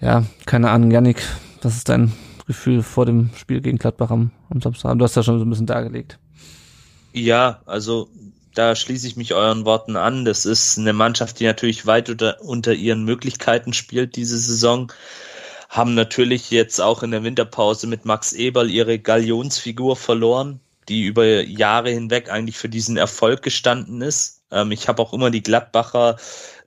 [0.00, 1.22] Ja, keine Ahnung, Yannick,
[1.62, 2.12] was ist dein
[2.48, 4.98] Gefühl vor dem Spiel gegen Gladbach am, am Samstag?
[4.98, 6.18] Du hast ja schon so ein bisschen dargelegt.
[7.12, 8.08] Ja, also
[8.54, 10.24] da schließe ich mich euren Worten an.
[10.24, 14.90] Das ist eine Mannschaft, die natürlich weit unter, unter ihren Möglichkeiten spielt diese Saison.
[15.68, 21.42] Haben natürlich jetzt auch in der Winterpause mit Max Eberl ihre Galionsfigur verloren, die über
[21.42, 24.42] Jahre hinweg eigentlich für diesen Erfolg gestanden ist.
[24.50, 26.16] Ähm, ich habe auch immer die Gladbacher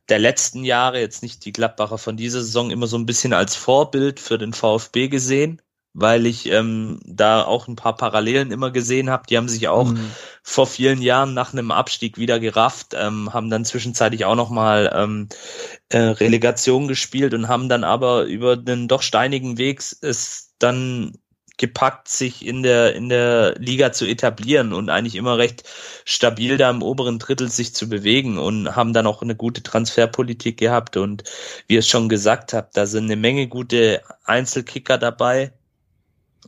[0.10, 3.56] der letzten Jahre, jetzt nicht die Gladbacher von dieser Saison, immer so ein bisschen als
[3.56, 5.60] Vorbild für den VfB gesehen
[5.94, 9.24] weil ich ähm, da auch ein paar Parallelen immer gesehen habe.
[9.30, 10.12] Die haben sich auch mhm.
[10.42, 15.28] vor vielen Jahren nach einem Abstieg wieder gerafft, ähm, haben dann zwischenzeitlich auch nochmal ähm,
[15.89, 21.14] äh, Relegation gespielt und haben dann aber über den doch steinigen Weg es dann
[21.58, 25.64] gepackt, sich in der, in der Liga zu etablieren und eigentlich immer recht
[26.06, 30.58] stabil da im oberen Drittel sich zu bewegen und haben dann auch eine gute Transferpolitik
[30.58, 31.24] gehabt und
[31.68, 35.54] wie ihr es schon gesagt habt, da sind eine Menge gute Einzelkicker dabei,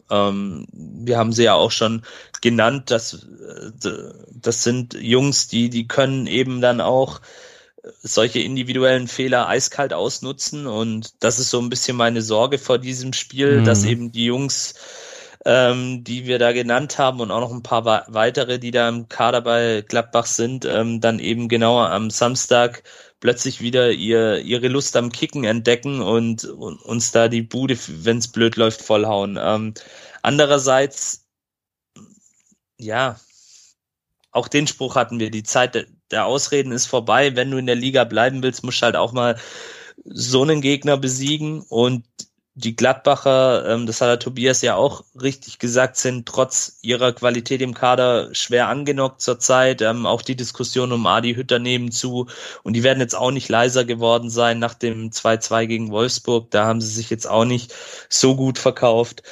[0.10, 2.04] ähm, wir haben sie ja auch schon
[2.42, 3.90] genannt, dass äh,
[4.32, 7.22] das sind Jungs, die die können eben dann auch
[8.02, 13.14] solche individuellen Fehler eiskalt ausnutzen und das ist so ein bisschen meine Sorge vor diesem
[13.14, 13.66] Spiel, mhm.
[13.66, 14.76] dass eben die Jungs
[15.46, 19.10] ähm, die wir da genannt haben und auch noch ein paar weitere, die da im
[19.10, 22.84] Kader bei Gladbach sind, ähm, dann eben genauer am Samstag
[23.24, 28.18] plötzlich wieder ihr, ihre Lust am Kicken entdecken und, und uns da die Bude, wenn
[28.18, 29.40] es blöd läuft, vollhauen.
[29.42, 29.74] Ähm,
[30.22, 31.26] andererseits,
[32.78, 33.18] ja,
[34.32, 37.34] auch den Spruch hatten wir, die Zeit der Ausreden ist vorbei.
[37.38, 39.40] Wenn du in der Liga bleiben willst, musst du halt auch mal
[40.04, 42.04] so einen Gegner besiegen und
[42.56, 47.62] die Gladbacher, ähm, das hat der Tobias ja auch richtig gesagt, sind trotz ihrer Qualität
[47.62, 49.82] im Kader schwer angenockt zurzeit.
[49.82, 52.28] Ähm, auch die Diskussion um Adi Hütter nebenzu.
[52.62, 56.52] Und die werden jetzt auch nicht leiser geworden sein nach dem 2-2 gegen Wolfsburg.
[56.52, 57.74] Da haben sie sich jetzt auch nicht
[58.10, 59.24] so gut verkauft.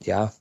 [0.00, 0.32] Ja,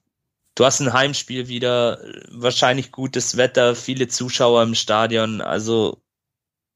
[0.56, 2.00] du hast ein Heimspiel wieder,
[2.30, 5.42] wahrscheinlich gutes Wetter, viele Zuschauer im Stadion.
[5.42, 6.02] Also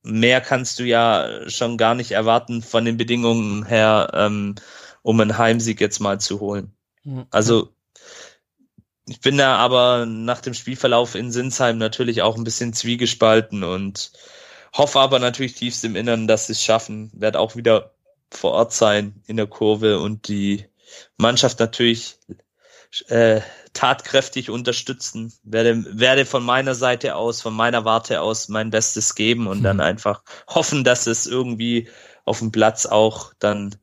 [0.02, 4.12] mehr kannst du ja schon gar nicht erwarten von den Bedingungen her.
[4.14, 4.56] Ähm,
[5.06, 6.74] um einen Heimsieg jetzt mal zu holen.
[7.04, 7.28] Mhm.
[7.30, 7.76] Also
[9.08, 14.12] ich bin da aber nach dem Spielverlauf in Sinsheim natürlich auch ein bisschen zwiegespalten und
[14.74, 17.12] hoffe aber natürlich tiefst im Innern, dass sie es schaffen.
[17.14, 17.94] Werde auch wieder
[18.32, 20.66] vor Ort sein in der Kurve und die
[21.18, 22.18] Mannschaft natürlich
[23.10, 23.42] äh,
[23.74, 25.32] tatkräftig unterstützen.
[25.44, 29.64] Werde, werde von meiner Seite aus, von meiner Warte aus mein Bestes geben und mhm.
[29.66, 31.90] dann einfach hoffen, dass es irgendwie
[32.24, 33.76] auf dem Platz auch dann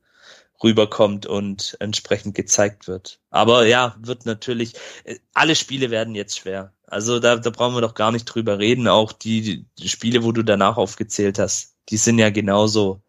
[0.63, 3.19] rüberkommt und entsprechend gezeigt wird.
[3.29, 4.73] Aber ja, wird natürlich,
[5.03, 6.73] äh, alle Spiele werden jetzt schwer.
[6.87, 8.87] Also da, da brauchen wir doch gar nicht drüber reden.
[8.87, 13.01] Auch die, die Spiele, wo du danach aufgezählt hast, die sind ja genauso.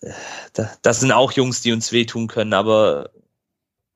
[0.00, 0.12] Äh,
[0.82, 3.10] das sind auch Jungs, die uns wehtun können, aber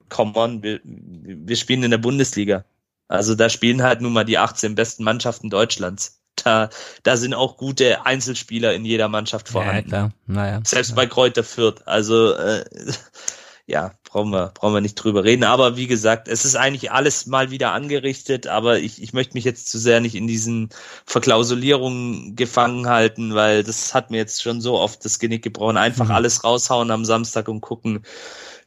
[0.09, 2.65] come on, wir, wir spielen in der Bundesliga.
[3.09, 6.20] Also da spielen halt nun mal die 18 besten Mannschaften Deutschlands.
[6.45, 6.71] Da,
[7.03, 9.91] da sind auch gute Einzelspieler in jeder Mannschaft vorhanden.
[9.91, 10.11] Ja.
[10.27, 10.61] Naja.
[10.65, 10.97] Selbst ja.
[10.97, 11.83] bei Kräuter Fürth.
[11.87, 12.65] Also äh,
[13.67, 15.45] ja, brauchen wir, brauchen wir nicht drüber reden.
[15.45, 19.45] Aber wie gesagt, es ist eigentlich alles mal wieder angerichtet, aber ich, ich möchte mich
[19.45, 20.71] jetzt zu sehr nicht in diesen
[21.07, 25.77] Verklausulierungen gefangen halten, weil das hat mir jetzt schon so oft das Genick gebrochen.
[25.77, 26.13] Einfach mhm.
[26.13, 28.03] alles raushauen am Samstag und gucken,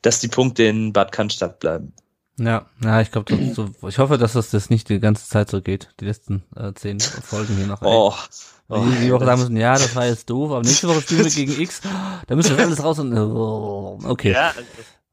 [0.01, 1.93] dass die Punkte in Bad Cannstatt bleiben.
[2.37, 5.61] Ja, ja, ich glaube, so, ich hoffe, dass das, das nicht die ganze Zeit so
[5.61, 7.81] geht, die letzten äh, zehn Folgen hier noch.
[7.81, 8.13] Oh,
[8.69, 11.31] Oh, die Woche sagen müssen, ja, das war jetzt doof, aber nächste Woche spielen wir
[11.31, 11.81] gegen X,
[12.27, 14.31] da müssen wir alles raus und oh, okay.
[14.31, 14.53] Ja,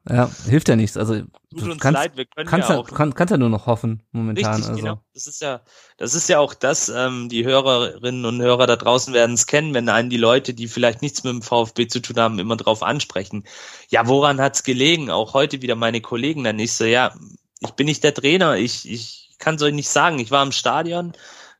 [0.08, 0.96] ja, hilft ja nichts.
[0.96, 4.02] Also du kannst, leid, wir können kannst, ja auch, kann, kannst ja nur noch hoffen
[4.12, 4.54] momentan.
[4.54, 4.80] Richtig, also.
[4.80, 5.00] genau.
[5.12, 5.60] Das ist ja,
[5.98, 6.88] das ist ja auch das.
[6.88, 10.68] Ähm, die Hörerinnen und Hörer da draußen werden es kennen, wenn einen die Leute, die
[10.68, 13.44] vielleicht nichts mit dem VfB zu tun haben, immer drauf ansprechen.
[13.90, 15.10] Ja, woran hat's gelegen?
[15.10, 16.84] Auch heute wieder meine Kollegen dann nicht so.
[16.84, 17.14] Ja,
[17.60, 18.56] ich bin nicht der Trainer.
[18.56, 20.18] Ich ich kann es euch nicht sagen.
[20.18, 21.12] Ich war im Stadion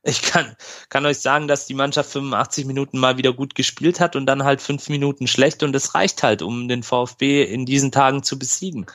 [0.03, 0.55] ich kann,
[0.89, 4.43] kann euch sagen, dass die Mannschaft 85 Minuten mal wieder gut gespielt hat und dann
[4.43, 8.39] halt fünf Minuten schlecht und es reicht halt, um den VfB in diesen Tagen zu
[8.39, 8.87] besiegen.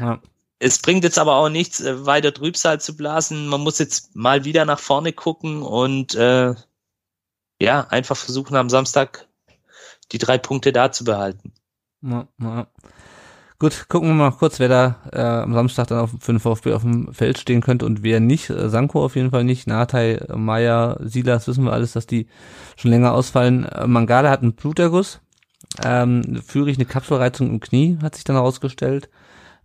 [0.00, 0.20] Ja.
[0.58, 3.48] Es bringt jetzt aber auch nichts, äh, weiter Trübsal zu blasen.
[3.48, 6.54] Man muss jetzt mal wieder nach vorne gucken und äh,
[7.60, 9.28] ja, einfach versuchen am Samstag
[10.10, 11.52] die drei Punkte da zu behalten.
[12.02, 12.66] Ja, ja.
[13.62, 16.72] Gut, gucken wir mal kurz, wer da äh, am Samstag dann auf, für den VfB
[16.72, 18.50] auf dem Feld stehen könnte und wer nicht.
[18.50, 19.68] Äh, Sanko auf jeden Fall nicht.
[19.68, 22.26] Natei, Meier, Silas, wissen wir alles, dass die
[22.74, 23.64] schon länger ausfallen.
[23.66, 25.20] Äh, Mangala hat einen Bluterguss.
[25.84, 29.08] Ähm, Führig eine Kapselreizung im Knie, hat sich dann herausgestellt.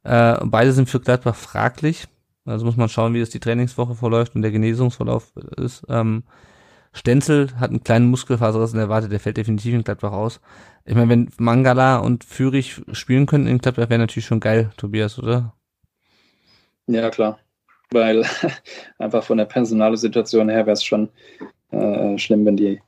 [0.04, 2.06] Äh, beide sind für Gladbach fraglich.
[2.46, 5.82] Also muss man schauen, wie das die Trainingswoche verläuft und der Genesungsverlauf ist.
[5.90, 6.22] Ähm,
[6.94, 10.42] Stenzel hat einen kleinen Muskelfaserriss in der Warte, der fällt definitiv in Gladbach raus.
[10.86, 15.20] Ich meine, wenn Mangala und Fürich spielen könnten in Gladbach, wäre natürlich schon geil, Tobias,
[15.20, 15.54] oder?
[16.88, 17.40] Ja, klar.
[17.92, 18.26] Weil
[18.98, 21.10] einfach von der Personalsituation her wäre es schon
[21.72, 22.82] äh, schlimm, wenn die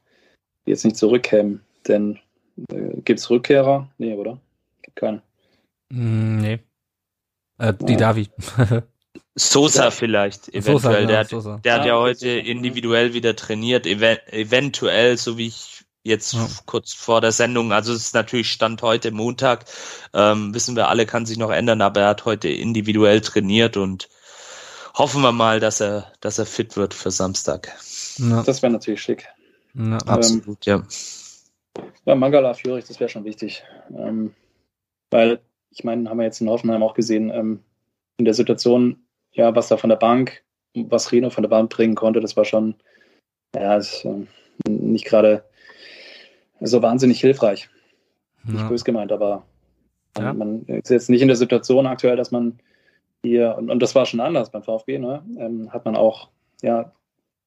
[0.66, 1.62] jetzt nicht zurückkämen.
[1.88, 2.20] Denn
[2.72, 3.90] äh, gibt es Rückkehrer?
[3.98, 4.40] Nee, oder?
[4.82, 5.22] Gibt keinen.
[5.90, 6.60] Mm, nee.
[7.58, 8.00] Äh, die ja.
[8.00, 8.30] Davi.
[9.36, 9.92] Sosa ja.
[9.92, 11.02] vielleicht, eventuell.
[11.02, 11.58] Sosa, der, hat, Sosa.
[11.64, 14.02] der hat ja, ja heute individuell wieder trainiert, ev
[14.32, 16.48] eventuell, so wie ich jetzt ja.
[16.66, 19.66] kurz vor der Sendung, also es ist natürlich Stand heute Montag,
[20.14, 24.10] ähm, wissen wir alle, kann sich noch ändern, aber er hat heute individuell trainiert und
[24.96, 27.74] hoffen wir mal, dass er, dass er fit wird für Samstag.
[28.18, 28.44] Ja.
[28.44, 29.28] Das wäre natürlich schick.
[29.74, 30.84] Ja, absolut, ähm,
[31.78, 31.84] ja.
[32.06, 33.64] Ja, Mangala Fürich, das wäre schon wichtig.
[33.96, 34.34] Ähm,
[35.12, 35.40] weil,
[35.72, 37.64] ich meine, haben wir jetzt in Hoffenheim auch gesehen, ähm,
[38.18, 38.98] in der Situation,
[39.32, 40.44] ja, was da von der Bank,
[40.76, 42.76] was Reno von der Bank bringen konnte, das war schon,
[43.56, 44.26] ja, ist, äh,
[44.68, 45.44] nicht gerade
[46.60, 47.70] so wahnsinnig hilfreich.
[48.46, 48.54] Ja.
[48.54, 49.46] Nicht bös gemeint, aber
[50.18, 50.34] ja.
[50.34, 52.60] man ist jetzt nicht in der Situation aktuell, dass man
[53.24, 56.30] hier, und, und das war schon anders beim VfB, ne, ähm, hat man auch,
[56.62, 56.92] ja,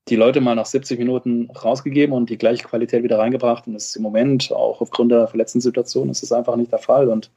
[0.09, 3.66] die Leute mal nach 70 Minuten rausgegeben und die gleiche Qualität wieder reingebracht.
[3.66, 6.80] Und das ist im Moment auch aufgrund der verletzten Situation ist es einfach nicht der
[6.80, 7.09] Fall.
[7.09, 7.30] Und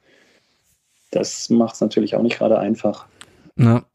[1.12, 3.06] das macht es natürlich auch nicht gerade einfach.
[3.58, 3.84] Ja.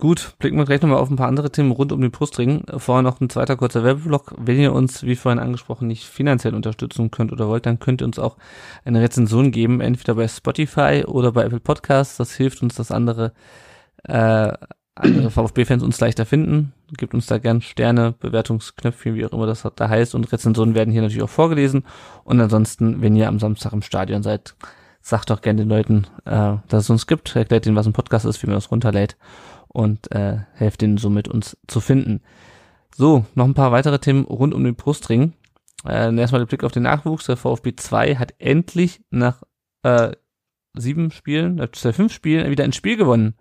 [0.00, 2.62] Gut, blicken wir gleich nochmal auf ein paar andere Themen rund um den Brustring.
[2.76, 4.32] Vorher noch ein zweiter kurzer Werbeblock.
[4.38, 8.04] Wenn ihr uns, wie vorhin angesprochen, nicht finanziell unterstützen könnt oder wollt, dann könnt ihr
[8.04, 8.36] uns auch
[8.84, 12.16] eine Rezension geben, entweder bei Spotify oder bei Apple Podcasts.
[12.16, 13.32] Das hilft uns, dass andere,
[14.04, 14.52] äh,
[14.94, 16.72] andere VfB-Fans uns leichter finden.
[16.96, 20.14] Gebt uns da gern Sterne, Bewertungsknöpfchen, wie auch immer das da heißt.
[20.14, 21.84] Und Rezensionen werden hier natürlich auch vorgelesen.
[22.22, 24.54] Und ansonsten, wenn ihr am Samstag im Stadion seid,
[25.08, 28.26] sagt doch gerne den Leuten, äh, dass es uns gibt, erklärt ihnen, was ein Podcast
[28.26, 29.16] ist, wie man das runterlädt
[29.68, 32.20] und äh, helft ihnen somit uns zu finden.
[32.94, 35.32] So, noch ein paar weitere Themen rund um den Brustring.
[35.86, 37.26] Äh, erstmal der Blick auf den Nachwuchs.
[37.26, 39.42] Der VfB 2 hat endlich nach
[39.82, 40.12] äh,
[40.74, 43.34] sieben Spielen, äh, fünf Spielen wieder ein Spiel gewonnen.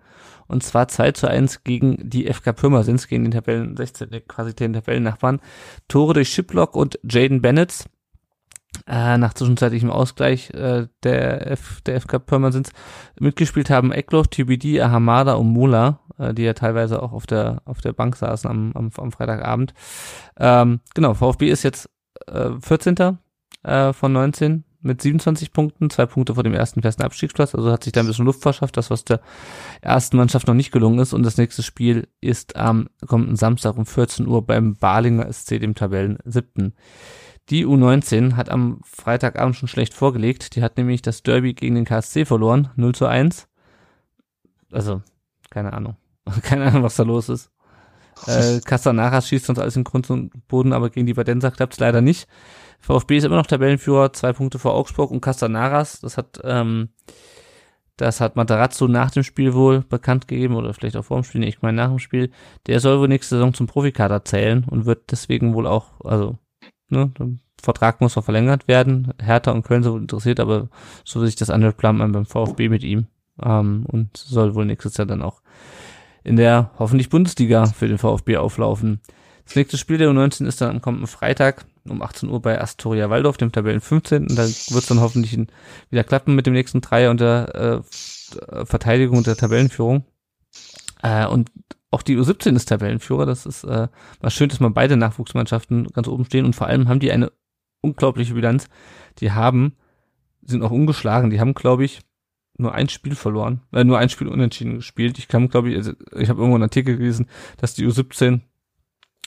[0.47, 4.73] Und zwar 2 zu 1 gegen die FK Pirmasens, gegen den Tabellen 16, quasi den
[4.73, 5.41] Tabellennachbarn.
[5.89, 7.85] Tore durch Shiplock und Jaden Bennett
[8.87, 12.71] äh, nach zwischenzeitlichem Ausgleich äh, der, F, der FK Pirmasens
[13.19, 17.81] mitgespielt haben Eckloff, TBD, Ahamada und Mola, äh, die ja teilweise auch auf der auf
[17.81, 19.73] der Bank saßen am, am, am Freitagabend.
[20.37, 21.89] Ähm, genau, VfB ist jetzt
[22.27, 23.17] äh, 14.
[23.63, 27.83] Äh, von 19 mit 27 Punkten, zwei Punkte vor dem ersten festen Abstiegsplatz, also hat
[27.83, 29.19] sich da ein bisschen Luft verschafft, das was der
[29.81, 33.85] ersten Mannschaft noch nicht gelungen ist und das nächste Spiel ist am kommenden Samstag um
[33.85, 36.73] 14 Uhr beim Balinger SC, dem Tabellen siebten.
[37.49, 40.55] Die U19 hat am Freitagabend schon schlecht vorgelegt.
[40.55, 43.47] Die hat nämlich das Derby gegen den KSC verloren, 0 zu 1.
[44.71, 45.01] Also,
[45.49, 45.95] keine Ahnung.
[46.43, 47.51] keine Ahnung, was da los ist.
[48.25, 51.79] Äh, Castanaras schießt sonst alles in Grund und Boden, aber gegen die Badenser klappt es
[51.79, 52.27] leider nicht.
[52.79, 56.89] VfB ist immer noch Tabellenführer, zwei Punkte vor Augsburg und Castanaras, das hat ähm,
[57.95, 61.41] Das hat Matarazzo nach dem Spiel wohl bekannt gegeben oder vielleicht auch vor dem Spiel,
[61.41, 62.31] nee, ich meine nach dem Spiel.
[62.65, 66.39] Der soll wohl nächste Saison zum Profikader zählen und wird deswegen wohl auch, also,
[66.89, 67.29] ne, der
[67.61, 69.13] Vertrag muss noch verlängert werden.
[69.21, 70.69] Hertha und Köln sind wohl interessiert, aber
[71.03, 73.07] so wie sich das anhört, plant man beim VfB mit ihm
[73.43, 75.41] ähm, und soll wohl nächstes Jahr dann auch
[76.23, 79.01] in der hoffentlich Bundesliga für den VfB auflaufen.
[79.45, 83.09] Das nächste Spiel der U19 ist dann am kommenden Freitag um 18 Uhr bei Astoria
[83.09, 84.27] Waldorf, dem Tabellen 15.
[84.27, 85.37] Da wird es dann hoffentlich
[85.89, 90.03] wieder klappen mit dem nächsten Dreier und der äh, Verteidigung und der Tabellenführung.
[91.01, 91.49] Äh, und
[91.91, 93.25] auch die U17 ist Tabellenführer.
[93.25, 93.87] Das ist äh,
[94.19, 97.31] was schön, dass man beide Nachwuchsmannschaften ganz oben stehen und vor allem haben die eine
[97.81, 98.67] unglaubliche Bilanz.
[99.19, 99.75] Die haben,
[100.41, 101.29] sind auch ungeschlagen.
[101.29, 102.01] Die haben, glaube ich,
[102.57, 105.17] nur ein Spiel verloren, äh, nur ein Spiel unentschieden gespielt.
[105.19, 107.27] Ich kann, glaube ich, also ich habe irgendwo einen Artikel gelesen,
[107.57, 108.41] dass die U17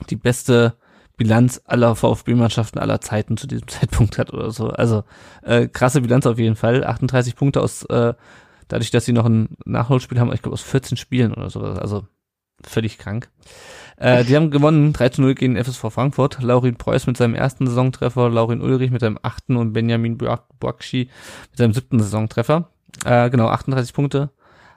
[0.08, 0.76] die beste
[1.16, 4.68] Bilanz aller VfB-Mannschaften aller Zeiten zu diesem Zeitpunkt hat oder so.
[4.68, 5.04] Also
[5.42, 6.84] äh, krasse Bilanz auf jeden Fall.
[6.84, 8.14] 38 Punkte aus, äh,
[8.68, 11.78] dadurch, dass sie noch ein Nachholspiel haben, ich glaube aus 14 Spielen oder sowas.
[11.78, 12.06] Also
[12.64, 13.30] völlig krank.
[13.96, 16.42] Äh, die haben gewonnen 3 zu 0 gegen FSV Frankfurt.
[16.42, 21.10] Laurin Preuß mit seinem ersten Saisontreffer, Laurin Ulrich mit seinem achten und Benjamin Boakshi
[21.50, 22.70] mit seinem siebten Saisontreffer.
[23.04, 24.30] Äh, genau, 38 Punkte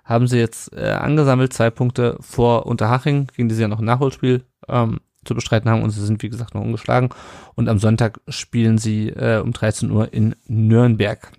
[0.03, 3.85] haben sie jetzt äh, angesammelt, zwei Punkte vor Unterhaching, gegen die sie ja noch ein
[3.85, 7.09] Nachholspiel ähm, zu bestreiten haben und sie sind wie gesagt noch ungeschlagen.
[7.55, 11.31] Und am Sonntag spielen sie äh, um 13 Uhr in Nürnberg.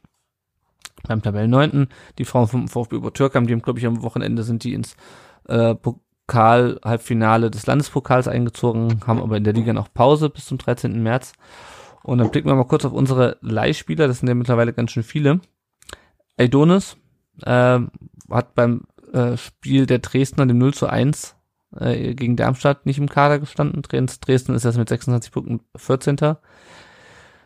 [1.06, 4.64] Beim Tabellenneunten, die Frauen vom VfB über Türkheim, die haben, glaube ich, am Wochenende sind
[4.64, 4.96] die ins
[5.48, 5.74] äh,
[6.26, 11.02] Pokal-Halbfinale des Landespokals eingezogen, haben aber in der Liga noch Pause bis zum 13.
[11.02, 11.32] März.
[12.02, 15.02] Und dann blicken wir mal kurz auf unsere Leihspieler, das sind ja mittlerweile ganz schön
[15.02, 15.40] viele.
[16.38, 16.96] Aidonis
[17.42, 17.80] äh,
[18.30, 18.82] hat beim
[19.12, 21.36] äh, Spiel der Dresdner, dem 0 zu 1
[21.78, 23.82] äh, gegen Darmstadt nicht im Kader gestanden.
[23.82, 26.36] Dresden ist jetzt mit 26 Punkten 14.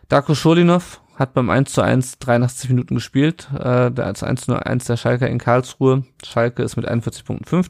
[0.08, 3.48] Darko Scholinov hat beim 1 zu 1 83 Minuten gespielt.
[3.54, 6.04] Äh, der 1 zu 1 der Schalke in Karlsruhe.
[6.24, 7.68] Schalke ist mit 41 Punkten 5.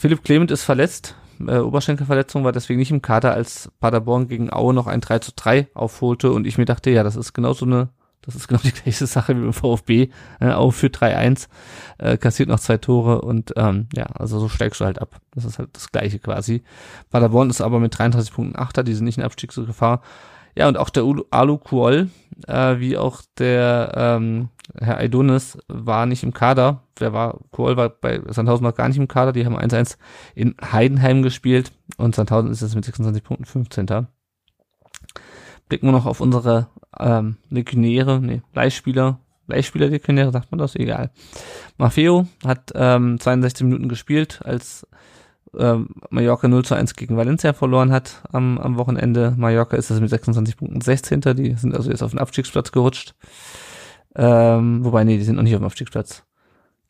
[0.00, 1.14] Philipp Clement ist verletzt.
[1.46, 5.32] Äh, Oberschenkelverletzung war deswegen nicht im Kader, als Paderborn gegen Aue noch ein 3 zu
[5.36, 7.90] 3 aufholte und ich mir dachte, ja, das ist genau so eine
[8.22, 10.08] das ist genau die gleiche Sache wie beim VfB.
[10.40, 11.48] Äh, auch für 3-1,
[11.98, 15.20] äh, kassiert noch zwei Tore und ähm, ja, also so steigst du halt ab.
[15.32, 16.62] Das ist halt das gleiche quasi.
[17.10, 20.00] Paderborn ist aber mit 33 Punkten Achter, die sind nicht in Abstiegsgefahr.
[20.54, 22.08] Ja, und auch der Alu Kuol,
[22.46, 24.48] äh, wie auch der ähm,
[24.78, 26.82] Herr Aidonis, war nicht im Kader.
[26.96, 27.40] Wer war?
[27.50, 29.32] Kuol war bei Sandhausen noch gar nicht im Kader.
[29.32, 29.96] Die haben 1-1
[30.34, 34.06] in Heidenheim gespielt und Sandhausen ist jetzt mit 26 Punkten 15
[35.70, 36.66] blicken wir noch auf unsere
[36.98, 41.10] ähm, Legionäre, nee, Leihspieler, Leihspieler Legionäre, sagt man das, egal.
[41.78, 44.86] Maffeo hat ähm, 62 Minuten gespielt, als
[45.58, 49.34] ähm, Mallorca 0 zu 1 gegen Valencia verloren hat am, am Wochenende.
[49.36, 51.20] Mallorca ist das mit 26 Punkten 16.
[51.36, 53.14] Die sind also jetzt auf den Abstiegsplatz gerutscht.
[54.14, 56.24] Ähm, wobei, nee, die sind noch nicht auf dem Abstiegsplatz.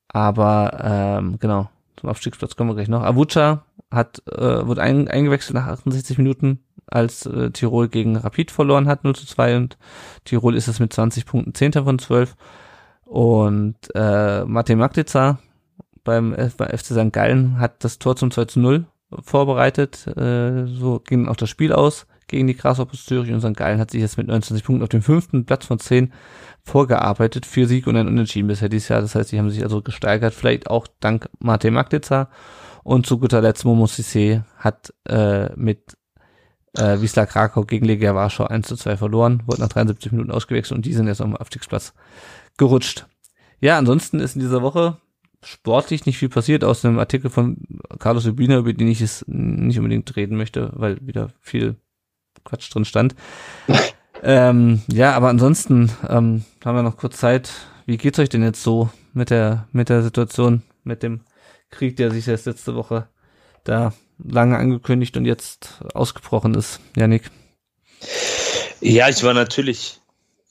[0.09, 3.03] Aber ähm, genau, zum Abstiegsplatz kommen wir gleich noch.
[3.03, 8.89] Avucha hat, äh, wurde ein, eingewechselt nach 68 Minuten als äh, Tirol gegen Rapid verloren
[8.89, 9.79] hat, 0 zu 2 und
[10.25, 11.73] Tirol ist es mit 20 Punkten 10.
[11.73, 12.37] von 12.
[13.05, 15.39] Und äh, Martin Magdica
[16.05, 17.13] beim, FC St.
[17.13, 18.87] Gallen hat das Tor zum 2 zu 0
[19.23, 20.07] vorbereitet.
[20.07, 23.57] Äh, so ging auch das Spiel aus gegen die Grasshoppers Zürich und St.
[23.57, 26.13] Gallen hat sich jetzt mit 29 Punkten auf dem fünften Platz von 10
[26.63, 27.45] vorgearbeitet.
[27.45, 29.01] Vier Sieg und ein Unentschieden bisher dieses Jahr.
[29.01, 32.31] Das heißt, sie haben sich also gesteigert, vielleicht auch dank Martin Magdica.
[32.85, 35.97] Und zu guter Letzt Momo Sissé hat äh, mit
[36.77, 40.77] äh, Wisla Krakau gegen Legia Warschau 1 zu 2 verloren, wurde nach 73 Minuten ausgewechselt
[40.77, 41.95] und die sind jetzt auf dem Abstiegsplatz
[42.57, 43.07] gerutscht.
[43.61, 44.99] Ja, ansonsten ist in dieser Woche
[45.43, 47.57] sportlich nicht viel passiert aus einem Artikel von
[47.99, 51.77] Carlos Urbina, über den ich es nicht unbedingt reden möchte, weil wieder viel
[52.45, 53.15] Quatsch drin stand.
[54.23, 57.51] ähm, ja, aber ansonsten ähm, haben wir noch kurz Zeit.
[57.87, 61.23] Wie geht's euch denn jetzt so mit der mit der Situation, mit dem
[61.71, 63.09] Krieg, der sich jetzt letzte Woche
[63.65, 67.31] da lange angekündigt und jetzt ausgebrochen ist, Janik?
[68.81, 70.00] Ja, ich war natürlich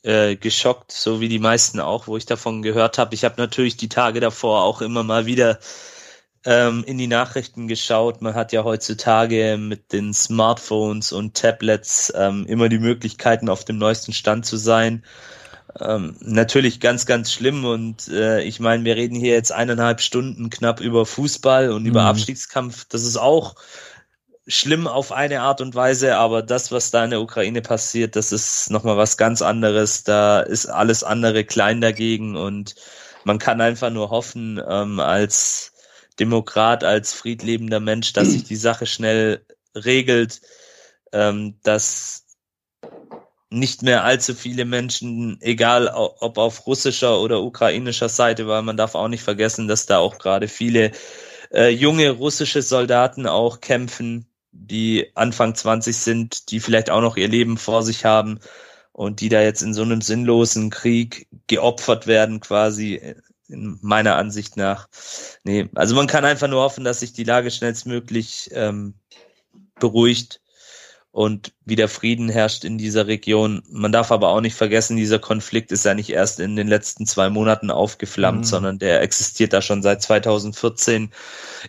[0.04, 3.16] äh, geschockt, so wie die meisten auch, wo ich davon gehört habe.
[3.16, 5.60] Ich habe natürlich die Tage davor auch immer mal wieder
[6.46, 8.22] ähm, in die Nachrichten geschaut.
[8.22, 13.78] Man hat ja heutzutage mit den Smartphones und Tablets ähm, immer die Möglichkeiten, auf dem
[13.78, 15.04] neuesten Stand zu sein.
[15.80, 20.50] Ähm, natürlich ganz, ganz schlimm und äh, ich meine, wir reden hier jetzt eineinhalb Stunden
[20.50, 21.90] knapp über Fußball und mhm.
[21.90, 22.86] über Abstiegskampf.
[22.90, 23.56] Das ist auch
[24.50, 28.32] schlimm auf eine Art und Weise, aber das, was da in der Ukraine passiert, das
[28.32, 30.04] ist nochmal was ganz anderes.
[30.04, 32.76] Da ist alles andere klein dagegen und
[33.24, 35.74] man kann einfach nur hoffen, ähm, als
[36.20, 39.46] Demokrat, als friedlebender Mensch, dass sich die Sache schnell
[39.76, 40.42] regelt,
[41.14, 42.26] ähm, dass
[43.52, 48.96] nicht mehr allzu viele Menschen, egal ob auf russischer oder ukrainischer Seite, weil man darf
[48.96, 50.92] auch nicht vergessen, dass da auch gerade viele
[51.52, 57.28] äh, junge russische Soldaten auch kämpfen, die Anfang 20 sind, die vielleicht auch noch ihr
[57.28, 58.40] Leben vor sich haben
[58.92, 63.16] und die da jetzt in so einem sinnlosen Krieg geopfert werden quasi
[63.48, 64.88] in meiner Ansicht nach.
[65.44, 68.94] Nee, also man kann einfach nur hoffen, dass sich die Lage schnellstmöglich ähm,
[69.80, 70.42] beruhigt
[71.12, 73.64] und wieder Frieden herrscht in dieser Region.
[73.70, 77.08] Man darf aber auch nicht vergessen, dieser Konflikt ist ja nicht erst in den letzten
[77.08, 78.44] zwei Monaten aufgeflammt, mhm.
[78.44, 81.12] sondern der existiert da schon seit 2014,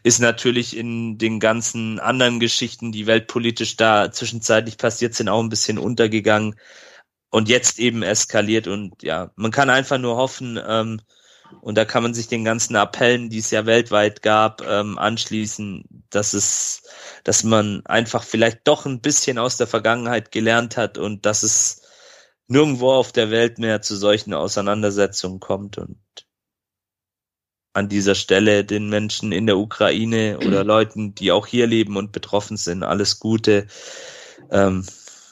[0.03, 5.49] ist natürlich in den ganzen anderen Geschichten, die weltpolitisch da zwischenzeitlich passiert sind, auch ein
[5.49, 6.57] bisschen untergegangen
[7.31, 11.01] und jetzt eben eskaliert und ja, man kann einfach nur hoffen, ähm,
[11.61, 15.85] und da kann man sich den ganzen Appellen, die es ja weltweit gab, ähm, anschließen,
[16.11, 16.83] dass es,
[17.25, 21.83] dass man einfach vielleicht doch ein bisschen aus der Vergangenheit gelernt hat und dass es
[22.49, 25.99] nirgendwo auf der Welt mehr zu solchen Auseinandersetzungen kommt und
[27.73, 32.11] an dieser Stelle den Menschen in der Ukraine oder Leuten, die auch hier leben und
[32.11, 33.69] betroffen sind, alles Gute.
[34.51, 34.85] Ähm,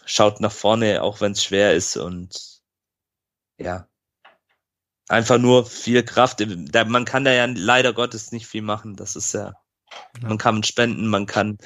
[0.05, 2.63] schaut nach vorne, auch wenn es schwer ist und
[3.59, 3.88] ja,
[5.09, 6.45] einfach nur viel Kraft.
[6.87, 8.97] Man kann da ja leider Gottes nicht viel machen.
[8.97, 9.55] Das ist ja,
[10.23, 10.29] ja.
[10.29, 11.59] man kann spenden, man kann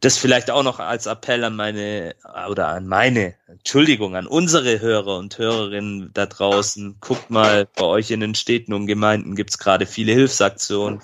[0.00, 2.14] das vielleicht auch noch als Appell an meine
[2.48, 6.98] oder an meine, Entschuldigung, an unsere Hörer und Hörerinnen da draußen.
[7.00, 11.00] Guckt mal, bei euch in den Städten und Gemeinden gibt's gerade viele Hilfsaktionen.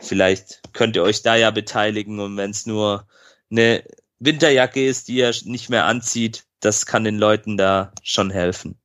[0.00, 3.06] Vielleicht könnt ihr euch da ja beteiligen und wenn es nur
[3.50, 3.84] eine
[4.18, 8.78] Winterjacke ist, die ihr nicht mehr anzieht, das kann den Leuten da schon helfen.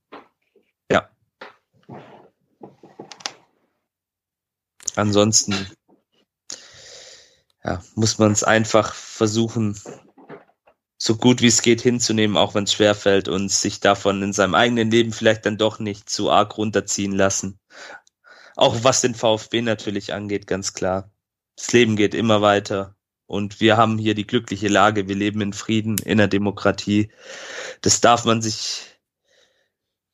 [4.97, 5.67] Ansonsten
[7.63, 9.79] ja, muss man es einfach versuchen,
[10.97, 14.55] so gut wie es geht hinzunehmen, auch wenn es schwerfällt und sich davon in seinem
[14.55, 17.59] eigenen Leben vielleicht dann doch nicht zu arg runterziehen lassen.
[18.55, 21.11] Auch was den VfB natürlich angeht, ganz klar.
[21.55, 22.95] Das Leben geht immer weiter
[23.27, 27.11] und wir haben hier die glückliche Lage, wir leben in Frieden, in der Demokratie.
[27.81, 28.85] Das darf man sich,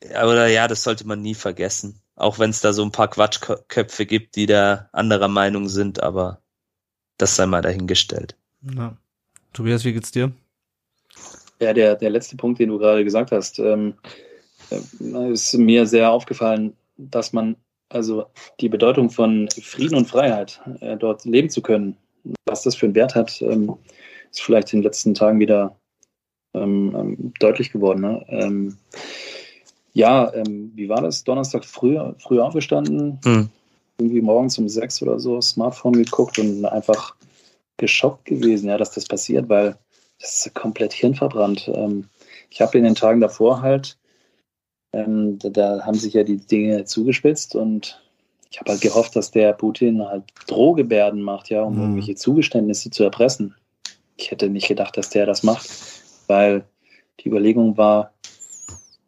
[0.01, 2.02] oder ja, das sollte man nie vergessen.
[2.15, 6.41] Auch wenn es da so ein paar Quatschköpfe gibt, die da anderer Meinung sind, aber
[7.18, 8.35] das sei mal dahingestellt.
[8.76, 8.95] Ja.
[9.53, 10.31] Tobias, wie geht's dir?
[11.60, 13.95] Ja, der, der letzte Punkt, den du gerade gesagt hast, ähm,
[14.69, 17.56] äh, ist mir sehr aufgefallen, dass man
[17.90, 18.26] also
[18.60, 21.95] die Bedeutung von Frieden und Freiheit, äh, dort leben zu können,
[22.45, 23.76] was das für einen Wert hat, ähm,
[24.31, 25.76] ist vielleicht in den letzten Tagen wieder
[26.53, 28.02] ähm, ähm deutlich geworden.
[28.02, 28.76] Ne?
[29.94, 31.24] Ja, ähm, wie war das?
[31.24, 33.49] Donnerstag früh, früh aufgestanden, hm.
[33.99, 37.15] irgendwie morgens um sechs oder so Smartphone geguckt und einfach
[37.78, 39.78] geschockt gewesen, ja, dass das passiert, weil
[40.20, 41.70] das ist komplett hirnverbrannt.
[41.74, 42.10] Ähm,
[42.49, 43.98] ich habe in den Tagen davor halt,
[44.94, 48.02] ähm, da, da, haben sich ja die Dinge zugespitzt und
[48.49, 51.82] ich habe halt gehofft, dass der Putin halt Drohgebärden macht, ja, um hm.
[51.82, 53.56] irgendwelche Zugeständnisse zu erpressen.
[54.18, 55.70] Ich hätte nicht gedacht, dass der das macht,
[56.28, 56.64] weil
[57.20, 58.12] die Überlegung war,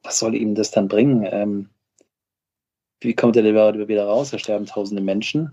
[0.06, 1.28] was soll ihm das dann bringen?
[1.30, 1.70] Ähm,
[3.02, 4.32] wie kommt er wieder raus?
[4.32, 5.52] Da sterben tausende Menschen.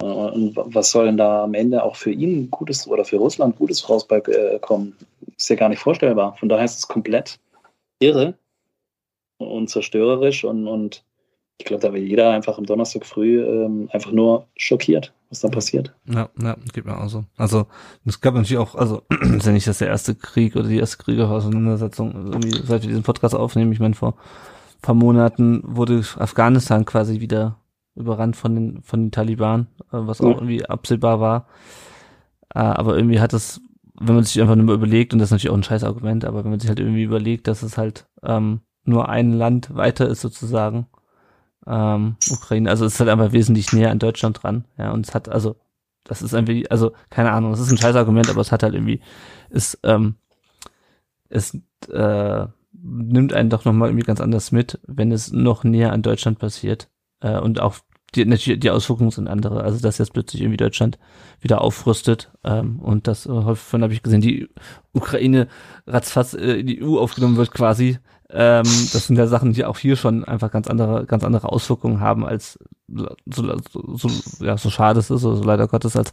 [0.00, 3.88] Und, was soll denn da am Ende auch für ihn Gutes oder für Russland Gutes
[3.88, 4.96] rauskommen?
[5.36, 6.36] Ist ja gar nicht vorstellbar.
[6.36, 7.38] Von daher ist es komplett
[7.98, 8.34] irre
[9.38, 11.04] und zerstörerisch und, und
[11.58, 15.48] ich glaube, da war jeder einfach am Donnerstag früh ähm, einfach nur schockiert, was da
[15.48, 15.94] passiert.
[16.06, 17.24] Ja, ja, geht mir auch so.
[17.36, 17.66] Also,
[18.04, 20.98] es gab natürlich auch, also, ist ja nicht das der erste Krieg oder die erste
[20.98, 24.16] Kriegerauseinandersetzung, irgendwie, seit wir diesen Podcast aufnehmen, ich meine, vor
[24.82, 27.58] paar Monaten wurde Afghanistan quasi wieder
[27.94, 31.46] überrannt von den, von den Taliban, äh, was auch irgendwie absehbar war.
[32.54, 33.60] Äh, aber irgendwie hat es,
[34.00, 36.24] wenn man sich einfach nur mal überlegt, und das ist natürlich auch ein scheiß Argument,
[36.24, 40.08] aber wenn man sich halt irgendwie überlegt, dass es halt ähm, nur ein Land weiter
[40.08, 40.86] ist sozusagen,
[41.66, 42.70] ähm, Ukraine.
[42.70, 44.64] Also es ist halt einfach wesentlich näher an Deutschland dran.
[44.78, 45.56] Ja, und es hat, also,
[46.04, 48.74] das ist irgendwie, also, keine Ahnung, das ist ein scheiß Argument, aber es hat halt
[48.74, 49.00] irgendwie,
[49.50, 50.16] es, ähm,
[51.28, 51.56] es
[51.88, 56.38] äh, nimmt einen doch nochmal irgendwie ganz anders mit, wenn es noch näher an Deutschland
[56.38, 56.88] passiert.
[57.20, 57.76] Äh, und auch
[58.14, 59.62] die, natürlich die Auswirkungen sind andere.
[59.62, 60.98] Also dass jetzt plötzlich irgendwie Deutschland
[61.40, 64.48] wieder aufrüstet ähm, und das äh, häufig habe ich gesehen, die
[64.92, 65.48] Ukraine
[65.86, 67.98] ratzfatz äh, in die EU aufgenommen wird quasi.
[68.32, 72.00] Ähm, das sind ja Sachen, die auch hier schon einfach ganz andere, ganz andere Auswirkungen
[72.00, 72.58] haben, als
[72.88, 74.10] so, so,
[74.44, 76.12] ja, so schade es ist, so, so leider Gottes, als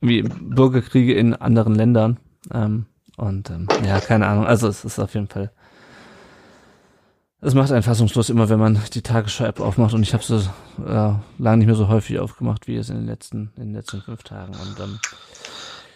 [0.00, 2.18] wie Bürgerkriege in anderen Ländern.
[2.52, 2.86] Ähm,
[3.16, 4.46] und ähm, ja, keine Ahnung.
[4.46, 5.52] Also es ist auf jeden Fall.
[7.40, 10.48] Es macht einen fassungslos immer, wenn man die Tagesschau-App aufmacht und ich habe sie
[10.86, 14.00] äh, lange nicht mehr so häufig aufgemacht, wie es in den letzten, in den letzten
[14.00, 14.54] fünf Tagen.
[14.54, 14.98] Und ähm,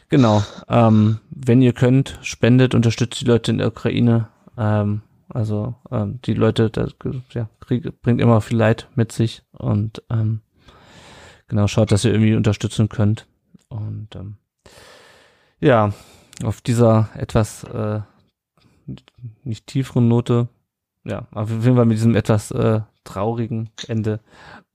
[0.08, 4.28] genau, ähm, wenn ihr könnt, spendet, unterstützt die Leute in der Ukraine
[4.58, 5.02] Ähm,
[5.38, 6.96] also ähm, die Leute, das
[7.32, 10.40] ja, Krieg bringt immer viel Leid mit sich und ähm,
[11.46, 13.28] genau schaut, dass ihr irgendwie unterstützen könnt.
[13.68, 14.38] Und ähm,
[15.60, 15.92] ja,
[16.42, 18.00] auf dieser etwas äh,
[19.44, 20.48] nicht tieferen Note,
[21.04, 24.18] ja, auf jeden Fall mit diesem etwas äh, traurigen Ende,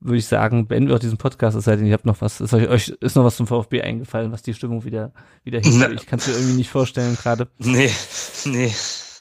[0.00, 2.40] würde ich sagen, beenden wir auch diesen Podcast, es sei denn, ihr habt noch was,
[2.40, 5.12] ist euch, euch ist noch was zum VfB eingefallen, was die Stimmung wieder,
[5.42, 5.92] wieder hebt.
[6.00, 7.48] Ich kann es mir irgendwie nicht vorstellen gerade.
[7.58, 7.90] Nee,
[8.46, 8.72] nee.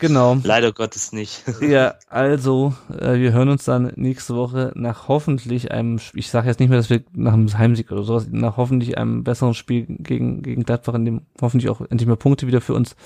[0.03, 0.37] Genau.
[0.43, 1.45] Leider Gottes nicht.
[1.61, 6.59] ja, also, äh, wir hören uns dann nächste Woche nach hoffentlich einem, ich sage jetzt
[6.59, 10.41] nicht mehr, dass wir nach einem Heimsieg oder sowas, nach hoffentlich einem besseren Spiel gegen,
[10.41, 12.97] gegen Gladbach, in dem hoffentlich auch endlich mehr Punkte wieder für uns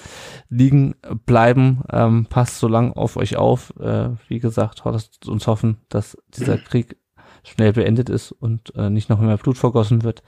[0.49, 0.95] liegen
[1.28, 1.84] bleiben.
[1.91, 3.76] Ähm, passt so lang auf euch auf.
[3.80, 6.98] Äh, wie gesagt, lasst uns hoffen, dass dieser Krieg
[7.44, 10.24] schnell beendet ist und äh, nicht noch mehr Blut vergossen wird.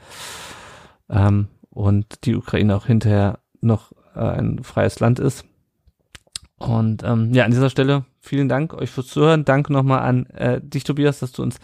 [1.09, 5.45] Ähm, und die Ukraine auch hinterher noch äh, ein freies Land ist.
[6.59, 9.45] Und ähm, ja, an dieser Stelle vielen Dank euch fürs Zuhören.
[9.45, 11.57] Danke nochmal an äh, dich, Tobias, dass du uns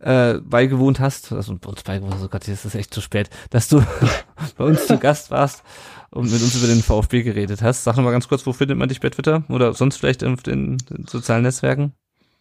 [0.00, 1.32] äh, beigewohnt hast.
[1.32, 3.82] Also uns beigewohnt, oh Gott, jetzt ist echt zu spät, dass du
[4.56, 5.62] bei uns zu Gast warst
[6.10, 7.84] und mit uns über den VfB geredet hast.
[7.84, 10.78] Sag nochmal ganz kurz, wo findet man dich bei Twitter oder sonst vielleicht auf den,
[11.06, 11.92] sozialen Netzwerken?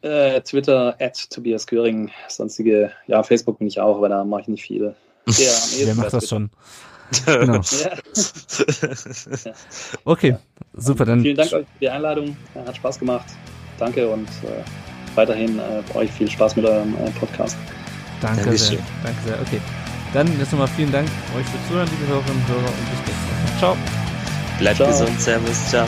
[0.01, 4.47] Äh, Twitter at Tobias Göring, sonstige, ja, Facebook bin ich auch, aber da mache ich
[4.47, 4.95] nicht viel.
[5.25, 6.49] Ja, Wer macht das schon?
[7.25, 7.61] Genau.
[7.83, 7.91] Ja.
[10.05, 10.39] okay, ja.
[10.73, 11.05] super.
[11.05, 12.37] Dann Vielen Dank euch für die Einladung.
[12.65, 13.25] Hat Spaß gemacht.
[13.79, 14.63] Danke und äh,
[15.15, 17.57] weiterhin äh, euch viel Spaß mit eurem äh, Podcast.
[18.21, 18.77] Danke Dankeschön.
[18.77, 18.79] sehr.
[19.03, 19.41] Danke sehr.
[19.41, 19.61] Okay.
[20.13, 23.11] Dann jetzt nochmal vielen Dank euch fürs Zuhören, liebe Hörerinnen und Hörer, und bis nächste
[23.11, 23.59] Woche.
[23.59, 23.77] Ciao.
[24.59, 24.87] Bleibt Ciao.
[24.89, 25.21] gesund.
[25.21, 25.69] Servus.
[25.69, 25.87] Ciao.